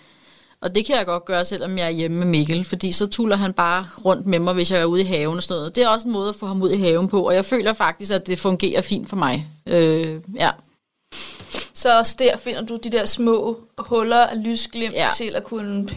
Og 0.63 0.75
det 0.75 0.87
kan 0.87 0.97
jeg 0.97 1.07
godt 1.07 1.25
gøre, 1.25 1.45
selvom 1.45 1.79
jeg 1.79 1.87
er 1.87 1.91
hjemme 1.91 2.19
med 2.19 2.27
Mikkel, 2.27 2.65
fordi 2.65 2.93
så 2.93 3.07
tuller 3.07 3.37
han 3.37 3.53
bare 3.53 3.89
rundt 4.05 4.27
med 4.27 4.39
mig, 4.39 4.55
hvis 4.55 4.71
jeg 4.71 4.81
er 4.81 4.85
ude 4.85 5.01
i 5.01 5.05
haven 5.05 5.37
og 5.37 5.43
sådan 5.43 5.59
noget. 5.59 5.77
Det 5.77 5.85
er 5.85 5.89
også 5.89 6.09
en 6.09 6.13
måde 6.13 6.29
at 6.29 6.35
få 6.35 6.47
ham 6.47 6.63
ud 6.63 6.71
i 6.71 6.81
haven 6.81 7.09
på, 7.09 7.27
og 7.27 7.35
jeg 7.35 7.45
føler 7.45 7.73
faktisk, 7.73 8.13
at 8.13 8.27
det 8.27 8.39
fungerer 8.39 8.81
fint 8.81 9.09
for 9.09 9.17
mig. 9.17 9.47
Øh, 9.67 10.21
ja. 10.39 10.51
Så 11.75 11.99
også 11.99 12.17
der 12.19 12.37
finder 12.37 12.63
du 12.63 12.77
de 12.77 12.91
der 12.91 13.07
små 13.07 13.61
huller 13.79 14.27
af 14.27 14.45
lysglimt 14.45 14.95
ja. 14.95 15.09
til 15.17 15.37
at 15.37 15.45
kunne 15.45 15.89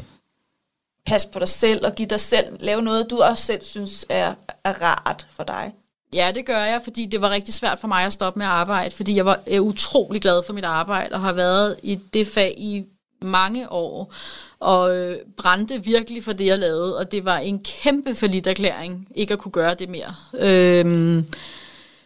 passe 1.06 1.28
på 1.34 1.40
dig 1.40 1.48
selv 1.48 1.86
og 1.86 1.96
give 1.96 2.08
dig 2.08 2.20
selv, 2.20 2.58
lave 2.60 2.82
noget, 2.82 3.10
du 3.10 3.22
også 3.22 3.46
selv 3.46 3.64
synes 3.64 4.06
er, 4.10 4.34
er 4.64 4.82
rart 4.82 5.28
for 5.30 5.44
dig. 5.44 5.74
Ja, 6.14 6.32
det 6.36 6.46
gør 6.46 6.60
jeg, 6.60 6.82
fordi 6.84 7.06
det 7.06 7.22
var 7.22 7.30
rigtig 7.30 7.54
svært 7.54 7.80
for 7.80 7.88
mig 7.88 8.06
at 8.06 8.14
stoppe 8.14 8.40
med 8.40 8.46
at 8.46 8.52
arbejde, 8.52 8.96
fordi 8.96 9.16
jeg 9.16 9.26
var 9.26 9.40
er 9.48 9.60
utrolig 9.60 10.22
glad 10.22 10.44
for 10.46 10.54
mit 10.54 10.66
arbejde 10.66 11.16
og 11.16 11.22
har 11.22 11.34
været 11.34 11.76
i 11.84 12.00
det 12.14 12.28
fag 12.28 12.54
i 12.58 12.86
mange 13.22 13.72
år 13.72 14.14
og 14.60 14.96
øh, 14.96 15.18
brændte 15.38 15.84
virkelig 15.84 16.24
for 16.24 16.34
det, 16.34 16.46
jeg 16.46 16.60
lavede, 16.60 16.98
og 16.98 17.12
det 17.12 17.26
var 17.26 17.38
en 17.38 17.60
kæmpe 17.60 18.16
forlidt 18.16 18.48
erklæring 18.48 19.08
ikke 19.16 19.34
at 19.34 19.40
kunne 19.40 19.52
gøre 19.52 19.74
det 19.74 19.90
mere. 19.90 20.16
Øhm, 20.40 21.26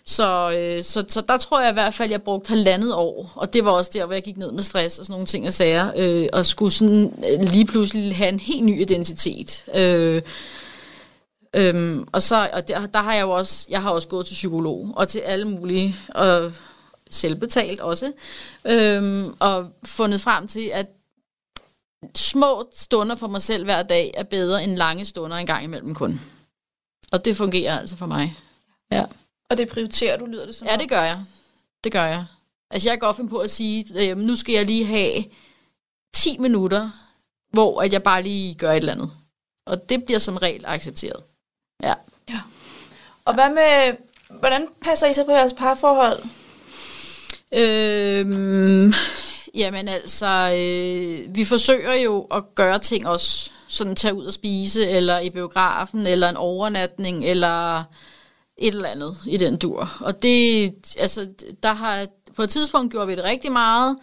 så, 0.08 0.58
øh, 0.58 0.84
så, 0.84 1.06
så 1.08 1.22
der 1.22 1.38
tror 1.38 1.62
jeg 1.62 1.70
i 1.70 1.74
hvert 1.74 1.94
fald, 1.94 2.08
at 2.08 2.12
jeg 2.12 2.22
brugte 2.22 2.50
halvandet 2.50 2.94
år, 2.94 3.32
og 3.36 3.54
det 3.54 3.66
var 3.66 3.72
også 3.72 3.92
der, 3.94 4.06
hvor 4.06 4.14
jeg 4.14 4.24
gik 4.24 4.38
ned 4.38 4.52
med 4.52 4.64
stress 4.64 5.00
og 5.00 5.06
sådan 5.06 5.14
nogle 5.14 5.26
ting 5.26 5.48
og 5.48 5.54
sager, 5.54 5.92
øh, 5.96 6.28
og 6.34 6.46
skulle 6.46 6.72
sådan 6.72 7.14
øh, 7.32 7.40
lige 7.40 7.66
pludselig 7.66 8.16
have 8.16 8.30
en 8.30 8.40
helt 8.40 8.66
ny 8.66 8.82
identitet. 8.82 9.66
Øh, 9.74 10.22
Øhm, 11.56 12.08
og 12.12 12.22
så, 12.22 12.50
og 12.54 12.68
der, 12.68 12.86
der 12.86 13.00
har 13.00 13.14
jeg 13.14 13.22
jo 13.22 13.32
også, 13.32 13.66
jeg 13.70 13.82
har 13.82 13.92
også 13.92 14.08
gået 14.08 14.26
til 14.26 14.34
psykolog, 14.34 14.94
og 14.96 15.08
til 15.08 15.20
alle 15.20 15.46
mulige, 15.46 15.96
og 16.10 16.54
selvbetalt 17.10 17.80
også, 17.80 18.12
øhm, 18.66 19.36
og 19.40 19.72
fundet 19.84 20.22
frem 20.22 20.48
til, 20.48 20.72
at 20.74 20.88
små 22.16 22.68
stunder 22.76 23.16
for 23.16 23.28
mig 23.28 23.42
selv 23.42 23.64
hver 23.64 23.84
dag 23.84 24.14
er 24.18 24.24
bedre 24.24 24.64
end 24.64 24.76
lange 24.76 25.06
stunder 25.06 25.38
en 25.38 25.46
gang 25.46 25.64
imellem 25.64 25.96
kun. 25.96 26.22
Og 27.12 27.26
det 27.26 27.38
fungerer 27.38 27.80
altså 27.80 27.96
for 27.96 28.06
mig. 28.06 28.38
Ja. 28.92 29.06
Og 29.50 29.58
det 29.58 29.70
prioriterer 29.70 30.18
du, 30.18 30.26
lyder 30.26 30.46
det 30.46 30.56
som 30.56 30.68
Ja, 30.68 30.78
det 30.78 30.90
gør 30.90 31.02
jeg. 31.02 31.24
Det 31.84 31.92
gør 31.92 32.06
jeg. 32.06 32.26
Altså, 32.72 32.90
jeg 32.90 33.00
går 33.00 33.08
godt 33.18 33.30
på 33.30 33.38
at 33.38 33.52
sige, 33.52 34.10
at 34.10 34.18
nu 34.18 34.36
skal 34.36 34.54
jeg 34.54 34.66
lige 34.66 34.86
have 34.86 35.24
10 36.14 36.38
minutter 36.38 36.92
hvor 37.52 37.82
at 37.82 37.94
jeg 37.94 38.04
bare 38.04 38.22
lige 38.24 38.54
gør 38.54 38.72
et 38.72 38.78
eller 38.78 38.94
andet. 38.94 39.12
Og 39.66 39.90
det 39.90 40.06
bliver 40.06 40.20
som 40.20 40.38
regel 40.38 40.64
accepteret. 40.66 41.24
Ja. 41.84 41.94
Og 43.26 43.34
hvad 43.34 43.50
med, 43.50 43.98
hvordan 44.40 44.68
passer 44.82 45.08
I 45.08 45.14
så 45.14 45.24
på 45.24 45.32
jeres 45.32 45.54
parforhold? 45.54 46.24
Øhm, 47.52 48.94
jamen 49.54 49.88
altså, 49.88 50.54
øh, 50.56 51.36
vi 51.36 51.46
forsøger 51.46 51.94
jo 51.94 52.22
at 52.22 52.44
gøre 52.56 52.80
ting 52.80 53.08
også, 53.08 53.52
sådan 53.68 53.96
tage 53.96 54.14
ud 54.14 54.26
og 54.26 54.34
spise, 54.34 54.88
eller 54.88 55.20
i 55.20 55.30
biografen, 55.30 56.08
eller 56.08 56.30
en 56.30 56.38
overnatning, 56.38 57.26
eller 57.26 57.84
et 58.58 58.74
eller 58.74 58.90
andet 58.90 59.18
i 59.26 59.38
den 59.38 59.58
dur. 59.58 59.98
Og 60.00 60.24
det, 60.24 60.74
altså, 61.00 61.28
der 61.64 61.74
har, 61.74 62.08
på 62.36 62.44
et 62.44 62.50
tidspunkt 62.50 62.92
gjorde 62.92 63.08
vi 63.08 63.16
det 63.16 63.24
rigtig 63.24 63.52
meget, 63.52 63.98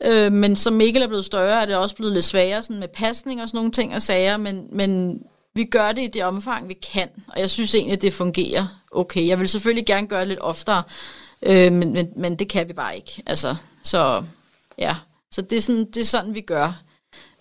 øh, 0.00 0.32
men 0.32 0.56
som 0.56 0.72
Mikkel 0.72 1.02
er 1.02 1.06
blevet 1.06 1.24
større, 1.24 1.62
er 1.62 1.66
det 1.66 1.76
også 1.76 1.96
blevet 1.96 2.12
lidt 2.12 2.24
sværere 2.24 2.62
sådan 2.62 2.80
med 2.80 2.88
pasning 2.88 3.42
og 3.42 3.48
sådan 3.48 3.58
nogle 3.58 3.72
ting 3.72 3.94
og 3.94 4.02
sager, 4.02 4.36
men, 4.36 4.66
men 4.72 5.20
vi 5.54 5.64
gør 5.64 5.92
det 5.92 6.02
i 6.02 6.06
det 6.06 6.24
omfang, 6.24 6.68
vi 6.68 6.74
kan, 6.74 7.08
og 7.28 7.40
jeg 7.40 7.50
synes 7.50 7.74
egentlig, 7.74 7.96
at 7.96 8.02
det 8.02 8.12
fungerer 8.12 8.66
okay. 8.94 9.26
Jeg 9.26 9.40
vil 9.40 9.48
selvfølgelig 9.48 9.86
gerne 9.86 10.06
gøre 10.06 10.20
det 10.20 10.28
lidt 10.28 10.40
oftere, 10.40 10.82
øh, 11.42 11.72
men, 11.72 11.92
men, 11.92 12.08
men 12.16 12.36
det 12.36 12.48
kan 12.48 12.68
vi 12.68 12.72
bare 12.72 12.96
ikke. 12.96 13.22
Altså, 13.26 13.56
så 13.82 14.24
ja, 14.78 14.96
så 15.30 15.42
det 15.42 15.56
er 15.56 15.60
sådan, 15.60 15.84
det 15.84 15.96
er 15.96 16.04
sådan 16.04 16.34
vi 16.34 16.40
gør. 16.40 16.82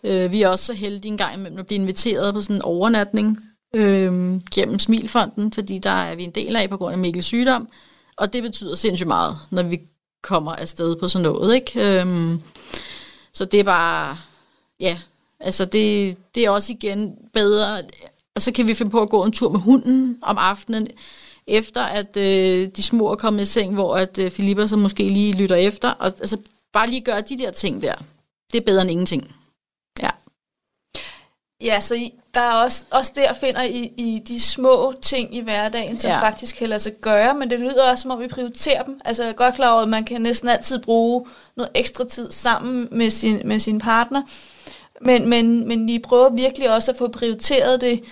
Øh, 0.03 0.31
vi 0.31 0.41
er 0.41 0.49
også 0.49 0.65
så 0.65 0.73
heldige 0.73 1.11
en 1.11 1.17
gang 1.17 1.35
imellem 1.35 1.59
at 1.59 1.65
blive 1.65 1.81
inviteret 1.81 2.33
på 2.33 2.41
sådan 2.41 2.55
en 2.55 2.61
overnatning 2.61 3.39
øh, 3.73 4.41
gennem 4.51 4.79
Smilfonden, 4.79 5.51
fordi 5.53 5.79
der 5.79 5.89
er 5.89 6.15
vi 6.15 6.23
en 6.23 6.31
del 6.31 6.55
af 6.55 6.69
på 6.69 6.77
grund 6.77 6.93
af 6.93 6.99
Mikkels 6.99 7.25
sygdom, 7.25 7.67
og 8.17 8.33
det 8.33 8.43
betyder 8.43 8.75
sindssygt 8.75 9.07
meget, 9.07 9.37
når 9.51 9.63
vi 9.63 9.81
kommer 10.23 10.55
afsted 10.55 10.95
på 10.95 11.07
sådan 11.07 11.23
noget, 11.23 11.55
ikke? 11.55 12.01
Øh, 12.01 12.37
så 13.33 13.45
det 13.45 13.59
er 13.59 13.63
bare, 13.63 14.17
ja, 14.79 14.99
altså 15.39 15.65
det, 15.65 16.17
det 16.35 16.45
er 16.45 16.49
også 16.49 16.73
igen 16.73 17.15
bedre, 17.33 17.83
og 18.35 18.41
så 18.41 18.51
kan 18.51 18.67
vi 18.67 18.73
finde 18.73 18.91
på 18.91 19.01
at 19.01 19.09
gå 19.09 19.23
en 19.23 19.31
tur 19.31 19.49
med 19.49 19.59
hunden 19.59 20.17
om 20.21 20.37
aftenen, 20.37 20.87
efter 21.47 21.83
at 21.83 22.17
øh, 22.17 22.67
de 22.67 22.83
små 22.83 23.11
er 23.11 23.15
kommet 23.15 23.41
i 23.41 23.45
seng, 23.45 23.73
hvor 23.73 23.97
at 23.97 24.17
øh, 24.17 24.31
Filippa 24.31 24.67
så 24.67 24.77
måske 24.77 25.09
lige 25.09 25.33
lytter 25.33 25.55
efter, 25.55 25.89
og 25.89 26.05
altså 26.05 26.37
bare 26.73 26.89
lige 26.89 27.01
gøre 27.01 27.21
de 27.21 27.37
der 27.37 27.51
ting 27.51 27.81
der. 27.81 27.95
Det 28.51 28.59
er 28.59 28.65
bedre 28.65 28.81
end 28.81 28.91
ingenting. 28.91 29.35
Ja. 30.01 30.09
Ja, 31.61 31.79
så 31.79 31.95
I, 31.95 32.13
der 32.33 32.39
er 32.41 32.53
også, 32.53 32.85
også 32.91 33.11
der 33.15 33.33
finder 33.33 33.63
I, 33.63 33.91
I 33.97 34.21
de 34.27 34.41
små 34.41 34.93
ting 35.01 35.35
i 35.35 35.39
hverdagen, 35.41 35.97
som 35.97 36.11
Ja. 36.11 36.19
faktisk 36.21 36.55
kan 36.55 36.69
lade 36.69 36.79
sig 36.79 36.93
gøre, 37.01 37.33
men 37.35 37.49
det 37.49 37.59
lyder 37.59 37.91
også, 37.91 38.01
som 38.01 38.11
om 38.11 38.19
vi 38.19 38.27
prioriterer 38.27 38.83
dem. 38.83 38.99
Altså, 39.05 39.23
jeg 39.23 39.29
er 39.29 39.33
godt 39.33 39.55
klar 39.55 39.73
over, 39.73 39.81
at 39.81 39.89
man 39.89 40.03
kan 40.05 40.21
næsten 40.21 40.49
altid 40.49 40.79
bruge 40.79 41.25
noget 41.57 41.69
ekstra 41.75 42.03
tid 42.05 42.31
sammen 42.31 42.87
med 42.91 43.09
sin, 43.09 43.41
med 43.45 43.59
sin 43.59 43.79
partner, 43.79 44.21
men, 45.01 45.29
men, 45.29 45.67
men 45.67 45.89
I 45.89 45.99
prøver 45.99 46.29
virkelig 46.29 46.73
også 46.73 46.91
at 46.91 46.97
få 46.97 47.07
prioriteret 47.07 47.81
det 47.81 48.03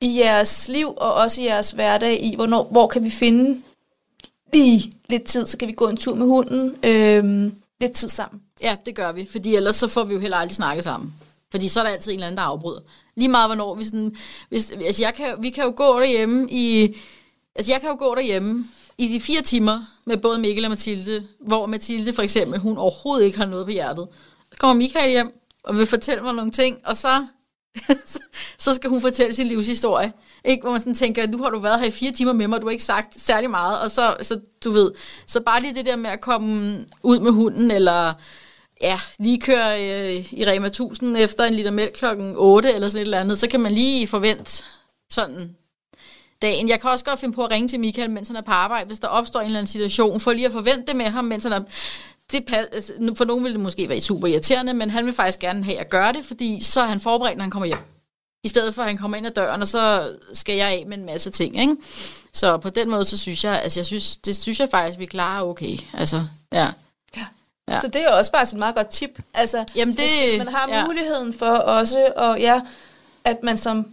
i 0.00 0.18
jeres 0.20 0.68
liv, 0.68 0.94
og 0.96 1.14
også 1.14 1.40
i 1.40 1.44
jeres 1.44 1.70
hverdag, 1.70 2.22
i 2.22 2.34
hvornår, 2.34 2.62
hvor 2.70 2.86
kan 2.86 3.04
vi 3.04 3.10
finde 3.10 3.62
lige 4.52 4.92
lidt 5.08 5.24
tid, 5.24 5.46
så 5.46 5.56
kan 5.58 5.68
vi 5.68 5.72
gå 5.72 5.88
en 5.88 5.96
tur 5.96 6.14
med 6.14 6.26
hunden, 6.26 6.76
øhm, 6.82 7.54
lidt 7.80 7.92
tid 7.92 8.08
sammen. 8.08 8.40
Ja, 8.62 8.76
det 8.86 8.94
gør 8.94 9.12
vi, 9.12 9.28
fordi 9.32 9.54
ellers 9.56 9.76
så 9.76 9.88
får 9.88 10.04
vi 10.04 10.14
jo 10.14 10.20
heller 10.20 10.36
aldrig 10.36 10.56
snakket 10.56 10.84
sammen. 10.84 11.14
Fordi 11.50 11.68
så 11.68 11.80
er 11.80 11.84
der 11.84 11.90
altid 11.90 12.12
en 12.12 12.16
eller 12.18 12.26
anden, 12.26 12.36
der 12.38 12.42
afbryder. 12.44 12.80
Lige 13.16 13.28
meget 13.28 13.48
hvornår 13.48 13.74
vi 13.74 13.84
sådan... 13.84 14.16
Hvis, 14.48 14.70
altså 14.70 15.02
jeg 15.02 15.14
kan, 15.14 15.34
vi 15.40 15.50
kan 15.50 15.64
jo 15.64 15.72
gå 15.76 16.00
derhjemme 16.00 16.46
i... 16.50 16.96
Altså 17.54 17.72
jeg 17.72 17.80
kan 17.80 17.90
jo 17.90 17.96
gå 17.98 18.14
derhjemme 18.14 18.64
i 18.98 19.08
de 19.08 19.20
fire 19.20 19.42
timer 19.42 19.80
med 20.04 20.16
både 20.16 20.38
Mikkel 20.38 20.64
og 20.64 20.70
Mathilde, 20.70 21.26
hvor 21.40 21.66
Mathilde 21.66 22.12
for 22.12 22.22
eksempel, 22.22 22.58
hun 22.60 22.78
overhovedet 22.78 23.26
ikke 23.26 23.38
har 23.38 23.46
noget 23.46 23.66
på 23.66 23.72
hjertet. 23.72 24.08
Så 24.52 24.58
kommer 24.58 24.74
Michael 24.74 25.10
hjem 25.10 25.40
og 25.64 25.76
vil 25.76 25.86
fortælle 25.86 26.22
mig 26.22 26.34
nogle 26.34 26.50
ting, 26.50 26.78
og 26.84 26.96
så, 26.96 27.26
så 28.58 28.74
skal 28.74 28.90
hun 28.90 29.00
fortælle 29.00 29.34
sin 29.34 29.46
livshistorie. 29.46 30.12
Ikke? 30.44 30.62
Hvor 30.62 30.70
man 30.70 30.80
sådan 30.80 30.94
tænker, 30.94 31.26
nu 31.26 31.42
har 31.42 31.50
du 31.50 31.58
været 31.58 31.80
her 31.80 31.86
i 31.86 31.90
fire 31.90 32.12
timer 32.12 32.32
med 32.32 32.48
mig, 32.48 32.56
og 32.56 32.62
du 32.62 32.66
har 32.66 32.72
ikke 32.72 32.84
sagt 32.84 33.20
særlig 33.20 33.50
meget, 33.50 33.80
og 33.80 33.90
så, 33.90 34.16
så 34.22 34.40
du 34.64 34.70
ved, 34.70 34.92
så 35.26 35.40
bare 35.40 35.60
lige 35.60 35.74
det 35.74 35.86
der 35.86 35.96
med 35.96 36.10
at 36.10 36.20
komme 36.20 36.78
ud 37.02 37.20
med 37.20 37.30
hunden, 37.30 37.70
eller 37.70 38.12
ja, 38.80 39.00
lige 39.18 39.40
kører 39.40 39.76
øh, 39.76 40.32
i 40.32 40.44
Rema 40.46 40.66
1000 40.66 41.16
efter 41.16 41.44
en 41.44 41.54
liter 41.54 41.70
mælk 41.70 41.92
klokken 41.92 42.34
8 42.36 42.72
eller 42.72 42.88
sådan 42.88 43.00
et 43.00 43.04
eller 43.04 43.20
andet, 43.20 43.38
så 43.38 43.48
kan 43.48 43.60
man 43.60 43.72
lige 43.72 44.06
forvente 44.06 44.64
sådan 45.10 45.56
dagen. 46.42 46.68
Jeg 46.68 46.80
kan 46.80 46.90
også 46.90 47.04
godt 47.04 47.20
finde 47.20 47.34
på 47.34 47.44
at 47.44 47.50
ringe 47.50 47.68
til 47.68 47.80
Michael, 47.80 48.10
mens 48.10 48.28
han 48.28 48.36
er 48.36 48.40
på 48.40 48.50
arbejde, 48.50 48.86
hvis 48.86 48.98
der 48.98 49.08
opstår 49.08 49.40
en 49.40 49.46
eller 49.46 49.58
anden 49.58 49.72
situation, 49.72 50.20
for 50.20 50.32
lige 50.32 50.46
at 50.46 50.52
forvente 50.52 50.86
det 50.86 50.96
med 50.96 51.06
ham, 51.06 51.24
mens 51.24 51.44
han 51.44 51.52
er... 51.52 51.60
Det, 52.32 52.44
altså, 52.72 52.92
for 53.14 53.24
nogen 53.24 53.44
vil 53.44 53.52
det 53.52 53.60
måske 53.60 53.88
være 53.88 54.00
super 54.00 54.28
irriterende, 54.28 54.74
men 54.74 54.90
han 54.90 55.06
vil 55.06 55.12
faktisk 55.12 55.38
gerne 55.38 55.64
have 55.64 55.78
at 55.78 55.90
gøre 55.90 56.12
det, 56.12 56.24
fordi 56.24 56.62
så 56.62 56.80
er 56.80 56.86
han 56.86 57.00
forberedt, 57.00 57.36
når 57.36 57.42
han 57.42 57.50
kommer 57.50 57.66
hjem. 57.66 57.78
I 58.44 58.48
stedet 58.48 58.74
for, 58.74 58.82
at 58.82 58.88
han 58.88 58.98
kommer 58.98 59.16
ind 59.16 59.26
ad 59.26 59.30
døren, 59.30 59.62
og 59.62 59.68
så 59.68 60.12
skal 60.32 60.54
jeg 60.56 60.68
af 60.68 60.84
med 60.86 60.98
en 60.98 61.06
masse 61.06 61.30
ting, 61.30 61.60
ikke? 61.60 61.76
Så 62.32 62.58
på 62.58 62.70
den 62.70 62.90
måde, 62.90 63.04
så 63.04 63.18
synes 63.18 63.44
jeg, 63.44 63.62
altså 63.62 63.80
jeg 63.80 63.86
synes, 63.86 64.16
det 64.16 64.36
synes 64.36 64.60
jeg 64.60 64.68
faktisk, 64.70 64.98
vi 64.98 65.06
klarer 65.06 65.44
okay. 65.44 65.78
Altså, 65.92 66.22
ja. 66.52 66.70
Ja. 67.70 67.80
Så 67.80 67.88
det 67.88 67.96
er 68.02 68.04
jo 68.10 68.16
også 68.16 68.32
bare 68.32 68.46
sådan 68.46 68.56
et 68.56 68.58
meget 68.58 68.74
godt 68.74 68.88
tip. 68.88 69.18
Altså, 69.34 69.64
Jamen 69.76 69.94
hvis, 69.94 70.10
det- 70.12 70.20
hvis 70.30 70.38
man 70.38 70.48
har 70.48 70.68
ja. 70.68 70.86
muligheden 70.86 71.32
for 71.32 71.46
også, 71.46 72.12
og 72.16 72.40
ja, 72.40 72.60
at 73.24 73.42
man 73.42 73.58
som 73.58 73.86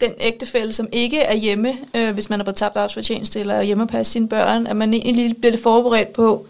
den 0.00 0.12
ægtefælle, 0.18 0.72
som 0.72 0.88
ikke 0.92 1.20
er 1.20 1.34
hjemme, 1.34 1.78
øh, 1.94 2.14
hvis 2.14 2.30
man 2.30 2.40
er 2.40 2.44
på 2.44 2.52
tabt 2.52 2.76
arbejdsfortjeneste 2.76 3.40
eller 3.40 3.54
er 3.54 3.62
hjemme 3.62 3.84
og 3.84 3.88
passe 3.88 4.12
sine 4.12 4.28
børn, 4.28 4.66
at 4.66 4.76
man 4.76 4.94
egentlig 4.94 5.36
bliver 5.36 5.50
lidt 5.50 5.62
forberedt 5.62 6.12
på, 6.12 6.46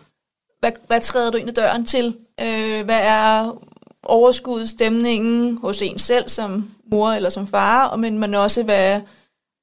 hvad, 0.61 0.73
hvad 0.87 1.01
træder 1.01 1.31
du 1.31 1.37
ind 1.39 1.49
ad 1.49 1.55
døren 1.55 1.85
til? 1.85 2.17
Øh, 2.41 2.85
hvad 2.85 3.01
er 3.03 3.59
overskuddet, 4.03 4.69
stemningen 4.69 5.59
hos 5.59 5.83
en 5.83 5.99
selv 5.99 6.29
som 6.29 6.71
mor 6.91 7.11
eller 7.13 7.31
som 7.31 7.47
far, 7.47 7.87
og 7.89 7.99
men, 8.01 8.19
men 8.19 8.35
også, 8.35 8.63
hvad, 8.63 9.01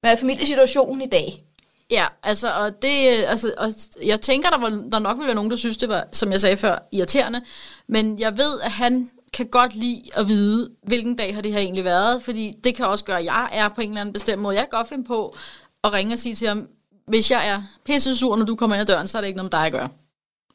hvad 0.02 0.12
er 0.12 0.16
familiesituationen 0.16 1.02
i 1.02 1.08
dag? 1.10 1.44
Ja, 1.92 2.06
altså, 2.24 2.54
og 2.54 2.82
det, 2.82 3.20
øh, 3.20 3.30
altså, 3.32 3.54
og 3.58 3.74
jeg 4.06 4.22
tænker, 4.22 4.50
der, 4.50 4.58
var, 4.58 4.70
der 4.70 5.00
nok 5.00 5.18
ville 5.18 5.28
være 5.28 5.36
nogen, 5.36 5.52
der 5.52 5.58
synes, 5.58 5.78
det 5.78 5.90
var, 5.90 6.06
som 6.12 6.32
jeg 6.32 6.42
sagde 6.42 6.58
før, 6.58 6.78
irriterende, 6.92 7.42
men 7.88 8.20
jeg 8.20 8.38
ved, 8.38 8.62
at 8.62 8.72
han 8.72 9.12
kan 9.34 9.46
godt 9.48 9.76
lide 9.76 10.02
at 10.14 10.28
vide, 10.28 10.70
hvilken 10.84 11.16
dag 11.16 11.36
har 11.36 11.42
det 11.42 11.52
her 11.52 11.60
egentlig 11.60 11.84
været, 11.84 12.24
fordi 12.24 12.56
det 12.64 12.76
kan 12.76 12.86
også 12.86 13.06
gøre, 13.06 13.20
at 13.20 13.26
jeg 13.26 13.50
er 13.52 13.70
på 13.70 13.82
en 13.82 13.90
eller 13.90 14.02
anden 14.02 14.14
bestemt 14.14 14.42
måde. 14.42 14.56
Jeg 14.56 14.64
kan 14.64 14.78
godt 14.78 14.90
finde 14.90 15.04
på 15.04 15.36
at 15.84 15.94
ringe 15.94 16.14
og 16.14 16.20
sige 16.20 16.36
til 16.36 16.48
ham, 16.48 16.68
hvis 17.08 17.32
jeg 17.32 17.50
er 17.50 17.62
pisse 17.86 18.16
sur, 18.16 18.36
når 18.36 18.46
du 18.46 18.56
kommer 18.56 18.76
ind 18.76 18.82
ad 18.82 18.86
døren, 18.86 19.08
så 19.08 19.18
er 19.18 19.22
det 19.22 19.28
ikke 19.28 19.38
noget 19.38 19.54
med 19.54 19.60
dig 19.60 19.66
at 19.66 19.72
gøre. 19.72 19.90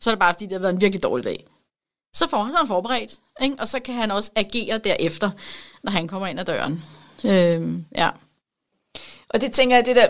Så 0.00 0.10
er 0.10 0.14
det 0.14 0.18
bare, 0.18 0.34
fordi 0.34 0.44
det 0.44 0.52
har 0.52 0.58
været 0.58 0.72
en 0.72 0.80
virkelig 0.80 1.02
dårlig 1.02 1.24
dag. 1.24 1.44
Så 2.14 2.28
får 2.28 2.42
han 2.42 2.52
sådan 2.52 2.66
forberedt, 2.66 3.12
ikke? 3.42 3.56
og 3.58 3.68
så 3.68 3.80
kan 3.80 3.94
han 3.94 4.10
også 4.10 4.30
agere 4.36 4.78
derefter, 4.78 5.30
når 5.82 5.92
han 5.92 6.08
kommer 6.08 6.26
ind 6.26 6.40
ad 6.40 6.44
døren. 6.44 6.84
Øh, 7.24 7.82
ja. 7.96 8.10
Og 9.28 9.40
det 9.40 9.52
tænker 9.52 9.76
jeg, 9.76 9.86
det 9.86 9.96
der 9.96 10.08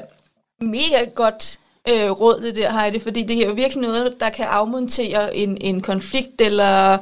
mega 0.60 1.04
godt 1.14 1.58
øh, 1.88 2.10
råd, 2.10 2.40
det 2.40 2.54
der, 2.54 2.72
Heidi, 2.72 2.98
fordi 2.98 3.22
det 3.22 3.42
er 3.42 3.46
jo 3.46 3.52
virkelig 3.52 3.82
noget, 3.82 4.20
der 4.20 4.30
kan 4.30 4.44
afmontere 4.44 5.36
en, 5.36 5.58
en 5.60 5.80
konflikt, 5.80 6.40
eller 6.40 6.98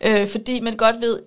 øh, 0.00 0.28
fordi 0.28 0.60
man 0.60 0.76
godt 0.76 1.00
ved, 1.00 1.18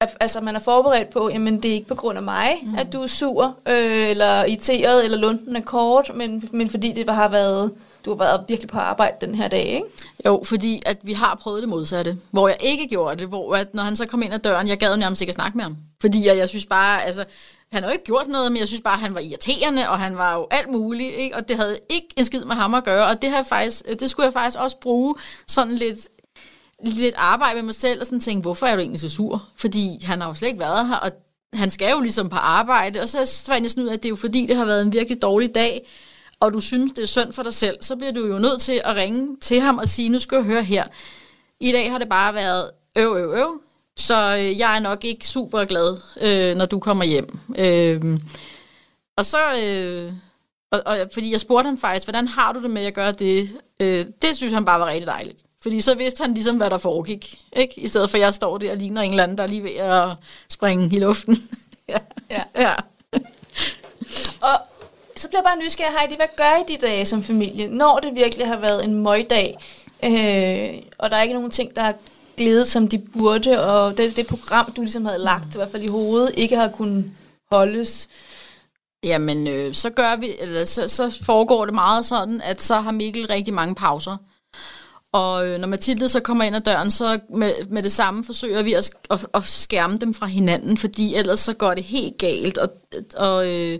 at 0.00 0.16
altså, 0.20 0.40
man 0.40 0.56
er 0.56 0.60
forberedt 0.60 1.10
på, 1.10 1.28
jamen 1.28 1.62
det 1.62 1.70
er 1.70 1.74
ikke 1.74 1.88
på 1.88 1.94
grund 1.94 2.18
af 2.18 2.24
mig, 2.24 2.50
mm. 2.62 2.78
at 2.78 2.92
du 2.92 3.02
er 3.02 3.06
sur, 3.06 3.56
øh, 3.68 4.08
eller 4.10 4.44
irriteret, 4.44 5.04
eller 5.04 5.18
lunden 5.18 5.56
er 5.56 5.60
kort, 5.60 6.10
men, 6.14 6.48
men 6.52 6.70
fordi 6.70 6.92
det 6.92 7.14
har 7.14 7.28
været, 7.28 7.72
du 8.04 8.10
har 8.10 8.16
været 8.16 8.44
virkelig 8.48 8.70
på 8.70 8.78
arbejde 8.78 9.26
den 9.26 9.34
her 9.34 9.48
dag, 9.48 9.64
ikke? 9.64 9.86
Jo, 10.26 10.42
fordi 10.44 10.82
at 10.86 10.98
vi 11.02 11.12
har 11.12 11.34
prøvet 11.42 11.62
det 11.62 11.68
modsatte, 11.68 12.16
hvor 12.30 12.48
jeg 12.48 12.56
ikke 12.60 12.88
gjorde 12.88 13.20
det, 13.20 13.28
hvor 13.28 13.54
at 13.54 13.74
når 13.74 13.82
han 13.82 13.96
så 13.96 14.06
kom 14.06 14.22
ind 14.22 14.34
ad 14.34 14.38
døren, 14.38 14.68
jeg 14.68 14.78
gad 14.78 14.96
nærmest 14.96 15.22
ikke 15.22 15.30
at 15.30 15.34
snakke 15.34 15.56
med 15.56 15.64
ham. 15.64 15.76
Fordi 16.00 16.26
jeg, 16.26 16.36
jeg 16.36 16.48
synes 16.48 16.66
bare, 16.66 17.04
altså, 17.04 17.24
han 17.72 17.82
har 17.82 17.90
jo 17.90 17.92
ikke 17.92 18.04
gjort 18.04 18.28
noget, 18.28 18.52
men 18.52 18.60
jeg 18.60 18.68
synes 18.68 18.80
bare, 18.80 18.98
han 18.98 19.14
var 19.14 19.20
irriterende, 19.20 19.88
og 19.88 19.98
han 19.98 20.16
var 20.16 20.36
jo 20.36 20.46
alt 20.50 20.70
muligt, 20.70 21.14
ikke? 21.14 21.36
og 21.36 21.48
det 21.48 21.56
havde 21.56 21.78
ikke 21.88 22.08
en 22.16 22.24
skid 22.24 22.44
med 22.44 22.54
ham 22.54 22.74
at 22.74 22.84
gøre, 22.84 23.06
og 23.06 23.22
det, 23.22 23.30
har 23.30 23.36
jeg 23.36 23.46
faktisk, 23.46 23.82
øh, 23.88 24.00
det 24.00 24.10
skulle 24.10 24.24
jeg 24.24 24.32
faktisk 24.32 24.58
også 24.58 24.76
bruge 24.80 25.14
sådan 25.46 25.74
lidt, 25.74 26.08
lidt 26.82 27.14
arbejde 27.18 27.54
med 27.54 27.62
mig 27.62 27.74
selv, 27.74 28.00
og 28.00 28.06
sådan 28.06 28.20
tænke, 28.20 28.42
hvorfor 28.42 28.66
er 28.66 28.74
du 28.74 28.80
egentlig 28.80 29.00
så 29.00 29.08
sur? 29.08 29.48
Fordi 29.56 30.04
han 30.04 30.20
har 30.20 30.28
jo 30.28 30.34
slet 30.34 30.48
ikke 30.48 30.60
været 30.60 30.88
her, 30.88 30.96
og 30.96 31.10
han 31.52 31.70
skal 31.70 31.90
jo 31.90 32.00
ligesom 32.00 32.28
på 32.28 32.36
arbejde, 32.36 33.00
og 33.00 33.08
så 33.08 33.44
fandt 33.46 33.62
jeg 33.62 33.70
sådan 33.70 33.84
ud 33.84 33.88
af, 33.88 33.94
at 33.94 34.02
det 34.02 34.08
er 34.08 34.10
jo 34.10 34.16
fordi, 34.16 34.46
det 34.46 34.56
har 34.56 34.64
været 34.64 34.82
en 34.82 34.92
virkelig 34.92 35.22
dårlig 35.22 35.54
dag, 35.54 35.86
og 36.40 36.52
du 36.52 36.60
synes, 36.60 36.92
det 36.92 37.02
er 37.02 37.06
synd 37.06 37.32
for 37.32 37.42
dig 37.42 37.54
selv, 37.54 37.76
så 37.80 37.96
bliver 37.96 38.12
du 38.12 38.26
jo 38.26 38.38
nødt 38.38 38.60
til 38.60 38.80
at 38.84 38.96
ringe 38.96 39.36
til 39.40 39.60
ham 39.60 39.78
og 39.78 39.88
sige, 39.88 40.08
nu 40.08 40.18
skal 40.18 40.36
jeg 40.36 40.44
høre 40.44 40.62
her. 40.62 40.84
I 41.60 41.72
dag 41.72 41.90
har 41.90 41.98
det 41.98 42.08
bare 42.08 42.34
været 42.34 42.70
øv, 42.96 43.16
øv, 43.16 43.32
øv, 43.32 43.60
så 44.00 44.36
øh, 44.36 44.58
jeg 44.58 44.76
er 44.76 44.80
nok 44.80 45.04
ikke 45.04 45.28
super 45.28 45.64
glad, 45.64 45.96
øh, 46.20 46.56
når 46.56 46.66
du 46.66 46.78
kommer 46.78 47.04
hjem. 47.04 47.38
Øh, 47.58 48.18
og 49.16 49.24
så, 49.24 49.38
øh, 49.62 50.12
og, 50.70 50.82
og, 50.86 50.98
fordi 51.12 51.32
jeg 51.32 51.40
spurgte 51.40 51.66
ham 51.66 51.78
faktisk, 51.78 52.06
hvordan 52.06 52.28
har 52.28 52.52
du 52.52 52.62
det 52.62 52.70
med 52.70 52.84
at 52.84 52.94
gøre 52.94 53.12
det? 53.12 53.50
Øh, 53.80 54.06
det 54.22 54.36
synes 54.36 54.52
han 54.52 54.64
bare 54.64 54.80
var 54.80 54.86
rigtig 54.86 55.06
dejligt. 55.06 55.38
Fordi 55.62 55.80
så 55.80 55.94
vidste 55.94 56.22
han 56.22 56.34
ligesom, 56.34 56.56
hvad 56.56 56.70
der 56.70 56.78
foregik. 56.78 57.38
Ikke? 57.56 57.80
I 57.80 57.88
stedet 57.88 58.10
for, 58.10 58.16
at 58.16 58.22
jeg 58.22 58.34
står 58.34 58.58
der 58.58 58.70
og 58.70 58.76
ligner 58.76 59.02
en 59.02 59.10
eller 59.10 59.22
anden, 59.22 59.38
der 59.38 59.44
er 59.44 59.48
lige 59.48 59.62
ved 59.62 59.76
at 59.76 60.08
springe 60.48 60.96
i 60.96 61.00
luften. 61.00 61.50
ja. 61.88 61.98
Ja. 62.30 62.42
ja. 62.58 62.74
Og 64.40 64.60
så 65.16 65.28
bliver 65.28 65.40
jeg 65.40 65.44
bare 65.44 65.64
nysgerrig, 65.64 65.94
Heidi, 65.98 66.16
hvad 66.16 66.26
gør 66.36 66.62
I 66.62 66.72
de 66.72 66.86
dage 66.86 67.06
som 67.06 67.22
familie, 67.22 67.68
når 67.68 67.98
det 67.98 68.14
virkelig 68.14 68.46
har 68.46 68.56
været 68.56 68.84
en 68.84 68.94
møgdag, 68.94 69.56
øh, 70.04 70.82
og 70.98 71.10
der 71.10 71.16
er 71.16 71.22
ikke 71.22 71.34
nogen 71.34 71.50
ting, 71.50 71.76
der 71.76 71.92
har 72.40 72.64
som 72.64 72.88
de 72.88 72.98
burde, 72.98 73.64
og 73.64 73.96
det, 73.96 74.16
det 74.16 74.26
program, 74.26 74.72
du 74.72 74.80
ligesom 74.80 75.04
havde 75.04 75.18
lagt, 75.18 75.54
i 75.54 75.58
hvert 75.58 75.70
fald 75.70 75.82
i 75.82 75.90
hovedet, 75.90 76.30
ikke 76.36 76.56
har 76.56 76.68
kunnet 76.68 77.10
holdes. 77.52 78.08
Jamen, 79.04 79.46
øh, 79.46 79.74
så 79.74 79.90
gør 79.90 80.16
vi, 80.16 80.28
eller 80.38 80.64
så, 80.64 80.88
så 80.88 81.18
foregår 81.24 81.64
det 81.64 81.74
meget 81.74 82.06
sådan, 82.06 82.40
at 82.40 82.62
så 82.62 82.80
har 82.80 82.90
Mikkel 82.90 83.26
rigtig 83.26 83.54
mange 83.54 83.74
pauser. 83.74 84.16
Og 85.12 85.46
øh, 85.46 85.58
når 85.58 85.68
Mathilde 85.68 86.08
så 86.08 86.20
kommer 86.20 86.44
ind 86.44 86.56
ad 86.56 86.60
døren, 86.60 86.90
så 86.90 87.18
med, 87.30 87.52
med 87.70 87.82
det 87.82 87.92
samme 87.92 88.24
forsøger 88.24 88.62
vi 88.62 88.72
at, 88.72 88.90
at, 89.10 89.26
at 89.34 89.44
skærme 89.44 89.98
dem 89.98 90.14
fra 90.14 90.26
hinanden, 90.26 90.76
fordi 90.76 91.14
ellers 91.14 91.40
så 91.40 91.52
går 91.54 91.74
det 91.74 91.84
helt 91.84 92.18
galt. 92.18 92.58
Og, 92.58 92.70
og, 93.16 93.48
øh, 93.48 93.78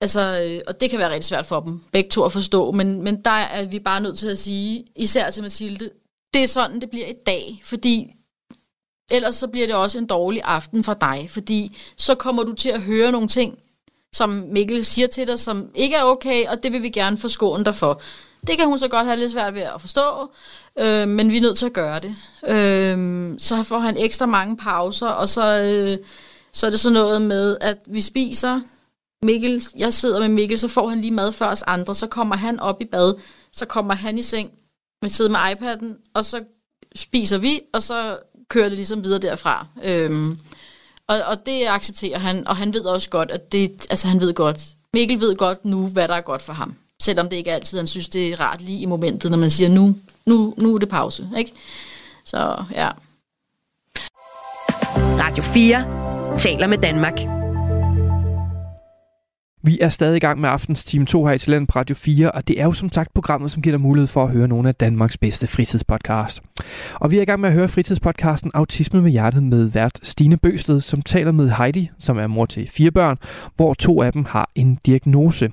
altså, 0.00 0.42
øh, 0.42 0.60
og 0.66 0.80
det 0.80 0.90
kan 0.90 0.98
være 0.98 1.10
rigtig 1.10 1.24
svært 1.24 1.46
for 1.46 1.60
dem, 1.60 1.80
begge 1.92 2.10
to 2.10 2.24
at 2.24 2.32
forstå. 2.32 2.72
Men, 2.72 3.02
men 3.02 3.22
der 3.22 3.30
er 3.30 3.66
vi 3.66 3.78
bare 3.78 4.00
nødt 4.00 4.18
til 4.18 4.28
at 4.28 4.38
sige, 4.38 4.84
især 4.96 5.30
til 5.30 5.42
Mathilde, 5.42 5.90
det 6.34 6.42
er 6.42 6.48
sådan, 6.48 6.80
det 6.80 6.90
bliver 6.90 7.06
i 7.06 7.14
dag. 7.26 7.60
Fordi 7.64 8.14
ellers 9.10 9.34
så 9.34 9.48
bliver 9.48 9.66
det 9.66 9.76
også 9.76 9.98
en 9.98 10.06
dårlig 10.06 10.42
aften 10.44 10.84
for 10.84 10.94
dig. 10.94 11.26
Fordi 11.30 11.76
så 11.96 12.14
kommer 12.14 12.42
du 12.42 12.52
til 12.52 12.68
at 12.68 12.82
høre 12.82 13.12
nogle 13.12 13.28
ting, 13.28 13.58
som 14.12 14.30
Mikkel 14.30 14.84
siger 14.84 15.06
til 15.06 15.26
dig, 15.26 15.38
som 15.38 15.70
ikke 15.74 15.96
er 15.96 16.02
okay, 16.02 16.46
og 16.46 16.62
det 16.62 16.72
vil 16.72 16.82
vi 16.82 16.88
gerne 16.88 17.18
forskåne 17.18 17.64
dig 17.64 17.74
for. 17.74 18.00
Det 18.46 18.58
kan 18.58 18.66
hun 18.66 18.78
så 18.78 18.88
godt 18.88 19.06
have 19.06 19.18
lidt 19.18 19.32
svært 19.32 19.54
ved 19.54 19.62
at 19.62 19.80
forstå, 19.80 20.30
øh, 20.78 21.08
men 21.08 21.30
vi 21.30 21.36
er 21.36 21.40
nødt 21.40 21.58
til 21.58 21.66
at 21.66 21.72
gøre 21.72 22.00
det. 22.00 22.16
Øh, 22.46 23.34
så 23.38 23.62
får 23.62 23.78
han 23.78 23.96
ekstra 23.96 24.26
mange 24.26 24.56
pauser, 24.56 25.08
og 25.08 25.28
så, 25.28 25.62
øh, 25.62 25.98
så 26.52 26.66
er 26.66 26.70
det 26.70 26.80
sådan 26.80 26.94
noget 26.94 27.22
med, 27.22 27.56
at 27.60 27.78
vi 27.86 28.00
spiser. 28.00 28.60
Mikkel, 29.22 29.62
jeg 29.76 29.92
sidder 29.92 30.20
med 30.20 30.28
Mikkel, 30.28 30.58
så 30.58 30.68
får 30.68 30.88
han 30.88 31.00
lige 31.00 31.10
mad 31.10 31.32
før 31.32 31.46
os 31.46 31.62
andre, 31.62 31.94
så 31.94 32.06
kommer 32.06 32.36
han 32.36 32.60
op 32.60 32.80
i 32.80 32.84
bad, 32.84 33.14
så 33.52 33.66
kommer 33.66 33.94
han 33.94 34.18
i 34.18 34.22
seng, 34.22 34.50
vi 35.02 35.08
sidder 35.08 35.30
med 35.30 35.40
iPad'en, 35.40 36.10
og 36.14 36.24
så 36.24 36.44
spiser 36.94 37.38
vi, 37.38 37.60
og 37.72 37.82
så 37.82 38.18
kører 38.48 38.68
det 38.68 38.78
ligesom 38.78 39.04
videre 39.04 39.18
derfra. 39.18 39.66
Øhm, 39.82 40.38
og, 41.06 41.22
og 41.26 41.46
det 41.46 41.66
accepterer 41.68 42.18
han, 42.18 42.48
og 42.48 42.56
han 42.56 42.74
ved 42.74 42.84
også 42.84 43.10
godt, 43.10 43.30
at 43.30 43.52
det, 43.52 43.86
altså 43.90 44.08
han 44.08 44.20
ved 44.20 44.34
godt, 44.34 44.64
Mikkel 44.94 45.20
ved 45.20 45.36
godt 45.36 45.64
nu, 45.64 45.88
hvad 45.88 46.08
der 46.08 46.14
er 46.14 46.20
godt 46.20 46.42
for 46.42 46.52
ham. 46.52 46.74
Selvom 47.00 47.28
det 47.28 47.36
ikke 47.36 47.50
er 47.50 47.54
altid, 47.54 47.78
han 47.78 47.86
synes, 47.86 48.08
det 48.08 48.28
er 48.28 48.40
rart 48.40 48.60
lige 48.60 48.80
i 48.80 48.86
momentet, 48.86 49.30
når 49.30 49.38
man 49.38 49.50
siger, 49.50 49.68
nu, 49.68 49.96
nu, 50.26 50.54
nu 50.58 50.74
er 50.74 50.78
det 50.78 50.88
pause. 50.88 51.28
Ikke? 51.38 51.52
Så 52.24 52.64
ja. 52.70 52.90
Radio 54.96 55.42
4 55.42 56.38
taler 56.38 56.66
med 56.66 56.78
Danmark. 56.78 57.41
Vi 59.64 59.78
er 59.80 59.88
stadig 59.88 60.16
i 60.16 60.20
gang 60.20 60.40
med 60.40 60.48
aftens 60.48 60.84
time 60.84 61.06
2 61.06 61.26
her 61.26 61.34
i 61.34 61.38
Talent 61.38 61.68
på 61.68 61.78
Radio 61.78 61.96
4, 61.96 62.32
og 62.32 62.48
det 62.48 62.60
er 62.60 62.64
jo 62.64 62.72
som 62.72 62.92
sagt 62.92 63.14
programmet, 63.14 63.50
som 63.50 63.62
giver 63.62 63.76
dig 63.76 63.80
mulighed 63.80 64.06
for 64.06 64.24
at 64.24 64.30
høre 64.30 64.48
nogle 64.48 64.68
af 64.68 64.74
Danmarks 64.74 65.18
bedste 65.18 65.46
fritidspodcast. 65.46 66.42
Og 66.94 67.10
vi 67.10 67.18
er 67.18 67.22
i 67.22 67.24
gang 67.24 67.40
med 67.40 67.48
at 67.48 67.54
høre 67.54 67.68
fritidspodcasten 67.68 68.50
Autisme 68.54 69.02
med 69.02 69.10
hjertet 69.10 69.42
med 69.42 69.64
vært 69.64 70.00
Stine 70.02 70.36
Bøsted, 70.36 70.80
som 70.80 71.02
taler 71.02 71.32
med 71.32 71.50
Heidi, 71.50 71.90
som 71.98 72.18
er 72.18 72.26
mor 72.26 72.46
til 72.46 72.68
fire 72.68 72.90
børn, 72.90 73.18
hvor 73.56 73.74
to 73.74 74.02
af 74.02 74.12
dem 74.12 74.24
har 74.24 74.50
en 74.54 74.78
diagnose. 74.86 75.52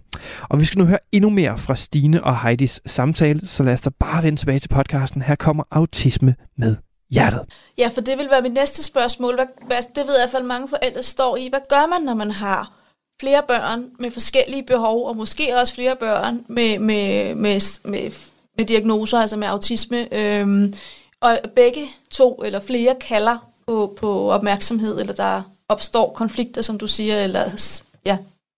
Og 0.49 0.59
vi 0.59 0.65
skal 0.65 0.79
nu 0.79 0.85
høre 0.85 0.99
endnu 1.11 1.29
mere 1.29 1.57
fra 1.57 1.75
Stine 1.75 2.23
og 2.23 2.41
Heidis 2.41 2.81
samtale, 2.85 3.47
så 3.47 3.63
lad 3.63 3.73
os 3.73 3.81
da 3.81 3.89
bare 3.99 4.23
vende 4.23 4.39
tilbage 4.39 4.59
til 4.59 4.69
podcasten. 4.69 5.21
Her 5.21 5.35
kommer 5.35 5.63
Autisme 5.71 6.35
med 6.57 6.75
hjertet. 7.11 7.41
Ja, 7.77 7.89
for 7.93 8.01
det 8.01 8.17
vil 8.17 8.27
være 8.31 8.41
mit 8.41 8.53
næste 8.53 8.83
spørgsmål. 8.83 9.35
Hvad, 9.35 9.45
hvad, 9.67 9.77
det 9.95 10.07
ved 10.07 10.13
jeg 10.13 10.15
i 10.15 10.21
hvert 10.21 10.31
fald 10.31 10.43
mange 10.43 10.67
forældre 10.67 11.03
står 11.03 11.37
i. 11.37 11.47
Hvad 11.49 11.59
gør 11.69 11.99
man, 11.99 12.05
når 12.05 12.13
man 12.13 12.31
har 12.31 12.78
flere 13.19 13.43
børn 13.47 13.85
med 13.99 14.11
forskellige 14.11 14.63
behov, 14.63 15.07
og 15.07 15.17
måske 15.17 15.57
også 15.57 15.73
flere 15.73 15.95
børn 15.95 16.45
med, 16.47 16.79
med, 16.79 17.35
med, 17.35 17.79
med, 17.83 18.11
med 18.57 18.65
diagnoser, 18.65 19.19
altså 19.19 19.37
med 19.37 19.47
autisme, 19.47 20.13
øhm, 20.13 20.73
og 21.21 21.39
begge 21.55 21.87
to 22.11 22.41
eller 22.45 22.59
flere 22.59 22.95
kalder 23.01 23.49
på, 23.67 23.97
på 23.97 24.31
opmærksomhed, 24.31 24.99
eller 24.99 25.13
der 25.13 25.41
opstår 25.69 26.13
konflikter, 26.13 26.61
som 26.61 26.77
du 26.77 26.87
siger, 26.87 27.23
eller 27.23 27.75
ja. 28.05 28.17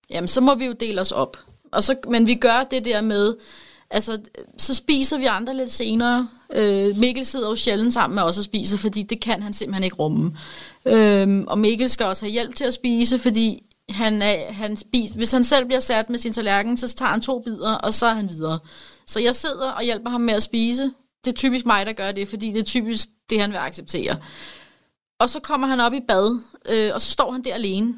Jamen, 0.10 0.28
så 0.28 0.42
må 0.42 0.56
vi 0.56 0.66
jo 0.66 0.72
dele 0.72 1.02
os 1.02 1.12
op. 1.12 1.38
Og 1.72 1.84
så, 1.84 1.96
men 2.08 2.28
vi 2.28 2.36
gør 2.36 2.68
det 2.72 2.86
der 2.86 3.02
med, 3.02 3.36
altså, 3.90 4.20
så 4.58 4.74
spiser 4.74 5.18
vi 5.18 5.26
andre 5.26 5.58
lidt 5.58 5.72
senere. 5.72 6.28
Øh, 6.54 6.98
Mikkel 6.98 7.26
sidder 7.26 7.50
jo 7.50 7.56
sjældent 7.56 7.94
sammen 7.94 8.16
med 8.16 8.24
os 8.24 8.38
og 8.38 8.44
spiser, 8.44 8.78
fordi 8.78 9.04
det 9.04 9.20
kan 9.20 9.44
han 9.44 9.54
simpelthen 9.54 9.84
ikke 9.84 9.96
rumme. 9.96 10.38
Øh, 10.86 11.44
og 11.48 11.60
Mikkel 11.60 11.90
skal 11.90 12.06
også 12.06 12.26
have 12.26 12.32
hjælp 12.32 12.56
til 12.56 12.64
at 12.64 12.74
spise, 12.74 13.20
fordi 13.20 13.64
han, 13.92 14.22
er, 14.22 14.52
han 14.52 14.78
spiser, 14.78 15.16
hvis 15.16 15.32
han 15.32 15.44
selv 15.44 15.66
bliver 15.66 15.80
sat 15.80 16.10
med 16.10 16.20
sin 16.20 16.34
tallerken, 16.34 16.78
så 16.78 16.96
tager 16.96 17.12
han 17.12 17.22
to 17.22 17.40
bidder, 17.40 17.76
og 17.76 17.94
så 17.94 18.06
er 18.06 18.14
han 18.14 18.30
videre. 18.30 18.60
Så 19.08 19.20
jeg 19.20 19.36
sidder 19.36 19.72
og 19.72 19.84
hjælper 19.84 20.10
ham 20.10 20.22
med 20.22 20.34
at 20.34 20.44
spise. 20.44 20.84
Det 21.26 21.32
er 21.32 21.36
typisk 21.36 21.66
mig, 21.66 21.86
der 21.86 21.94
gør 21.94 22.12
det, 22.12 22.28
fordi 22.28 22.52
det 22.52 22.60
er 22.60 22.64
typisk 22.64 23.10
det, 23.30 23.42
han 23.42 23.52
vil 23.52 23.58
acceptere. 23.58 24.18
Og 25.20 25.30
så 25.30 25.40
kommer 25.40 25.68
han 25.68 25.80
op 25.80 25.94
i 25.94 26.00
bad, 26.08 26.40
øh, 26.70 26.92
og 26.94 27.02
så 27.02 27.12
står 27.12 27.32
han 27.32 27.44
der 27.44 27.54
alene 27.54 27.96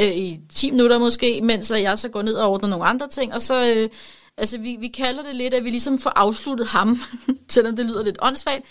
øh, 0.00 0.16
i 0.16 0.40
10 0.54 0.70
minutter 0.70 0.98
måske, 0.98 1.40
mens 1.42 1.70
jeg 1.70 1.98
så 1.98 2.08
går 2.08 2.22
ned 2.22 2.34
og 2.34 2.50
ordner 2.50 2.68
nogle 2.68 2.84
andre 2.84 3.08
ting, 3.08 3.34
og 3.34 3.42
så... 3.42 3.74
Øh, 3.74 3.88
altså, 4.36 4.58
vi, 4.58 4.76
vi 4.80 4.88
kalder 4.88 5.22
det 5.22 5.36
lidt, 5.36 5.54
at 5.54 5.64
vi 5.64 5.70
ligesom 5.70 5.98
får 5.98 6.10
afsluttet 6.10 6.66
ham, 6.66 6.98
selvom 7.50 7.76
det 7.76 7.86
lyder 7.86 8.04
lidt 8.04 8.18
åndssvagt, 8.22 8.64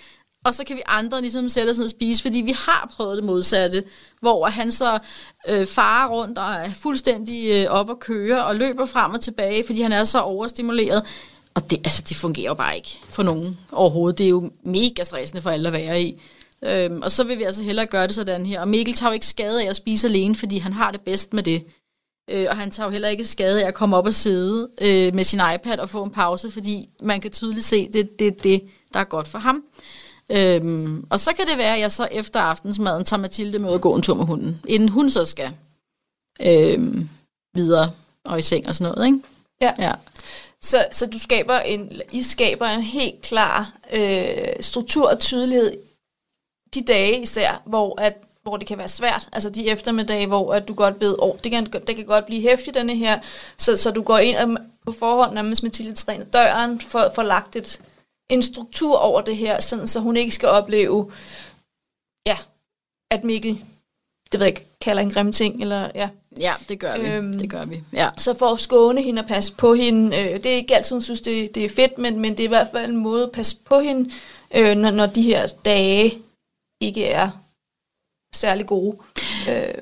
og 0.46 0.54
så 0.54 0.64
kan 0.64 0.76
vi 0.76 0.82
andre 0.86 1.22
ligesom 1.22 1.50
sætte 1.50 1.70
os 1.70 1.78
ned 1.78 1.86
og 1.86 1.90
spise, 1.90 2.22
fordi 2.22 2.42
vi 2.42 2.52
har 2.52 2.92
prøvet 2.96 3.18
det 3.18 3.26
modsatte, 3.26 3.84
hvor 4.20 4.46
han 4.46 4.72
så 4.72 5.00
øh, 5.48 5.68
farer 5.68 6.10
rundt 6.10 6.38
og 6.38 6.54
er 6.54 6.74
fuldstændig 6.74 7.50
øh, 7.52 7.72
op 7.72 7.90
og 7.90 8.00
køre 8.00 8.46
og 8.46 8.56
løber 8.56 8.86
frem 8.86 9.14
og 9.14 9.22
tilbage, 9.22 9.64
fordi 9.66 9.82
han 9.82 9.92
er 9.92 10.04
så 10.04 10.20
overstimuleret. 10.20 11.04
Og 11.54 11.70
det, 11.70 11.78
altså, 11.78 12.04
det 12.10 12.18
fungerer 12.18 12.48
jo 12.48 12.54
bare 12.54 12.76
ikke 12.76 13.00
for 13.10 13.24
nogen 13.24 13.60
overhovedet. 13.72 14.18
Det 14.18 14.26
er 14.26 14.30
jo 14.30 14.52
mega 14.64 15.04
stressende 15.04 15.42
for 15.42 15.50
alle 15.50 15.68
at 15.68 15.74
være 15.74 16.02
i. 16.02 16.22
Øhm, 16.64 17.02
og 17.02 17.12
så 17.12 17.24
vil 17.24 17.38
vi 17.38 17.44
altså 17.44 17.64
hellere 17.64 17.86
gøre 17.86 18.08
det 18.08 18.16
sådan 18.16 18.46
her. 18.46 18.62
Og 18.62 18.68
Mikkel 18.68 18.94
tager 18.94 19.10
jo 19.10 19.14
ikke 19.14 19.28
skade 19.28 19.64
af 19.64 19.70
at 19.70 19.76
spise 19.76 20.08
alene, 20.08 20.36
fordi 20.36 20.58
han 20.58 20.74
har 20.74 20.92
det 20.92 21.02
bedst 21.02 21.34
med 21.34 21.44
det. 21.44 21.64
Øh, 22.30 22.48
og 22.50 22.58
han 22.58 22.72
tager 22.72 22.88
jo 22.88 22.92
heller 22.92 23.08
ikke 23.08 23.24
skade 23.24 23.64
af 23.64 23.68
at 23.68 23.74
komme 23.74 23.98
op 23.98 24.06
og 24.06 24.14
sidde 24.14 24.70
øh, 24.82 25.16
med 25.16 25.24
sin 25.24 25.42
iPad 25.56 25.80
og 25.80 25.90
få 25.90 26.04
en 26.04 26.12
pause, 26.12 26.52
fordi 26.52 26.90
man 27.02 27.22
kan 27.22 27.32
tydeligt 27.32 27.66
se, 27.66 27.86
at 27.88 27.94
det 27.94 28.02
er 28.02 28.10
det, 28.20 28.44
det, 28.44 28.62
der 28.94 29.00
er 29.00 29.04
godt 29.04 29.28
for 29.28 29.40
ham. 29.40 29.64
Øhm, 30.32 31.06
og 31.10 31.20
så 31.20 31.34
kan 31.34 31.48
det 31.48 31.58
være, 31.58 31.74
at 31.74 31.80
jeg 31.80 31.92
så 31.92 32.08
efter 32.12 32.40
aftensmaden 32.40 33.06
tager 33.06 33.22
Mathilde 33.22 33.60
med 33.60 33.74
at 33.74 33.82
gå 33.82 33.96
en 33.96 34.02
tur 34.02 34.16
med 34.16 34.26
hunden, 34.26 34.62
inden 34.68 34.90
hun 34.90 35.10
så 35.10 35.26
skal 35.26 35.52
øhm, 36.42 37.10
videre 37.56 37.92
og 38.26 38.40
i 38.40 38.42
seng 38.42 38.68
og 38.68 38.76
sådan 38.76 38.94
noget, 38.94 39.08
ikke? 39.08 39.20
Ja. 39.62 39.74
ja. 39.80 39.94
Så, 40.62 40.86
så 40.92 41.06
du 41.06 41.20
skaber 41.20 41.60
en, 41.60 42.02
I 42.12 42.24
skaber 42.24 42.66
en 42.66 42.82
helt 42.82 43.22
klar 43.22 43.74
øh, 43.94 44.54
struktur 44.60 45.10
og 45.10 45.20
tydelighed 45.20 45.78
de 46.74 46.82
dage 46.82 47.22
især, 47.22 47.62
hvor, 47.66 48.02
at, 48.02 48.18
hvor 48.44 48.58
det 48.58 48.68
kan 48.68 48.78
være 48.78 48.88
svært. 48.88 49.30
Altså 49.32 49.50
de 49.50 49.70
eftermiddage, 49.70 50.28
hvor 50.28 50.54
at 50.54 50.68
du 50.68 50.74
godt 50.74 51.02
ved, 51.02 51.14
at 51.14 51.20
oh, 51.20 51.36
det, 51.44 51.52
kan, 51.52 51.66
det 51.66 51.96
kan 51.96 52.06
godt 52.06 52.26
blive 52.26 52.42
hæftigt, 52.42 52.76
denne 52.76 52.96
her. 52.96 53.20
Så, 53.58 53.78
så 53.78 53.92
du 53.92 54.02
går 54.02 54.18
ind 54.18 54.38
og 54.38 54.58
på 54.86 54.92
forhånd 54.92 55.34
nærmest 55.34 55.64
med 55.64 55.72
til 55.72 55.96
træner 55.96 56.26
døren, 56.26 56.82
for, 56.82 57.12
for 57.16 57.24
lagt 57.24 57.56
et, 57.56 57.82
en 58.32 58.44
struktur 58.44 58.98
over 58.98 59.22
det 59.22 59.38
her, 59.38 59.60
sådan, 59.60 59.88
så 59.88 60.00
hun 60.00 60.18
ikke 60.18 60.36
skal 60.36 60.50
opleve, 60.50 61.12
ja, 62.28 62.38
at 63.12 63.24
Mikkel, 63.24 63.66
det 64.32 64.40
ved 64.40 64.48
jeg 64.48 64.48
ikke, 64.48 64.68
kalder 64.82 65.02
en 65.02 65.12
grim 65.12 65.32
ting, 65.32 65.62
eller 65.62 65.92
ja. 65.96 66.10
Ja, 66.40 66.54
det 66.70 66.80
gør 66.80 66.98
vi. 66.98 67.08
Øhm, 67.08 67.40
det 67.40 67.50
gør 67.50 67.66
vi. 67.66 67.84
Ja. 67.94 68.10
Så 68.18 68.34
for 68.34 68.46
at 68.46 68.60
skåne 68.60 69.02
hende 69.02 69.22
og 69.22 69.28
passe 69.28 69.54
på 69.56 69.74
hende, 69.74 70.18
øh, 70.18 70.34
det 70.34 70.46
er 70.46 70.56
ikke 70.56 70.76
altid, 70.76 70.96
hun 70.96 71.02
synes, 71.02 71.22
det, 71.22 71.56
det 71.56 71.66
er 71.66 71.70
fedt, 71.70 71.98
men, 71.98 72.20
men 72.20 72.32
det 72.32 72.40
er 72.40 72.48
i 72.48 72.48
hvert 72.48 72.68
fald 72.72 72.92
en 72.92 72.98
måde 72.98 73.24
at 73.24 73.32
passe 73.32 73.58
på 73.66 73.80
hende, 73.80 74.12
øh, 74.56 74.76
når, 74.78 74.92
når 74.92 75.06
de 75.06 75.22
her 75.22 75.48
dage 75.66 76.18
ikke 76.82 77.06
er 77.06 77.30
særlig 78.36 78.66
gode. 78.66 78.98
Øh, 79.50 79.74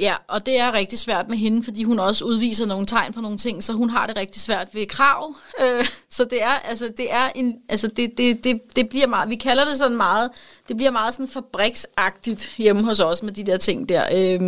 Ja, 0.00 0.14
og 0.28 0.46
det 0.46 0.58
er 0.58 0.72
rigtig 0.72 0.98
svært 0.98 1.28
med 1.28 1.38
hende, 1.38 1.64
fordi 1.64 1.82
hun 1.84 1.98
også 1.98 2.24
udviser 2.24 2.66
nogle 2.66 2.86
tegn 2.86 3.12
på 3.12 3.20
nogle 3.20 3.38
ting, 3.38 3.64
så 3.64 3.72
hun 3.72 3.90
har 3.90 4.06
det 4.06 4.16
rigtig 4.16 4.42
svært 4.42 4.68
ved 4.72 4.86
krav. 4.86 5.34
Øh, 5.60 5.86
så 6.10 6.24
det 6.24 6.42
er, 6.42 6.48
altså, 6.50 6.92
det 6.96 7.12
er 7.12 7.28
en, 7.34 7.54
altså, 7.68 7.88
det, 7.88 8.18
det, 8.18 8.44
det, 8.44 8.60
det 8.76 8.88
bliver 8.88 9.06
meget, 9.06 9.28
vi 9.28 9.36
kalder 9.36 9.64
det 9.64 9.76
sådan 9.76 9.96
meget, 9.96 10.30
det 10.68 10.76
bliver 10.76 10.90
meget 10.90 11.14
sådan 11.14 11.28
fabriksagtigt 11.28 12.52
hjemme 12.58 12.82
hos 12.82 13.00
os 13.00 13.22
med 13.22 13.32
de 13.32 13.44
der 13.44 13.56
ting 13.56 13.88
der. 13.88 14.04
Øh, 14.12 14.40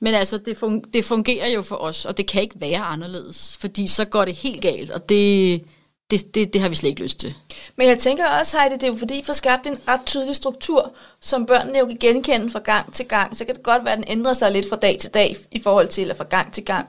men 0.00 0.14
altså, 0.14 0.38
det, 0.38 0.56
fun, 0.56 0.84
det 0.92 1.04
fungerer 1.04 1.48
jo 1.48 1.62
for 1.62 1.76
os, 1.76 2.04
og 2.04 2.16
det 2.16 2.26
kan 2.26 2.42
ikke 2.42 2.60
være 2.60 2.80
anderledes, 2.80 3.56
fordi 3.60 3.86
så 3.86 4.04
går 4.04 4.24
det 4.24 4.34
helt 4.34 4.62
galt, 4.62 4.90
og 4.90 5.08
det, 5.08 5.62
det, 6.10 6.34
det, 6.34 6.52
det 6.52 6.60
har 6.60 6.68
vi 6.68 6.74
slet 6.74 6.90
ikke 6.90 7.02
lyst 7.02 7.18
til. 7.18 7.34
Men 7.76 7.88
jeg 7.88 7.98
tænker 7.98 8.24
også, 8.38 8.58
Heidi, 8.58 8.74
det 8.74 8.82
er 8.82 8.86
jo 8.86 8.96
fordi, 8.96 9.18
I 9.18 9.22
får 9.24 9.32
skabt 9.32 9.66
en 9.66 9.78
ret 9.88 10.00
tydelig 10.06 10.36
struktur, 10.36 10.92
som 11.20 11.46
børnene 11.46 11.78
jo 11.78 11.86
kan 11.86 11.96
genkende 12.00 12.50
fra 12.50 12.58
gang 12.58 12.92
til 12.92 13.06
gang. 13.06 13.36
Så 13.36 13.44
kan 13.44 13.54
det 13.54 13.62
godt 13.62 13.84
være, 13.84 13.92
at 13.92 13.98
den 13.98 14.08
ændrer 14.08 14.32
sig 14.32 14.52
lidt 14.52 14.68
fra 14.68 14.76
dag 14.76 14.98
til 14.98 15.14
dag 15.14 15.36
i 15.50 15.62
forhold 15.62 15.88
til, 15.88 16.02
eller 16.02 16.14
fra 16.14 16.24
gang 16.24 16.52
til 16.52 16.64
gang, 16.64 16.88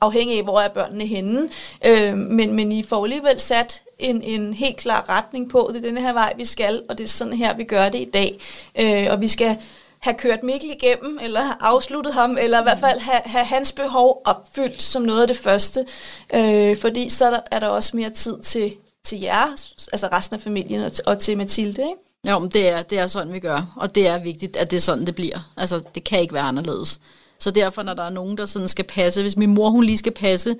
afhængig 0.00 0.38
af, 0.38 0.44
hvor 0.44 0.60
er 0.60 0.68
børnene 0.68 1.06
henne. 1.06 1.48
Øh, 1.86 2.16
men, 2.16 2.54
men 2.54 2.72
I 2.72 2.82
får 2.82 3.04
alligevel 3.04 3.40
sat 3.40 3.82
en, 3.98 4.22
en 4.22 4.54
helt 4.54 4.76
klar 4.76 5.08
retning 5.08 5.50
på, 5.50 5.70
det 5.72 5.76
er 5.76 5.86
denne 5.86 6.00
her 6.00 6.12
vej, 6.12 6.32
vi 6.36 6.44
skal, 6.44 6.82
og 6.88 6.98
det 6.98 7.04
er 7.04 7.08
sådan 7.08 7.32
her, 7.32 7.56
vi 7.56 7.64
gør 7.64 7.88
det 7.88 8.00
i 8.00 8.10
dag. 8.14 8.38
Øh, 8.78 9.06
og 9.10 9.20
vi 9.20 9.28
skal 9.28 9.56
have 10.04 10.14
kørt 10.14 10.42
Mikkel 10.42 10.70
igennem, 10.70 11.18
eller 11.22 11.42
have 11.42 11.56
afsluttet 11.60 12.14
ham, 12.14 12.36
eller 12.40 12.60
i 12.60 12.62
hvert 12.62 12.78
fald 12.78 13.00
have, 13.00 13.20
have 13.24 13.44
hans 13.44 13.72
behov 13.72 14.22
opfyldt 14.24 14.82
som 14.82 15.02
noget 15.02 15.22
af 15.22 15.28
det 15.28 15.36
første. 15.36 15.86
Øh, 16.34 16.76
fordi 16.76 17.08
så 17.08 17.40
er 17.50 17.60
der, 17.60 17.68
også 17.68 17.96
mere 17.96 18.10
tid 18.10 18.38
til, 18.38 18.76
til 19.04 19.20
jer, 19.20 19.46
altså 19.92 20.08
resten 20.12 20.34
af 20.34 20.40
familien, 20.40 20.80
og, 20.80 20.92
og 21.06 21.18
til 21.18 21.36
Mathilde. 21.36 21.82
Ikke? 21.82 22.30
Jo, 22.30 22.38
men 22.38 22.50
det 22.50 22.68
er, 22.68 22.82
det 22.82 22.98
er 22.98 23.06
sådan, 23.06 23.32
vi 23.32 23.40
gør. 23.40 23.74
Og 23.76 23.94
det 23.94 24.06
er 24.06 24.18
vigtigt, 24.18 24.56
at 24.56 24.70
det 24.70 24.76
er 24.76 24.80
sådan, 24.80 25.06
det 25.06 25.14
bliver. 25.14 25.52
Altså, 25.56 25.82
det 25.94 26.04
kan 26.04 26.20
ikke 26.20 26.34
være 26.34 26.42
anderledes. 26.42 27.00
Så 27.38 27.50
derfor, 27.50 27.82
når 27.82 27.94
der 27.94 28.02
er 28.02 28.10
nogen, 28.10 28.38
der 28.38 28.46
sådan 28.46 28.68
skal 28.68 28.84
passe, 28.84 29.22
hvis 29.22 29.36
min 29.36 29.54
mor, 29.54 29.70
hun 29.70 29.84
lige 29.84 29.98
skal 29.98 30.12
passe 30.12 30.56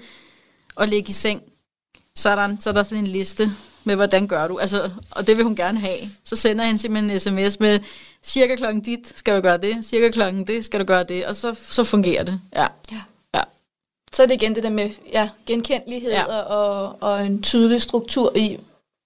og 0.75 0.89
ligge 0.89 1.11
i 1.11 1.13
seng, 1.13 1.43
så 2.17 2.31
er 2.31 2.35
der, 2.35 2.57
så 2.61 2.71
er 2.71 2.75
der 2.75 2.83
sådan 2.83 3.05
en 3.05 3.11
liste 3.11 3.51
med, 3.87 3.95
hvordan 3.97 4.27
gør 4.27 4.49
du. 4.49 4.59
Altså, 4.59 4.91
og 5.11 5.27
det 5.27 5.37
vil 5.37 5.45
hun 5.45 5.57
gerne 5.57 5.81
have. 5.81 5.99
Så 6.25 6.37
sender 6.37 6.65
han 6.65 6.79
simpelthen 6.79 7.11
en 7.11 7.21
sms 7.21 7.61
med, 7.61 7.81
cirka 8.23 8.57
klokken 8.57 8.83
dit 8.83 9.13
skal 9.17 9.37
du 9.37 9.41
gøre 9.41 9.59
det, 9.59 9.85
cirka 9.85 10.11
klokken 10.11 10.47
det 10.47 10.65
skal 10.65 10.81
du 10.81 10.85
gøre 10.85 11.05
det, 11.05 11.27
og 11.27 11.37
så, 11.37 11.55
så 11.69 11.85
fungerer 11.85 12.23
det. 12.23 12.41
Ja. 12.53 12.67
Ja. 12.93 13.01
Ja. 13.35 13.43
Så 14.13 14.23
er 14.23 14.27
det 14.27 14.35
igen 14.35 14.55
det 14.55 14.63
der 14.63 14.71
med 14.71 14.91
ja, 15.13 15.31
genkendelighed 15.47 16.11
Ja. 16.11 16.25
og, 16.25 16.97
og 17.03 17.27
en 17.27 17.43
tydelig 17.43 17.83
struktur 17.83 18.37
i, 18.37 18.59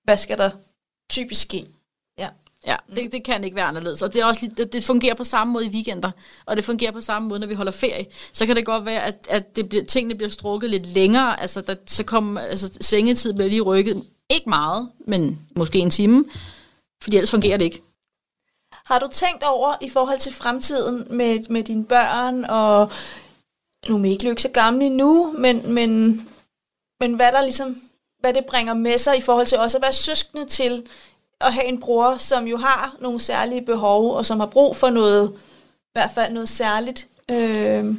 hvad 0.04 0.16
skal 0.16 0.38
der 0.38 0.50
typisk 1.10 1.42
ske. 1.42 1.66
Ja. 2.18 2.28
Ja, 2.66 2.76
det, 2.96 3.12
det 3.12 3.24
kan 3.24 3.44
ikke 3.44 3.56
være 3.56 3.64
anderledes. 3.64 4.02
Og 4.02 4.14
det, 4.14 4.20
er 4.20 4.24
også, 4.24 4.50
det, 4.56 4.72
det 4.72 4.84
fungerer 4.84 5.14
på 5.14 5.24
samme 5.24 5.52
måde 5.52 5.66
i 5.66 5.68
weekender, 5.68 6.10
og 6.46 6.56
det 6.56 6.64
fungerer 6.64 6.92
på 6.92 7.00
samme 7.00 7.28
måde, 7.28 7.40
når 7.40 7.46
vi 7.46 7.54
holder 7.54 7.72
ferie. 7.72 8.06
Så 8.32 8.46
kan 8.46 8.56
det 8.56 8.66
godt 8.66 8.86
være, 8.86 9.04
at, 9.04 9.14
at 9.28 9.56
det 9.56 9.68
bliver, 9.68 9.84
tingene 9.84 10.14
bliver 10.14 10.30
strukket 10.30 10.70
lidt 10.70 10.86
længere. 10.86 11.40
Altså, 11.40 11.60
der, 11.60 11.74
så 11.86 12.04
kommer, 12.04 12.40
altså, 12.40 12.78
sengetid 12.80 13.32
bliver 13.32 13.48
lige 13.48 13.60
rykket. 13.60 14.04
Ikke 14.30 14.48
meget, 14.48 14.92
men 14.98 15.46
måske 15.56 15.78
en 15.78 15.90
time. 15.90 16.24
Fordi 17.02 17.16
ellers 17.16 17.30
fungerer 17.30 17.56
det 17.56 17.64
ikke. 17.64 17.82
Har 18.72 18.98
du 18.98 19.08
tænkt 19.12 19.42
over 19.42 19.74
i 19.80 19.90
forhold 19.90 20.18
til 20.18 20.34
fremtiden 20.34 21.16
med, 21.16 21.48
med 21.48 21.64
dine 21.64 21.84
børn, 21.84 22.44
og 22.44 22.90
nu 23.88 23.96
er 23.96 24.02
de 24.02 24.10
ikke 24.10 24.30
ikke 24.30 24.42
så 24.42 24.48
gamle 24.48 24.86
endnu, 24.86 25.34
men, 25.38 25.72
men, 25.72 26.22
men 27.00 27.14
hvad 27.14 27.32
der 27.32 27.42
ligesom, 27.42 27.82
hvad 28.20 28.34
det 28.34 28.44
bringer 28.46 28.74
med 28.74 28.98
sig 28.98 29.18
i 29.18 29.20
forhold 29.20 29.46
til 29.46 29.58
også 29.58 29.78
at 29.78 29.82
være 29.82 29.92
søskende 29.92 30.46
til 30.46 30.86
at 31.40 31.52
have 31.52 31.66
en 31.66 31.80
bror, 31.80 32.16
som 32.16 32.46
jo 32.46 32.56
har 32.56 32.96
nogle 33.00 33.20
særlige 33.20 33.62
behov, 33.62 34.14
og 34.14 34.26
som 34.26 34.40
har 34.40 34.46
brug 34.46 34.76
for 34.76 34.90
noget, 34.90 35.32
i 35.72 35.92
hvert 35.92 36.10
fald 36.14 36.32
noget 36.32 36.48
særligt. 36.48 37.08
Øh, 37.30 37.94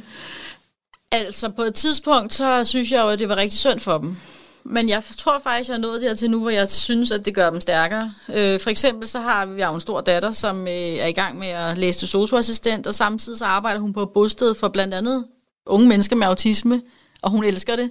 Altså, 1.12 1.48
på 1.48 1.62
et 1.62 1.74
tidspunkt, 1.74 2.34
så 2.34 2.64
synes 2.64 2.92
jeg 2.92 3.02
jo, 3.02 3.08
at 3.08 3.18
det 3.18 3.28
var 3.28 3.36
rigtig 3.36 3.58
synd 3.58 3.80
for 3.80 3.98
dem. 3.98 4.16
Men 4.64 4.88
jeg 4.88 5.02
tror 5.18 5.38
faktisk, 5.38 5.68
jeg 5.68 5.74
er 5.74 5.80
nået 5.80 6.02
dertil 6.02 6.30
nu, 6.30 6.40
hvor 6.40 6.50
jeg 6.50 6.68
synes, 6.68 7.10
at 7.10 7.24
det 7.24 7.34
gør 7.34 7.50
dem 7.50 7.60
stærkere. 7.60 8.14
Øh, 8.34 8.60
for 8.60 8.70
eksempel 8.70 9.08
så 9.08 9.20
har 9.20 9.46
vi 9.46 9.62
jo 9.62 9.74
en 9.74 9.80
stor 9.80 10.00
datter, 10.00 10.32
som 10.32 10.68
øh, 10.68 10.74
er 10.74 11.06
i 11.06 11.12
gang 11.12 11.38
med 11.38 11.48
at 11.48 11.78
læse 11.78 11.98
til 11.98 12.08
socioassistent, 12.08 12.86
og 12.86 12.94
samtidig 12.94 13.38
så 13.38 13.44
arbejder 13.44 13.80
hun 13.80 13.92
på 13.92 14.02
et 14.02 14.10
bosted 14.10 14.54
for 14.54 14.68
blandt 14.68 14.94
andet 14.94 15.24
unge 15.66 15.88
mennesker 15.88 16.16
med 16.16 16.26
autisme, 16.26 16.82
og 17.22 17.30
hun 17.30 17.44
elsker 17.44 17.76
det. 17.76 17.90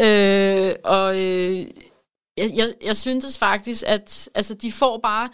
Øh, 0.00 0.74
og 0.84 1.18
øh, 1.18 1.66
jeg, 2.36 2.50
jeg, 2.54 2.72
jeg 2.84 2.96
synes 2.96 3.38
faktisk, 3.38 3.84
at 3.86 4.28
altså, 4.34 4.54
de 4.54 4.72
får 4.72 4.98
bare... 5.02 5.28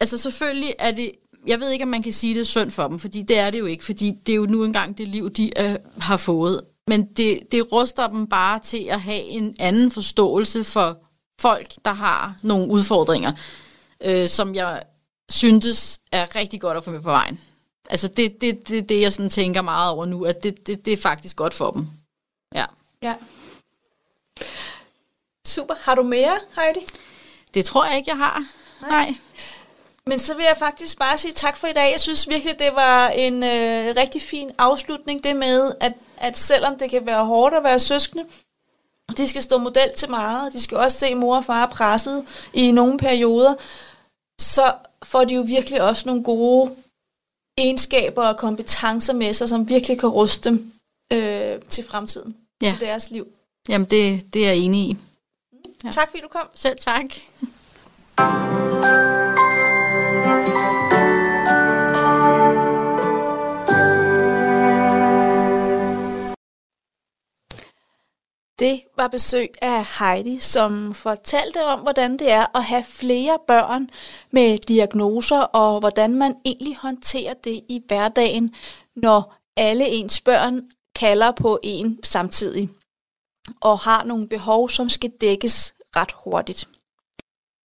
Altså 0.00 0.18
selvfølgelig 0.18 0.74
er 0.78 0.90
det... 0.90 1.12
Jeg 1.46 1.60
ved 1.60 1.70
ikke, 1.70 1.82
om 1.82 1.88
man 1.88 2.02
kan 2.02 2.12
sige, 2.12 2.34
det 2.34 2.40
er 2.40 2.44
synd 2.44 2.70
for 2.70 2.88
dem, 2.88 2.98
fordi 2.98 3.22
det 3.22 3.38
er 3.38 3.50
det 3.50 3.58
jo 3.58 3.66
ikke, 3.66 3.84
fordi 3.84 4.12
det 4.26 4.32
er 4.32 4.36
jo 4.36 4.46
nu 4.46 4.64
engang 4.64 4.98
det 4.98 5.08
liv, 5.08 5.30
de 5.30 5.60
øh, 5.60 5.76
har 5.98 6.16
fået. 6.16 6.60
Men 6.88 7.04
det, 7.04 7.40
det 7.52 7.72
ruster 7.72 8.06
dem 8.06 8.26
bare 8.26 8.58
til 8.58 8.84
at 8.90 9.00
have 9.00 9.22
en 9.22 9.56
anden 9.58 9.90
forståelse 9.90 10.64
for 10.64 10.98
folk, 11.40 11.74
der 11.84 11.92
har 11.92 12.34
nogle 12.42 12.70
udfordringer, 12.70 13.32
øh, 14.00 14.28
som 14.28 14.54
jeg 14.54 14.82
syntes 15.30 16.00
er 16.12 16.36
rigtig 16.36 16.60
godt 16.60 16.76
at 16.76 16.84
få 16.84 16.90
med 16.90 17.00
på 17.00 17.10
vejen. 17.10 17.40
Altså 17.90 18.08
det 18.08 18.40
det, 18.40 18.68
det, 18.68 18.88
det 18.88 19.00
jeg 19.00 19.12
sådan 19.12 19.30
tænker 19.30 19.62
meget 19.62 19.90
over 19.90 20.06
nu, 20.06 20.24
at 20.24 20.42
det, 20.42 20.66
det, 20.66 20.84
det 20.84 20.92
er 20.92 20.96
faktisk 20.96 21.36
godt 21.36 21.54
for 21.54 21.70
dem. 21.70 21.86
Ja. 22.54 22.64
ja. 23.02 23.14
Super. 25.46 25.74
Har 25.80 25.94
du 25.94 26.02
mere, 26.02 26.38
Heidi? 26.56 26.86
Det 27.54 27.64
tror 27.64 27.84
jeg 27.84 27.96
ikke, 27.96 28.10
jeg 28.10 28.18
har. 28.18 28.46
Nej. 28.80 28.90
Nej. 28.90 29.14
Men 30.08 30.18
så 30.18 30.34
vil 30.34 30.44
jeg 30.44 30.56
faktisk 30.58 30.98
bare 30.98 31.18
sige 31.18 31.32
tak 31.32 31.56
for 31.56 31.66
i 31.66 31.72
dag. 31.72 31.92
Jeg 31.92 32.00
synes 32.00 32.28
virkelig, 32.28 32.58
det 32.58 32.70
var 32.74 33.08
en 33.08 33.42
øh, 33.42 33.96
rigtig 33.96 34.22
fin 34.22 34.50
afslutning, 34.58 35.24
det 35.24 35.36
med, 35.36 35.72
at, 35.80 35.92
at 36.16 36.38
selvom 36.38 36.78
det 36.78 36.90
kan 36.90 37.06
være 37.06 37.24
hårdt 37.24 37.54
at 37.54 37.64
være 37.64 37.78
søskende, 37.78 38.24
de 39.16 39.28
skal 39.28 39.42
stå 39.42 39.58
model 39.58 39.92
til 39.96 40.10
meget, 40.10 40.52
de 40.52 40.60
skal 40.62 40.76
også 40.78 40.98
se 40.98 41.14
mor 41.14 41.36
og 41.36 41.44
far 41.44 41.66
presset 41.66 42.24
i 42.52 42.70
nogle 42.70 42.98
perioder, 42.98 43.54
så 44.40 44.72
får 45.02 45.24
de 45.24 45.34
jo 45.34 45.40
virkelig 45.40 45.82
også 45.82 46.02
nogle 46.06 46.24
gode 46.24 46.70
egenskaber 47.58 48.26
og 48.26 48.36
kompetencer 48.36 49.12
med 49.12 49.32
sig, 49.32 49.48
som 49.48 49.68
virkelig 49.68 50.00
kan 50.00 50.08
ruste 50.08 50.50
dem 50.50 50.72
øh, 51.12 51.60
til 51.68 51.84
fremtiden, 51.84 52.36
Ja. 52.62 52.70
til 52.70 52.80
deres 52.80 53.10
liv. 53.10 53.26
Jamen, 53.68 53.86
det, 53.90 54.34
det 54.34 54.42
er 54.42 54.46
jeg 54.48 54.56
enig 54.56 54.80
i. 54.80 54.96
Ja. 55.84 55.90
Tak 55.90 56.10
fordi 56.10 56.22
du 56.22 56.28
kom. 56.28 56.48
Selv 56.54 56.78
tak. 56.78 57.04
Det 68.58 68.82
var 68.96 69.08
besøg 69.08 69.48
af 69.62 69.86
Heidi, 69.98 70.38
som 70.38 70.94
fortalte 70.94 71.64
om, 71.64 71.80
hvordan 71.80 72.18
det 72.18 72.30
er 72.30 72.56
at 72.56 72.64
have 72.64 72.84
flere 72.84 73.38
børn 73.46 73.90
med 74.30 74.58
diagnoser, 74.58 75.40
og 75.40 75.80
hvordan 75.80 76.14
man 76.14 76.34
egentlig 76.44 76.76
håndterer 76.76 77.34
det 77.34 77.60
i 77.68 77.82
hverdagen, 77.86 78.54
når 78.96 79.34
alle 79.56 79.88
ens 79.88 80.20
børn 80.20 80.70
kalder 80.94 81.30
på 81.30 81.58
en 81.62 81.98
samtidig, 82.02 82.70
og 83.60 83.78
har 83.78 84.04
nogle 84.04 84.28
behov, 84.28 84.68
som 84.68 84.88
skal 84.88 85.10
dækkes 85.20 85.74
ret 85.96 86.12
hurtigt. 86.24 86.68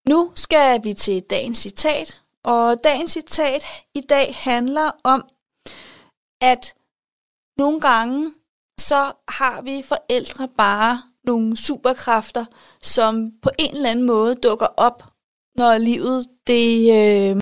Nu 0.09 0.31
skal 0.35 0.83
vi 0.83 0.93
til 0.93 1.21
dagens 1.21 1.57
citat, 1.57 2.22
og 2.45 2.83
dagens 2.83 3.11
citat 3.11 3.65
i 3.95 4.01
dag 4.01 4.35
handler 4.35 4.91
om, 5.03 5.27
at 6.41 6.75
nogle 7.57 7.81
gange 7.81 8.33
så 8.79 9.11
har 9.27 9.61
vi 9.61 9.83
forældre 9.83 10.47
bare 10.57 11.01
nogle 11.23 11.57
superkræfter, 11.57 12.45
som 12.81 13.31
på 13.41 13.49
en 13.59 13.75
eller 13.75 13.89
anden 13.89 14.05
måde 14.05 14.35
dukker 14.35 14.67
op, 14.77 15.03
når 15.55 15.77
livet 15.77 16.25
det 16.47 16.79
øh, 16.79 17.35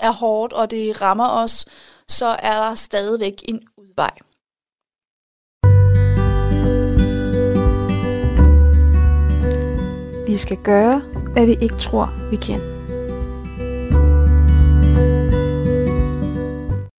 er 0.00 0.12
hårdt, 0.12 0.52
og 0.52 0.70
det 0.70 1.02
rammer 1.02 1.28
os, 1.28 1.66
så 2.08 2.26
er 2.26 2.60
der 2.60 2.74
stadigvæk 2.74 3.42
en 3.48 3.68
udvej. 3.76 4.18
Vi 10.26 10.36
skal 10.36 10.58
gøre, 10.64 10.98
hvad 11.32 11.46
vi 11.46 11.56
ikke 11.62 11.78
tror, 11.78 12.30
vi 12.30 12.36
kan. 12.36 12.75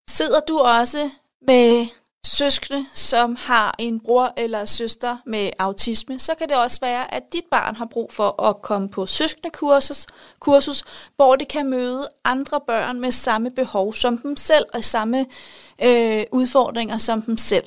Sidder 0.10 0.40
du 0.40 0.60
også 0.60 1.10
med 1.48 1.88
søskende, 2.26 2.86
som 2.94 3.36
har 3.40 3.76
en 3.80 4.00
bror 4.00 4.34
eller 4.38 4.66
søster 4.66 5.18
med 5.26 5.50
autisme, 5.60 6.20
så 6.20 6.36
kan 6.36 6.50
det 6.50 6.58
også 6.58 6.80
være, 6.82 7.14
at 7.14 7.24
dit 7.34 7.46
barn 7.52 7.76
har 7.76 7.86
brug 7.86 8.14
for 8.14 8.42
at 8.42 8.62
komme 8.62 8.90
på 8.90 9.06
søskendekursus, 9.06 10.08
kursus, 10.40 10.84
hvor 11.16 11.36
det 11.36 11.48
kan 11.48 11.70
møde 11.70 12.10
andre 12.24 12.62
børn 12.62 13.00
med 13.00 13.12
samme 13.12 13.52
behov 13.52 13.94
som 13.94 14.18
dem 14.18 14.36
selv, 14.36 14.66
og 14.74 14.84
samme 14.84 15.26
øh, 15.84 16.24
udfordringer 16.32 16.98
som 16.98 17.22
dem 17.22 17.38
selv. 17.38 17.66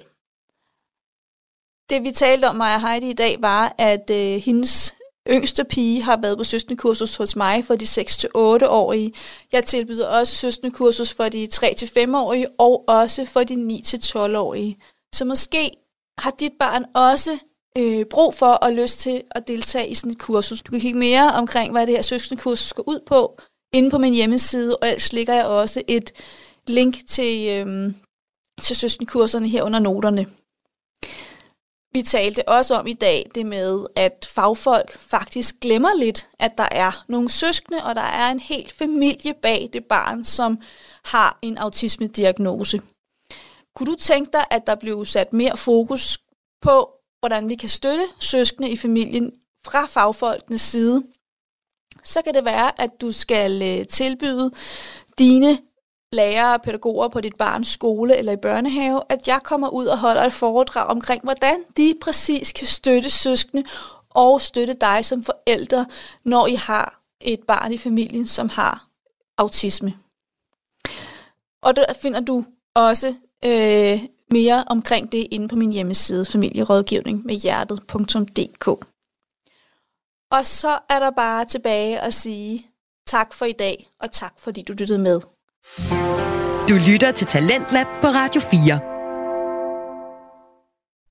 Det 1.90 2.02
vi 2.02 2.12
talte 2.12 2.48
om, 2.48 2.56
Maja 2.56 2.78
Heidi, 2.78 3.10
i 3.10 3.12
dag, 3.12 3.42
var, 3.42 3.74
at 3.78 4.10
øh, 4.10 4.36
hendes 4.36 4.94
yngste 5.28 5.64
pige 5.64 6.02
har 6.02 6.16
været 6.16 6.38
på 6.38 6.44
søskendekursus 6.44 7.16
hos 7.16 7.36
mig 7.36 7.64
for 7.64 7.76
de 7.76 7.84
6-8-årige. 7.84 9.12
Jeg 9.52 9.64
tilbyder 9.64 10.08
også 10.08 10.36
søskendekursus 10.36 11.14
for 11.14 11.28
de 11.28 11.48
3-5-årige 11.54 12.46
og 12.58 12.84
også 12.88 13.24
for 13.24 13.44
de 13.44 13.54
9-12-årige. 13.54 14.76
Så 15.14 15.24
måske 15.24 15.70
har 16.18 16.30
dit 16.30 16.52
barn 16.58 16.84
også 16.94 17.38
øh, 17.78 18.04
brug 18.10 18.34
for 18.34 18.52
og 18.52 18.72
lyst 18.72 18.98
til 19.00 19.22
at 19.30 19.48
deltage 19.48 19.88
i 19.88 19.94
sådan 19.94 20.12
et 20.12 20.18
kursus. 20.18 20.62
Du 20.62 20.70
kan 20.70 20.80
kigge 20.80 20.98
mere 20.98 21.32
omkring, 21.32 21.72
hvad 21.72 21.86
det 21.86 21.94
her 21.94 22.02
søskendekursus 22.02 22.72
går 22.72 22.88
ud 22.88 23.00
på, 23.06 23.40
inde 23.74 23.90
på 23.90 23.98
min 23.98 24.14
hjemmeside, 24.14 24.76
og 24.76 24.88
ellers 24.88 25.12
ligger 25.12 25.34
jeg 25.34 25.46
også 25.46 25.82
et 25.88 26.12
link 26.66 26.96
til, 27.08 27.48
øh, 27.48 27.92
til 28.60 28.76
søskenkurserne 28.76 29.48
her 29.48 29.62
under 29.62 29.78
noterne. 29.78 30.26
Vi 31.92 32.02
talte 32.02 32.48
også 32.48 32.74
om 32.74 32.86
i 32.86 32.92
dag 32.92 33.30
det 33.34 33.46
med, 33.46 33.86
at 33.96 34.28
fagfolk 34.34 34.98
faktisk 34.98 35.54
glemmer 35.60 35.94
lidt, 35.98 36.28
at 36.38 36.58
der 36.58 36.68
er 36.70 37.04
nogle 37.08 37.30
søskende, 37.30 37.84
og 37.84 37.94
der 37.94 38.02
er 38.02 38.30
en 38.30 38.40
hel 38.40 38.70
familie 38.70 39.34
bag 39.42 39.70
det 39.72 39.84
barn, 39.84 40.24
som 40.24 40.58
har 41.04 41.38
en 41.42 41.58
autisme-diagnose. 41.58 42.80
Kunne 43.76 43.92
du 43.92 43.96
tænke 43.96 44.30
dig, 44.32 44.44
at 44.50 44.66
der 44.66 44.74
blev 44.74 45.04
sat 45.04 45.32
mere 45.32 45.56
fokus 45.56 46.18
på, 46.62 46.90
hvordan 47.20 47.48
vi 47.48 47.54
kan 47.54 47.68
støtte 47.68 48.04
søskende 48.18 48.70
i 48.70 48.76
familien 48.76 49.32
fra 49.66 49.86
fagfolkenes 49.86 50.62
side? 50.62 51.02
Så 52.04 52.22
kan 52.22 52.34
det 52.34 52.44
være, 52.44 52.80
at 52.80 52.90
du 53.00 53.12
skal 53.12 53.62
øh, 53.62 53.86
tilbyde 53.86 54.50
dine 55.18 55.58
lærere 56.12 56.54
og 56.54 56.62
pædagoger 56.62 57.08
på 57.08 57.20
dit 57.20 57.36
barns 57.36 57.68
skole 57.68 58.16
eller 58.16 58.32
i 58.32 58.36
børnehave, 58.36 59.02
at 59.08 59.28
jeg 59.28 59.40
kommer 59.44 59.68
ud 59.68 59.86
og 59.86 59.98
holder 59.98 60.22
et 60.22 60.32
foredrag 60.32 60.86
omkring, 60.86 61.22
hvordan 61.22 61.64
de 61.76 61.94
præcis 62.00 62.52
kan 62.52 62.66
støtte 62.66 63.10
søskende 63.10 63.64
og 64.10 64.40
støtte 64.40 64.74
dig 64.74 65.04
som 65.04 65.24
forældre, 65.24 65.86
når 66.24 66.46
I 66.46 66.54
har 66.54 67.00
et 67.20 67.40
barn 67.46 67.72
i 67.72 67.78
familien, 67.78 68.26
som 68.26 68.48
har 68.48 68.86
autisme. 69.38 69.94
Og 71.62 71.76
der 71.76 71.84
finder 72.02 72.20
du 72.20 72.44
også 72.74 73.14
øh, 73.44 74.00
mere 74.30 74.64
omkring 74.66 75.12
det 75.12 75.26
inde 75.30 75.48
på 75.48 75.56
min 75.56 75.72
hjemmeside, 75.72 76.24
familierådgivning 76.24 77.26
med 77.26 77.34
hjertet.dk. 77.34 78.68
Og 80.30 80.46
så 80.46 80.78
er 80.88 80.98
der 80.98 81.10
bare 81.10 81.44
tilbage 81.44 82.00
at 82.00 82.14
sige 82.14 82.66
tak 83.06 83.34
for 83.34 83.44
i 83.44 83.52
dag, 83.52 83.90
og 84.00 84.12
tak 84.12 84.34
fordi 84.38 84.62
du 84.62 84.72
lyttede 84.72 84.98
med. 84.98 85.20
Du 86.68 86.74
lytter 86.90 87.12
til 87.12 87.26
Talentlab 87.26 87.86
på 87.86 88.06
Radio 88.06 88.40
4. 88.40 88.90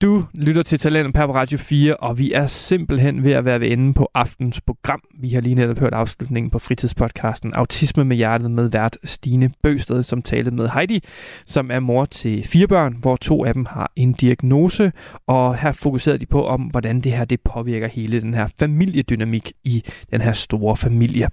Du 0.02 0.26
lytter 0.34 0.64
til 0.64 0.80
Talent 0.80 1.16
på 1.16 1.22
Radio 1.22 1.58
4, 1.58 1.98
og 1.98 2.20
vi 2.20 2.34
er 2.34 2.48
simpelthen 2.48 3.24
ved 3.24 3.32
at 3.32 3.46
være 3.46 3.60
ved 3.60 3.72
enden 3.72 3.94
på 3.94 4.10
aftens 4.14 4.62
program. 4.62 5.02
Vi 5.20 5.30
har 5.30 5.42
lige 5.42 5.56
netop 5.56 5.80
hørt 5.80 5.94
afslutningen 5.94 6.52
på 6.52 6.60
fritidspodcasten 6.60 7.54
Autisme 7.54 8.04
med 8.04 8.18
hjertet 8.18 8.52
med 8.52 8.70
vært 8.70 8.98
Stine 9.04 9.52
Bøsted, 9.64 10.04
som 10.04 10.22
talte 10.22 10.52
med 10.52 10.70
Heidi, 10.70 11.04
som 11.46 11.72
er 11.72 11.80
mor 11.80 12.06
til 12.06 12.44
fire 12.44 12.68
børn, 12.68 12.94
hvor 12.94 13.16
to 13.16 13.46
af 13.46 13.54
dem 13.54 13.66
har 13.66 13.92
en 13.96 14.14
diagnose, 14.14 14.92
og 15.28 15.58
her 15.58 15.72
fokuserede 15.72 16.20
de 16.20 16.26
på 16.26 16.46
om, 16.46 16.62
hvordan 16.62 17.02
det 17.02 17.12
her 17.12 17.26
det 17.26 17.42
påvirker 17.42 17.88
hele 17.88 18.22
den 18.22 18.34
her 18.34 18.48
familiedynamik 18.60 19.52
i 19.64 19.84
den 20.12 20.22
her 20.22 20.32
store 20.32 20.76
familie. 20.76 21.30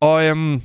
Og 0.00 0.24
øhm, 0.24 0.62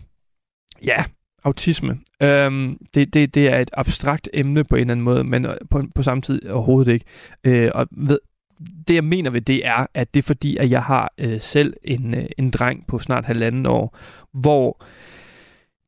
ja, 0.83 1.03
autisme. 1.47 1.97
Øhm, 2.21 2.77
det, 2.93 3.13
det, 3.13 3.35
det 3.35 3.47
er 3.47 3.59
et 3.59 3.69
abstrakt 3.73 4.29
emne 4.33 4.63
på 4.63 4.75
en 4.75 4.81
eller 4.81 4.91
anden 4.91 5.03
måde, 5.03 5.23
men 5.23 5.45
øh, 5.45 5.55
på, 5.69 5.83
på 5.95 6.03
samme 6.03 6.21
tid 6.21 6.49
overhovedet 6.49 6.93
ikke. 6.93 7.05
Øh, 7.43 7.71
og 7.73 7.87
ved, 7.91 8.19
det 8.87 8.95
jeg 8.95 9.03
mener 9.03 9.29
ved 9.29 9.41
det 9.41 9.65
er, 9.65 9.85
at 9.93 10.13
det 10.13 10.19
er 10.19 10.27
fordi, 10.27 10.57
at 10.57 10.71
jeg 10.71 10.83
har 10.83 11.13
øh, 11.17 11.41
selv 11.41 11.73
en, 11.83 12.13
øh, 12.13 12.25
en 12.37 12.49
dreng 12.49 12.87
på 12.87 12.99
snart 12.99 13.25
halvanden 13.25 13.65
år, 13.65 13.97
hvor 14.33 14.83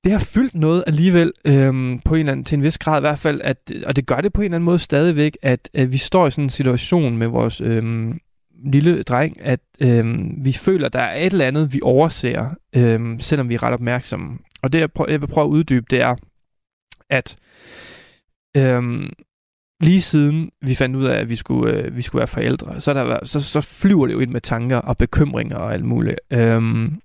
det 0.04 0.12
har 0.12 0.20
fyldt 0.20 0.56
noget 0.56 0.84
alligevel, 0.88 1.34
øhm, 1.46 2.00
på 2.06 2.16
en 2.16 2.20
eller 2.20 2.32
anden, 2.32 2.46
til 2.46 2.56
en 2.56 2.64
vis 2.64 2.78
grad 2.78 3.00
i 3.00 3.02
hvert 3.02 3.20
fald, 3.20 3.42
at, 3.44 3.72
og 3.86 3.96
det 3.96 4.06
gør 4.06 4.22
det 4.22 4.34
på 4.34 4.42
en 4.42 4.46
eller 4.46 4.56
anden 4.56 4.66
måde 4.66 4.80
stadigvæk, 4.80 5.38
at, 5.42 5.70
øh, 5.74 5.92
vi 5.92 5.98
står 5.98 6.28
i 6.28 6.32
sådan 6.32 6.44
en 6.44 6.50
situation 6.50 7.18
med 7.18 7.28
vores 7.28 7.62
øhm, 7.62 8.20
lille 8.66 9.04
dreng, 9.04 9.42
at 9.42 9.60
øhm, 9.82 10.46
vi 10.46 10.52
føler, 10.52 10.86
at 10.86 10.94
der 10.94 11.00
er 11.00 11.26
et 11.26 11.32
eller 11.32 11.46
andet, 11.46 11.74
vi 11.74 11.80
overser, 11.84 12.50
øhm, 12.76 13.20
selvom 13.20 13.50
vi 13.50 13.54
er 13.54 13.64
ret 13.64 13.74
opmærksomme. 13.74 14.38
Og 14.62 14.74
det, 14.74 14.80
jeg, 14.80 14.92
prøver, 14.92 15.12
jeg 15.12 15.22
vil 15.22 15.28
prøve 15.28 15.46
at 15.46 15.50
uddybe, 15.50 15.86
det 15.90 16.02
er, 16.02 16.16
at 17.10 17.38
øhm, 18.58 19.14
lige 19.82 20.02
siden 20.02 20.52
vi 20.62 20.76
fandt 20.76 20.96
ud 20.96 21.06
af, 21.06 21.20
at 21.20 21.30
vi 21.30 21.36
skulle, 21.36 21.74
øh, 21.74 21.96
vi 21.96 22.02
skulle 22.02 22.20
være 22.20 22.28
forældre, 22.28 22.82
så, 22.82 22.94
der, 22.94 23.26
så, 23.26 23.40
så 23.40 23.62
flyver 23.62 24.08
det 24.08 24.14
jo 24.14 24.20
ind 24.20 24.32
med 24.32 24.42
tanker 24.42 24.78
og 24.78 24.98
bekymringer 24.98 25.56
og 25.56 25.74
alt 25.74 25.86
muligt. 25.86 26.20
Øhm, 26.32 27.02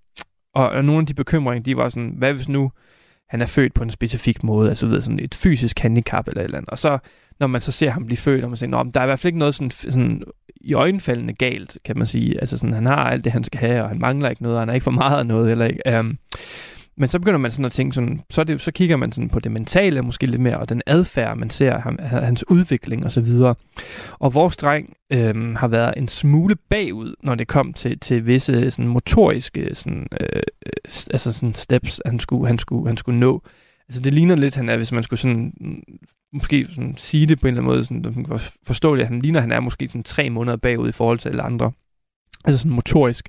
og, 0.55 0.69
og 0.69 0.85
nogle 0.85 1.01
af 1.01 1.07
de 1.07 1.15
bekymringer, 1.15 1.63
de 1.63 1.77
var 1.77 1.89
sådan, 1.89 2.15
hvad 2.19 2.33
hvis 2.33 2.49
nu 2.49 2.71
han 3.29 3.43
er 3.43 3.47
født 3.47 3.75
på 3.75 3.83
en 3.83 3.91
specifik 3.91 4.45
måde, 4.45 4.69
altså 4.69 4.87
ved, 4.87 5.01
sådan 5.01 5.19
et 5.19 5.35
fysisk 5.35 5.79
handicap 5.79 6.29
eller 6.29 6.41
et 6.41 6.45
eller 6.45 6.59
andet. 6.59 6.71
Og 6.71 6.79
så, 6.79 6.99
når 7.41 7.47
man 7.47 7.61
så 7.61 7.73
ser 7.73 7.91
ham 7.91 8.07
blive 8.07 8.17
født, 8.17 8.45
og 8.45 8.51
man 8.51 8.57
siger, 8.57 8.83
der 8.83 9.01
er 9.01 9.05
i 9.05 9.07
hvert 9.07 9.19
fald 9.19 9.29
ikke 9.29 9.39
noget 9.39 9.55
sådan, 9.55 9.71
sådan 9.71 10.23
i 10.61 10.75
øjenfaldende 10.75 11.33
galt, 11.33 11.79
kan 11.85 11.99
man 11.99 12.07
sige. 12.07 12.41
Altså 12.41 12.59
sådan, 12.59 12.73
han 12.73 12.87
har 12.87 13.11
alt 13.11 13.25
det, 13.25 13.33
han 13.33 13.45
skal 13.45 13.61
have, 13.61 13.83
og 13.83 13.89
han 13.89 13.99
mangler 13.99 14.31
ikke 14.31 14.43
noget, 14.43 14.57
og 14.57 14.63
han 14.63 14.69
er 14.69 14.75
ikke 14.75 14.85
for 14.85 14.91
meget 14.91 15.19
af 15.19 15.27
noget, 15.27 15.51
eller 15.51 15.67
ikke. 15.67 15.99
Um, 15.99 16.19
men 16.97 17.09
så 17.09 17.19
begynder 17.19 17.39
man 17.39 17.51
sådan 17.51 17.65
at 17.65 17.73
tænke 17.73 17.95
sådan, 17.95 18.21
så, 18.31 18.45
det, 18.45 18.61
så 18.61 18.73
kigger 18.73 18.97
man 18.97 19.13
sådan 19.13 19.29
på 19.29 19.41
det 19.41 19.53
mentale 19.53 20.03
måske 20.03 20.27
lidt 20.27 20.41
mere, 20.41 20.59
og 20.59 20.69
den 20.69 20.83
adfærd, 20.87 21.37
man 21.37 21.51
ser, 21.51 21.79
ham, 21.79 21.99
hans 22.01 22.51
udvikling 22.51 23.05
og 23.05 23.13
så 23.13 23.21
videre. 23.21 23.55
Og 24.13 24.35
vores 24.35 24.57
dreng 24.57 24.97
øh, 25.13 25.55
har 25.55 25.69
været 25.69 25.95
en 25.97 26.09
smule 26.09 26.57
bagud, 26.57 27.15
når 27.23 27.35
det 27.35 27.49
kom 27.49 27.73
til, 27.73 28.01
til 28.01 28.27
visse 28.27 28.71
sådan, 28.71 28.89
motoriske 28.89 29.75
sådan, 29.75 30.07
øh, 30.21 30.43
øh, 30.67 30.73
altså 30.87 31.33
sådan 31.33 31.55
steps, 31.55 32.01
han 32.07 32.21
skulle, 32.21 32.47
han, 32.47 32.59
skulle, 32.59 32.87
han 32.87 32.97
skulle 32.97 33.21
nå. 33.21 33.43
Altså 33.89 34.01
det 34.01 34.15
ligner 34.15 34.35
lidt, 34.35 34.55
han 34.55 34.69
er, 34.69 34.77
hvis 34.77 34.93
man 34.93 35.03
skulle 35.03 35.21
sådan, 35.21 35.53
mm, 35.61 35.83
måske 36.33 36.67
sådan 36.69 36.95
sige 36.97 37.27
det 37.27 37.41
på 37.41 37.47
en 37.47 37.55
eller 37.55 37.63
anden 37.63 37.77
måde, 37.77 37.85
sådan, 37.85 38.39
forståeligt, 38.67 39.05
at 39.05 39.13
han 39.13 39.21
ligner, 39.21 39.41
han 39.41 39.53
er 39.53 39.61
måske 39.61 39.89
sådan 39.89 40.03
tre 40.03 40.31
måneder 40.31 40.57
bagud 40.57 40.89
i 40.89 40.93
forhold 40.93 41.19
til 41.19 41.29
alle 41.29 41.43
andre. 41.43 41.73
Altså 42.45 42.59
sådan 42.59 42.75
motorisk. 42.75 43.29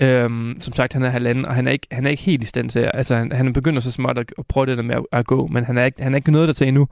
Øhm, 0.00 0.56
som 0.58 0.72
sagt, 0.72 0.92
han 0.92 1.02
er 1.02 1.10
halvanden, 1.10 1.44
og 1.44 1.54
han 1.54 1.66
er 1.66 1.72
ikke, 1.72 1.86
han 1.90 2.06
er 2.06 2.10
ikke 2.10 2.22
helt 2.22 2.42
i 2.42 2.46
stand 2.46 2.70
til, 2.70 2.78
altså 2.78 3.16
han, 3.16 3.32
han 3.32 3.52
begynder 3.52 3.80
så 3.80 3.92
småt 3.92 4.18
at, 4.18 4.32
at 4.38 4.46
prøve 4.46 4.66
det 4.66 4.76
der 4.76 4.82
med 4.82 4.94
at, 4.94 5.06
at 5.12 5.26
gå, 5.26 5.46
men 5.46 5.64
han 5.64 5.78
er 5.78 5.84
ikke, 5.84 6.02
han 6.02 6.14
er 6.14 6.16
ikke 6.16 6.32
noget 6.32 6.48
der 6.48 6.54
til 6.54 6.68
endnu. 6.68 6.88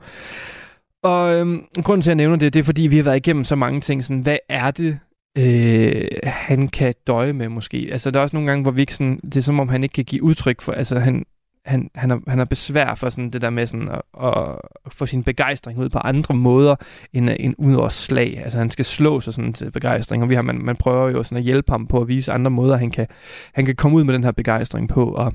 Og 1.03 1.35
øhm, 1.35 1.63
grunden 1.83 2.01
til, 2.01 2.09
at 2.09 2.11
jeg 2.11 2.15
nævner 2.15 2.35
det, 2.37 2.53
det 2.53 2.59
er, 2.59 2.63
fordi 2.63 2.81
vi 2.81 2.95
har 2.95 3.03
været 3.03 3.15
igennem 3.15 3.43
så 3.43 3.55
mange 3.55 3.81
ting, 3.81 4.03
sådan, 4.03 4.21
hvad 4.21 4.37
er 4.49 4.71
det, 4.71 4.99
øh, 5.37 6.07
han 6.23 6.67
kan 6.67 6.93
døje 7.07 7.33
med 7.33 7.49
måske. 7.49 7.89
Altså, 7.91 8.11
der 8.11 8.19
er 8.19 8.23
også 8.23 8.35
nogle 8.35 8.49
gange, 8.49 8.61
hvor 8.61 8.71
vi 8.71 8.81
ikke 8.81 8.93
sådan, 8.93 9.19
det 9.23 9.37
er 9.37 9.41
som 9.41 9.59
om, 9.59 9.69
han 9.69 9.83
ikke 9.83 9.93
kan 9.93 10.05
give 10.05 10.23
udtryk 10.23 10.61
for, 10.61 10.71
altså, 10.71 10.99
han, 10.99 11.25
han, 11.69 11.89
han, 11.95 12.09
har, 12.09 12.21
han 12.27 12.37
har 12.37 12.45
besvær 12.45 12.95
for 12.95 13.09
sådan 13.09 13.29
det 13.29 13.41
der 13.41 13.49
med 13.49 13.67
sådan 13.67 13.89
at, 13.89 14.01
at 14.85 14.93
få 14.93 15.05
sin 15.05 15.23
begejstring 15.23 15.79
ud 15.79 15.89
på 15.89 15.97
andre 15.97 16.35
måder 16.35 16.75
end, 17.13 17.29
end 17.39 17.55
ud 17.57 17.75
over 17.75 17.89
slag. 17.89 18.41
Altså 18.43 18.57
han 18.57 18.71
skal 18.71 18.85
slå 18.85 19.19
sig 19.19 19.33
sådan 19.33 19.53
til 19.53 19.71
begejstring, 19.71 20.23
og 20.23 20.29
vi 20.29 20.35
har, 20.35 20.41
man, 20.41 20.61
man 20.61 20.75
prøver 20.75 21.09
jo 21.09 21.23
sådan 21.23 21.37
at 21.37 21.43
hjælpe 21.43 21.71
ham 21.71 21.87
på 21.87 22.01
at 22.01 22.07
vise 22.07 22.31
andre 22.31 22.51
måder, 22.51 22.77
han 22.77 22.91
kan, 22.91 23.07
han 23.53 23.65
kan 23.65 23.75
komme 23.75 23.97
ud 23.97 24.03
med 24.03 24.13
den 24.13 24.23
her 24.23 24.31
begejstring 24.31 24.89
på. 24.89 25.11
Og, 25.11 25.33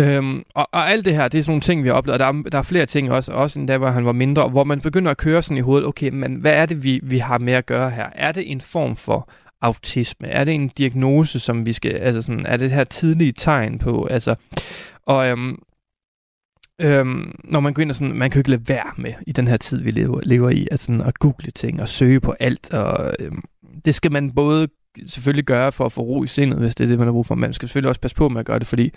Øhm, 0.00 0.42
og, 0.54 0.68
og 0.72 0.90
alt 0.90 1.04
det 1.04 1.14
her, 1.14 1.28
det 1.28 1.38
er 1.38 1.42
sådan 1.42 1.50
nogle 1.50 1.60
ting, 1.60 1.82
vi 1.82 1.88
har 1.88 1.94
oplevet, 1.94 2.14
og 2.14 2.18
der 2.18 2.38
er, 2.38 2.42
der 2.52 2.58
er 2.58 2.62
flere 2.62 2.86
ting 2.86 3.12
også, 3.12 3.32
også 3.32 3.60
end 3.60 3.68
da, 3.68 3.78
hvor 3.78 3.90
han 3.90 4.06
var 4.06 4.12
mindre, 4.12 4.48
hvor 4.48 4.64
man 4.64 4.80
begynder 4.80 5.10
at 5.10 5.16
køre 5.16 5.42
sådan 5.42 5.56
i 5.56 5.60
hovedet, 5.60 5.88
okay, 5.88 6.08
men 6.08 6.34
hvad 6.34 6.52
er 6.52 6.66
det, 6.66 6.84
vi, 6.84 7.00
vi 7.02 7.18
har 7.18 7.38
med 7.38 7.52
at 7.52 7.66
gøre 7.66 7.90
her? 7.90 8.06
Er 8.14 8.32
det 8.32 8.50
en 8.50 8.60
form 8.60 8.96
for 8.96 9.28
autisme? 9.62 10.28
Er 10.28 10.44
det 10.44 10.54
en 10.54 10.68
diagnose, 10.68 11.40
som 11.40 11.66
vi 11.66 11.72
skal, 11.72 11.90
altså 11.90 12.22
sådan, 12.22 12.46
er 12.46 12.56
det 12.56 12.70
her 12.70 12.84
tidlige 12.84 13.32
tegn 13.32 13.78
på, 13.78 14.06
altså, 14.06 14.34
og 15.06 15.28
øhm, 15.28 15.62
øhm, 16.80 17.38
når 17.44 17.60
man 17.60 17.74
går 17.74 17.82
ind 17.82 17.90
og 17.90 17.96
sådan, 17.96 18.14
man 18.14 18.30
kan 18.30 18.38
jo 18.38 18.40
ikke 18.40 18.50
lade 18.50 18.68
være 18.68 18.92
med 18.96 19.12
i 19.26 19.32
den 19.32 19.48
her 19.48 19.56
tid, 19.56 19.82
vi 19.82 19.90
lever, 19.90 20.20
lever 20.22 20.50
i, 20.50 20.68
at, 20.70 20.80
sådan, 20.80 21.00
at 21.00 21.18
google 21.18 21.50
ting 21.50 21.80
og 21.80 21.88
søge 21.88 22.20
på 22.20 22.34
alt, 22.40 22.74
og 22.74 23.14
øhm, 23.18 23.42
det 23.84 23.94
skal 23.94 24.12
man 24.12 24.30
både 24.30 24.68
selvfølgelig 25.06 25.44
gøre 25.44 25.72
for 25.72 25.84
at 25.84 25.92
få 25.92 26.02
ro 26.02 26.24
i 26.24 26.26
sindet, 26.26 26.58
hvis 26.58 26.74
det 26.74 26.84
er 26.84 26.88
det, 26.88 26.98
man 26.98 27.06
har 27.06 27.12
brug 27.12 27.26
for, 27.26 27.34
men 27.34 27.40
man 27.40 27.52
skal 27.52 27.68
selvfølgelig 27.68 27.88
også 27.88 28.00
passe 28.00 28.16
på 28.16 28.28
med 28.28 28.40
at 28.40 28.46
gøre 28.46 28.58
det, 28.58 28.66
fordi 28.66 28.92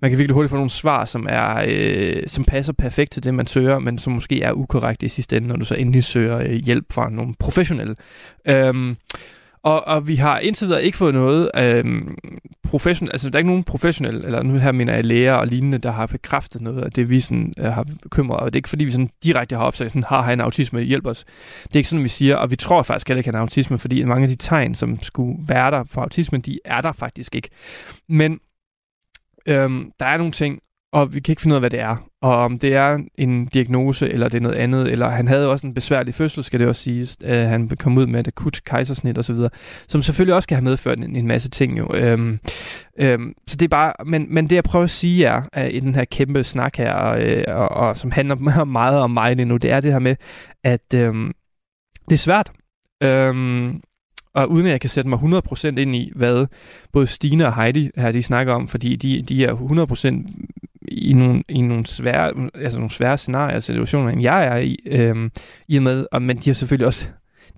man 0.00 0.10
kan 0.10 0.18
virkelig 0.18 0.34
hurtigt 0.34 0.50
få 0.50 0.56
nogle 0.56 0.70
svar, 0.70 1.04
som 1.04 1.26
er 1.28 1.64
øh, 1.68 2.22
som 2.26 2.44
passer 2.44 2.72
perfekt 2.72 3.12
til 3.12 3.24
det, 3.24 3.34
man 3.34 3.46
søger, 3.46 3.78
men 3.78 3.98
som 3.98 4.12
måske 4.12 4.42
er 4.42 4.52
ukorrekte 4.52 5.06
i 5.06 5.08
sidste 5.08 5.36
ende, 5.36 5.48
når 5.48 5.56
du 5.56 5.64
så 5.64 5.74
endelig 5.74 6.04
søger 6.04 6.38
øh, 6.38 6.50
hjælp 6.50 6.92
fra 6.92 7.10
nogle 7.10 7.34
professionelle. 7.38 7.96
Øhm, 8.44 8.96
og, 9.62 9.86
og 9.86 10.08
vi 10.08 10.16
har 10.16 10.38
indtil 10.38 10.66
videre 10.66 10.84
ikke 10.84 10.96
fået 10.96 11.14
noget 11.14 11.50
øh, 11.56 11.84
professionelt, 12.64 13.12
altså 13.12 13.30
der 13.30 13.36
er 13.36 13.38
ikke 13.38 13.50
nogen 13.50 13.64
professionel, 13.64 14.24
eller 14.24 14.42
nu 14.42 14.58
her 14.58 14.72
mener 14.72 14.94
jeg 14.94 15.04
læger 15.04 15.34
og 15.34 15.46
lignende, 15.46 15.78
der 15.78 15.90
har 15.90 16.06
bekræftet 16.06 16.60
noget 16.60 16.82
af 16.82 16.92
det, 16.92 17.10
vi 17.10 17.20
sådan, 17.20 17.52
øh, 17.58 17.64
har 17.64 17.84
bekymret. 18.02 18.40
Og 18.40 18.46
det 18.46 18.54
er 18.54 18.58
ikke 18.58 18.68
fordi, 18.68 18.84
vi 18.84 18.90
sådan 18.90 19.10
direkte 19.24 19.56
har 19.56 19.62
opsagt, 19.62 19.90
sådan, 19.90 20.04
har 20.04 20.22
han 20.22 20.40
autisme, 20.40 20.80
hjælp 20.80 21.06
os. 21.06 21.24
Det 21.62 21.72
er 21.72 21.76
ikke 21.76 21.88
sådan, 21.88 22.04
vi 22.04 22.08
siger, 22.08 22.36
og 22.36 22.50
vi 22.50 22.56
tror 22.56 22.82
faktisk 22.82 23.08
heller 23.08 23.18
ikke, 23.18 23.28
han 23.28 23.34
har 23.34 23.40
autisme, 23.40 23.78
fordi 23.78 24.04
mange 24.04 24.22
af 24.22 24.28
de 24.28 24.36
tegn, 24.36 24.74
som 24.74 25.02
skulle 25.02 25.38
være 25.48 25.70
der 25.70 25.84
for 25.84 26.00
autisme, 26.00 26.38
de 26.38 26.58
er 26.64 26.80
der 26.80 26.92
faktisk 26.92 27.34
ikke. 27.34 27.48
Men 28.08 28.40
øhm, 29.46 29.92
der 30.00 30.06
er 30.06 30.16
nogle 30.16 30.32
ting, 30.32 30.60
og 30.92 31.14
vi 31.14 31.20
kan 31.20 31.32
ikke 31.32 31.42
finde 31.42 31.54
ud 31.54 31.56
af, 31.56 31.60
hvad 31.62 31.70
det 31.70 31.80
er. 31.80 31.96
Og 32.22 32.36
om 32.36 32.58
det 32.58 32.74
er 32.74 32.98
en 33.18 33.46
diagnose, 33.46 34.08
eller 34.08 34.28
det 34.28 34.36
er 34.36 34.42
noget 34.42 34.56
andet, 34.56 34.88
eller 34.88 35.08
han 35.08 35.28
havde 35.28 35.48
også 35.48 35.66
en 35.66 35.74
besværlig 35.74 36.14
fødsel, 36.14 36.44
skal 36.44 36.60
det 36.60 36.68
også 36.68 36.82
siges. 36.82 37.16
Øh, 37.22 37.38
han 37.38 37.68
kom 37.68 37.98
ud 37.98 38.06
med 38.06 38.20
et 38.20 38.28
akut 38.28 38.60
kejsersnit 38.64 39.18
osv., 39.18 39.36
som 39.88 40.02
selvfølgelig 40.02 40.34
også 40.34 40.48
kan 40.48 40.56
have 40.56 40.64
medført 40.64 40.98
en, 40.98 41.16
en 41.16 41.26
masse 41.26 41.50
ting 41.50 41.78
jo. 41.78 41.94
Øhm, 41.94 42.38
øhm, 42.98 43.34
så 43.46 43.56
det 43.56 43.64
er 43.64 43.68
bare, 43.68 43.92
men, 44.06 44.26
men 44.34 44.50
det 44.50 44.56
jeg 44.56 44.64
prøver 44.64 44.84
at 44.84 44.90
sige 44.90 45.26
er, 45.26 45.42
at 45.52 45.74
i 45.74 45.80
den 45.80 45.94
her 45.94 46.04
kæmpe 46.04 46.44
snak 46.44 46.76
her, 46.76 46.92
og, 46.92 47.22
øh, 47.22 47.44
og, 47.48 47.68
og 47.68 47.96
som 47.96 48.10
handler 48.10 48.64
meget 48.64 48.98
om 48.98 49.10
mig 49.10 49.36
lige 49.36 49.46
nu, 49.46 49.56
det 49.56 49.70
er 49.70 49.80
det 49.80 49.92
her 49.92 49.98
med, 49.98 50.16
at 50.64 50.94
øhm, 50.94 51.32
det 52.08 52.12
er 52.14 52.18
svært. 52.18 52.52
Øhm, 53.02 53.80
og 54.34 54.50
uden 54.50 54.66
at 54.66 54.72
jeg 54.72 54.80
kan 54.80 54.90
sætte 54.90 55.10
mig 55.10 55.18
100% 55.18 55.66
ind 55.66 55.94
i, 55.94 56.12
hvad 56.16 56.46
både 56.92 57.06
Stine 57.06 57.46
og 57.46 57.54
Heidi 57.54 57.90
her 57.96 58.12
de 58.12 58.22
snakker 58.22 58.54
om, 58.54 58.68
fordi 58.68 58.96
de, 58.96 59.22
de 59.22 59.44
er 59.44 59.54
100% 59.54 60.46
i 60.90 61.12
nogle, 61.12 61.42
i 61.48 61.60
nogle 61.60 61.86
svære, 61.86 62.50
altså 62.54 62.78
nogle 62.78 62.90
svære 62.90 63.18
scenarier 63.18 63.56
og 63.56 63.62
situationer, 63.62 64.10
end 64.10 64.22
jeg 64.22 64.44
er 64.44 64.56
i, 64.56 64.76
øhm, 64.86 65.30
i 65.68 65.76
og 65.76 65.82
med, 65.82 66.06
og, 66.12 66.22
men 66.22 66.36
de 66.36 66.50
har 66.50 66.54
selvfølgelig 66.54 66.86
også 66.86 67.08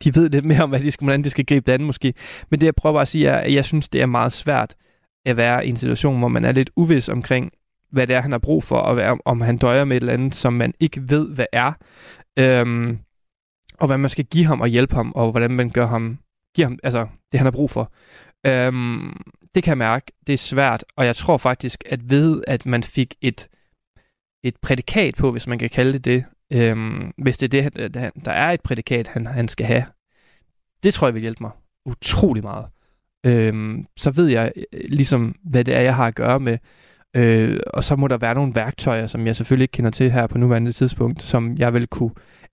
de 0.04 0.14
ved 0.14 0.30
lidt 0.30 0.44
mere 0.44 0.62
om, 0.62 0.68
hvad 0.68 0.80
de 0.80 0.90
skal, 0.90 1.04
hvordan 1.04 1.24
de 1.24 1.30
skal 1.30 1.44
gribe 1.44 1.66
det 1.66 1.72
an 1.72 1.84
måske. 1.84 2.14
Men 2.50 2.60
det 2.60 2.66
jeg 2.66 2.74
prøver 2.74 2.92
bare 2.92 3.02
at 3.02 3.08
sige 3.08 3.28
er, 3.28 3.36
at 3.36 3.54
jeg 3.54 3.64
synes, 3.64 3.88
det 3.88 4.02
er 4.02 4.06
meget 4.06 4.32
svært 4.32 4.74
at 5.26 5.36
være 5.36 5.66
i 5.66 5.68
en 5.68 5.76
situation, 5.76 6.18
hvor 6.18 6.28
man 6.28 6.44
er 6.44 6.52
lidt 6.52 6.70
uvis 6.76 7.08
omkring, 7.08 7.52
hvad 7.90 8.06
det 8.06 8.16
er, 8.16 8.20
han 8.20 8.32
har 8.32 8.38
brug 8.38 8.64
for, 8.64 8.76
og 8.76 8.94
hvad, 8.94 9.16
om 9.24 9.40
han 9.40 9.56
døjer 9.56 9.84
med 9.84 9.96
et 9.96 10.00
eller 10.00 10.12
andet, 10.12 10.34
som 10.34 10.52
man 10.52 10.74
ikke 10.80 11.10
ved, 11.10 11.28
hvad 11.34 11.46
er. 11.52 11.72
Øhm, 12.38 12.98
og 13.78 13.86
hvad 13.86 13.98
man 13.98 14.10
skal 14.10 14.24
give 14.24 14.44
ham 14.44 14.60
og 14.60 14.68
hjælpe 14.68 14.94
ham, 14.94 15.12
og 15.14 15.30
hvordan 15.30 15.50
man 15.50 15.70
gør 15.70 15.86
ham, 15.86 16.18
giver 16.54 16.68
ham 16.68 16.78
altså, 16.82 17.06
det, 17.32 17.40
han 17.40 17.46
har 17.46 17.50
brug 17.50 17.70
for. 17.70 17.92
Øhm, 18.46 19.16
det 19.54 19.62
kan 19.62 19.70
jeg 19.70 19.78
mærke, 19.78 20.12
det 20.26 20.32
er 20.32 20.36
svært, 20.36 20.84
og 20.96 21.06
jeg 21.06 21.16
tror 21.16 21.36
faktisk, 21.36 21.84
at 21.86 22.10
ved, 22.10 22.44
at 22.46 22.66
man 22.66 22.82
fik 22.82 23.14
et, 23.20 23.48
et 24.44 24.56
prædikat 24.62 25.14
på, 25.14 25.30
hvis 25.30 25.46
man 25.46 25.58
kan 25.58 25.70
kalde 25.70 25.92
det 25.92 26.04
det, 26.04 26.24
øhm, 26.52 27.12
hvis 27.18 27.38
det 27.38 27.54
er 27.54 27.70
det, 27.70 27.94
der 28.24 28.32
er 28.32 28.50
et 28.50 28.60
prædikat, 28.60 29.08
han, 29.08 29.26
han 29.26 29.48
skal 29.48 29.66
have, 29.66 29.84
det 30.82 30.94
tror 30.94 31.06
jeg 31.06 31.14
vil 31.14 31.20
hjælpe 31.20 31.42
mig 31.42 31.50
utrolig 31.84 32.42
meget. 32.42 32.66
Øhm, 33.26 33.86
så 33.96 34.10
ved 34.10 34.26
jeg 34.26 34.52
øh, 34.56 34.80
ligesom, 34.88 35.34
hvad 35.44 35.64
det 35.64 35.74
er, 35.74 35.80
jeg 35.80 35.96
har 35.96 36.06
at 36.06 36.14
gøre 36.14 36.40
med, 36.40 36.58
Øh, 37.16 37.60
og 37.66 37.84
så 37.84 37.96
må 37.96 38.08
der 38.08 38.16
være 38.16 38.34
nogle 38.34 38.54
værktøjer, 38.54 39.06
som 39.06 39.26
jeg 39.26 39.36
selvfølgelig 39.36 39.64
ikke 39.64 39.72
kender 39.72 39.90
til 39.90 40.10
her 40.10 40.26
på 40.26 40.38
nuværende 40.38 40.72
tidspunkt, 40.72 41.22
som 41.22 41.56
jeg 41.56 41.74
vil 41.74 41.86
kunne 41.86 42.10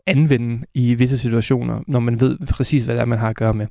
anvende 0.08 0.66
i 0.74 0.94
visse 0.94 1.18
situationer, 1.18 1.82
når 1.88 2.00
man 2.00 2.20
ved 2.20 2.38
præcis, 2.48 2.84
hvad 2.84 2.96
det 2.96 3.02
er, 3.02 3.06
man 3.06 3.20
har 3.20 3.30
at 3.30 3.36
gøre 3.36 3.54
med. 3.54 3.68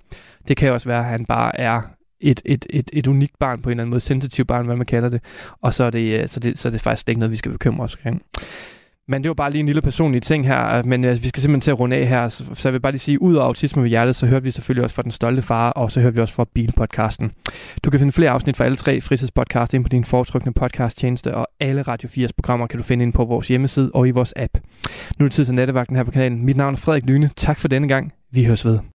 Det 0.49 0.57
kan 0.57 0.73
også 0.73 0.89
være, 0.89 0.99
at 0.99 1.05
han 1.05 1.27
bare 1.27 1.61
er 1.61 1.83
et, 2.21 2.43
et, 2.45 2.67
et, 2.71 2.91
et 2.93 3.07
unikt 3.07 3.39
barn 3.39 3.63
på 3.63 3.69
en 3.69 3.73
eller 3.73 3.83
anden 3.83 3.91
måde, 3.91 4.01
sensitiv 4.01 4.45
barn, 4.45 4.67
hvad 4.67 4.77
man 4.77 4.87
kalder 4.87 5.09
det, 5.09 5.21
og 5.63 5.75
så 5.75 5.85
er 5.85 5.91
det, 5.91 6.23
øh, 6.23 6.29
så 6.29 6.41
det, 6.41 6.59
så 6.59 6.69
er 6.69 6.71
det 6.71 6.81
faktisk 6.81 7.09
ikke 7.09 7.19
noget, 7.19 7.33
vi 7.33 7.37
skal 7.37 7.53
bekymre 7.53 7.85
os 7.85 7.97
omkring. 7.97 8.23
Men 9.11 9.23
det 9.23 9.29
var 9.29 9.35
bare 9.35 9.51
lige 9.51 9.61
en 9.61 9.67
lille 9.67 9.83
personlig 9.83 10.23
ting 10.23 10.47
her, 10.47 10.79
øh, 10.79 10.87
men 10.87 11.05
altså, 11.05 11.23
vi 11.23 11.29
skal 11.29 11.43
simpelthen 11.43 11.61
til 11.61 11.71
at 11.71 11.81
runde 11.81 11.97
af 11.97 12.07
her, 12.07 12.29
så, 12.29 12.45
så 12.55 12.69
jeg 12.69 12.73
vil 12.73 12.81
bare 12.81 12.93
lige 12.93 13.01
sige, 13.01 13.23
ud 13.23 13.37
af 13.37 13.43
autisme 13.43 13.83
ved 13.83 13.91
hjertet, 13.91 14.17
så 14.17 14.27
hører 14.27 14.41
vi 14.41 14.51
selvfølgelig 14.51 14.85
også 14.85 14.97
fra 14.97 15.03
Den 15.03 15.11
Stolte 15.11 15.43
Far, 15.43 15.71
og 15.71 15.91
så 15.91 16.01
hører 16.01 16.13
vi 16.13 16.21
også 16.21 16.35
fra 16.35 16.47
Bilpodcasten. 16.55 17.33
Du 17.85 17.91
kan 17.91 18.01
finde 18.01 18.13
flere 18.13 18.31
afsnit 18.31 18.57
fra 18.57 18.65
alle 18.65 18.77
tre 18.77 19.01
fritidspodcast 19.01 19.75
ind 19.75 19.85
på 19.85 19.89
din 19.89 20.05
foretrukne 20.05 20.53
podcasttjeneste, 20.53 21.35
og 21.35 21.47
alle 21.61 21.83
Radio 21.83 22.09
4's 22.09 22.31
programmer 22.37 22.67
kan 22.67 22.79
du 22.79 22.85
finde 22.85 23.03
ind 23.03 23.13
på 23.13 23.25
vores 23.25 23.49
hjemmeside 23.49 23.91
og 23.95 24.09
i 24.09 24.11
vores 24.11 24.35
app. 24.37 24.59
Nu 25.19 25.25
er 25.25 25.29
det 25.29 25.33
tid 25.33 25.45
til 25.45 25.55
nattevagten 25.55 25.97
her 25.97 26.05
på 26.05 26.11
kanalen. 26.11 26.45
Mit 26.45 26.57
navn 26.57 26.75
er 26.75 26.79
Frederik 26.79 27.05
Lyne. 27.05 27.31
Tak 27.37 27.59
for 27.59 27.69
denne 27.69 27.89
gang. 27.89 28.13
Vi 28.33 28.45
høres 28.45 28.65
ved. 28.65 28.98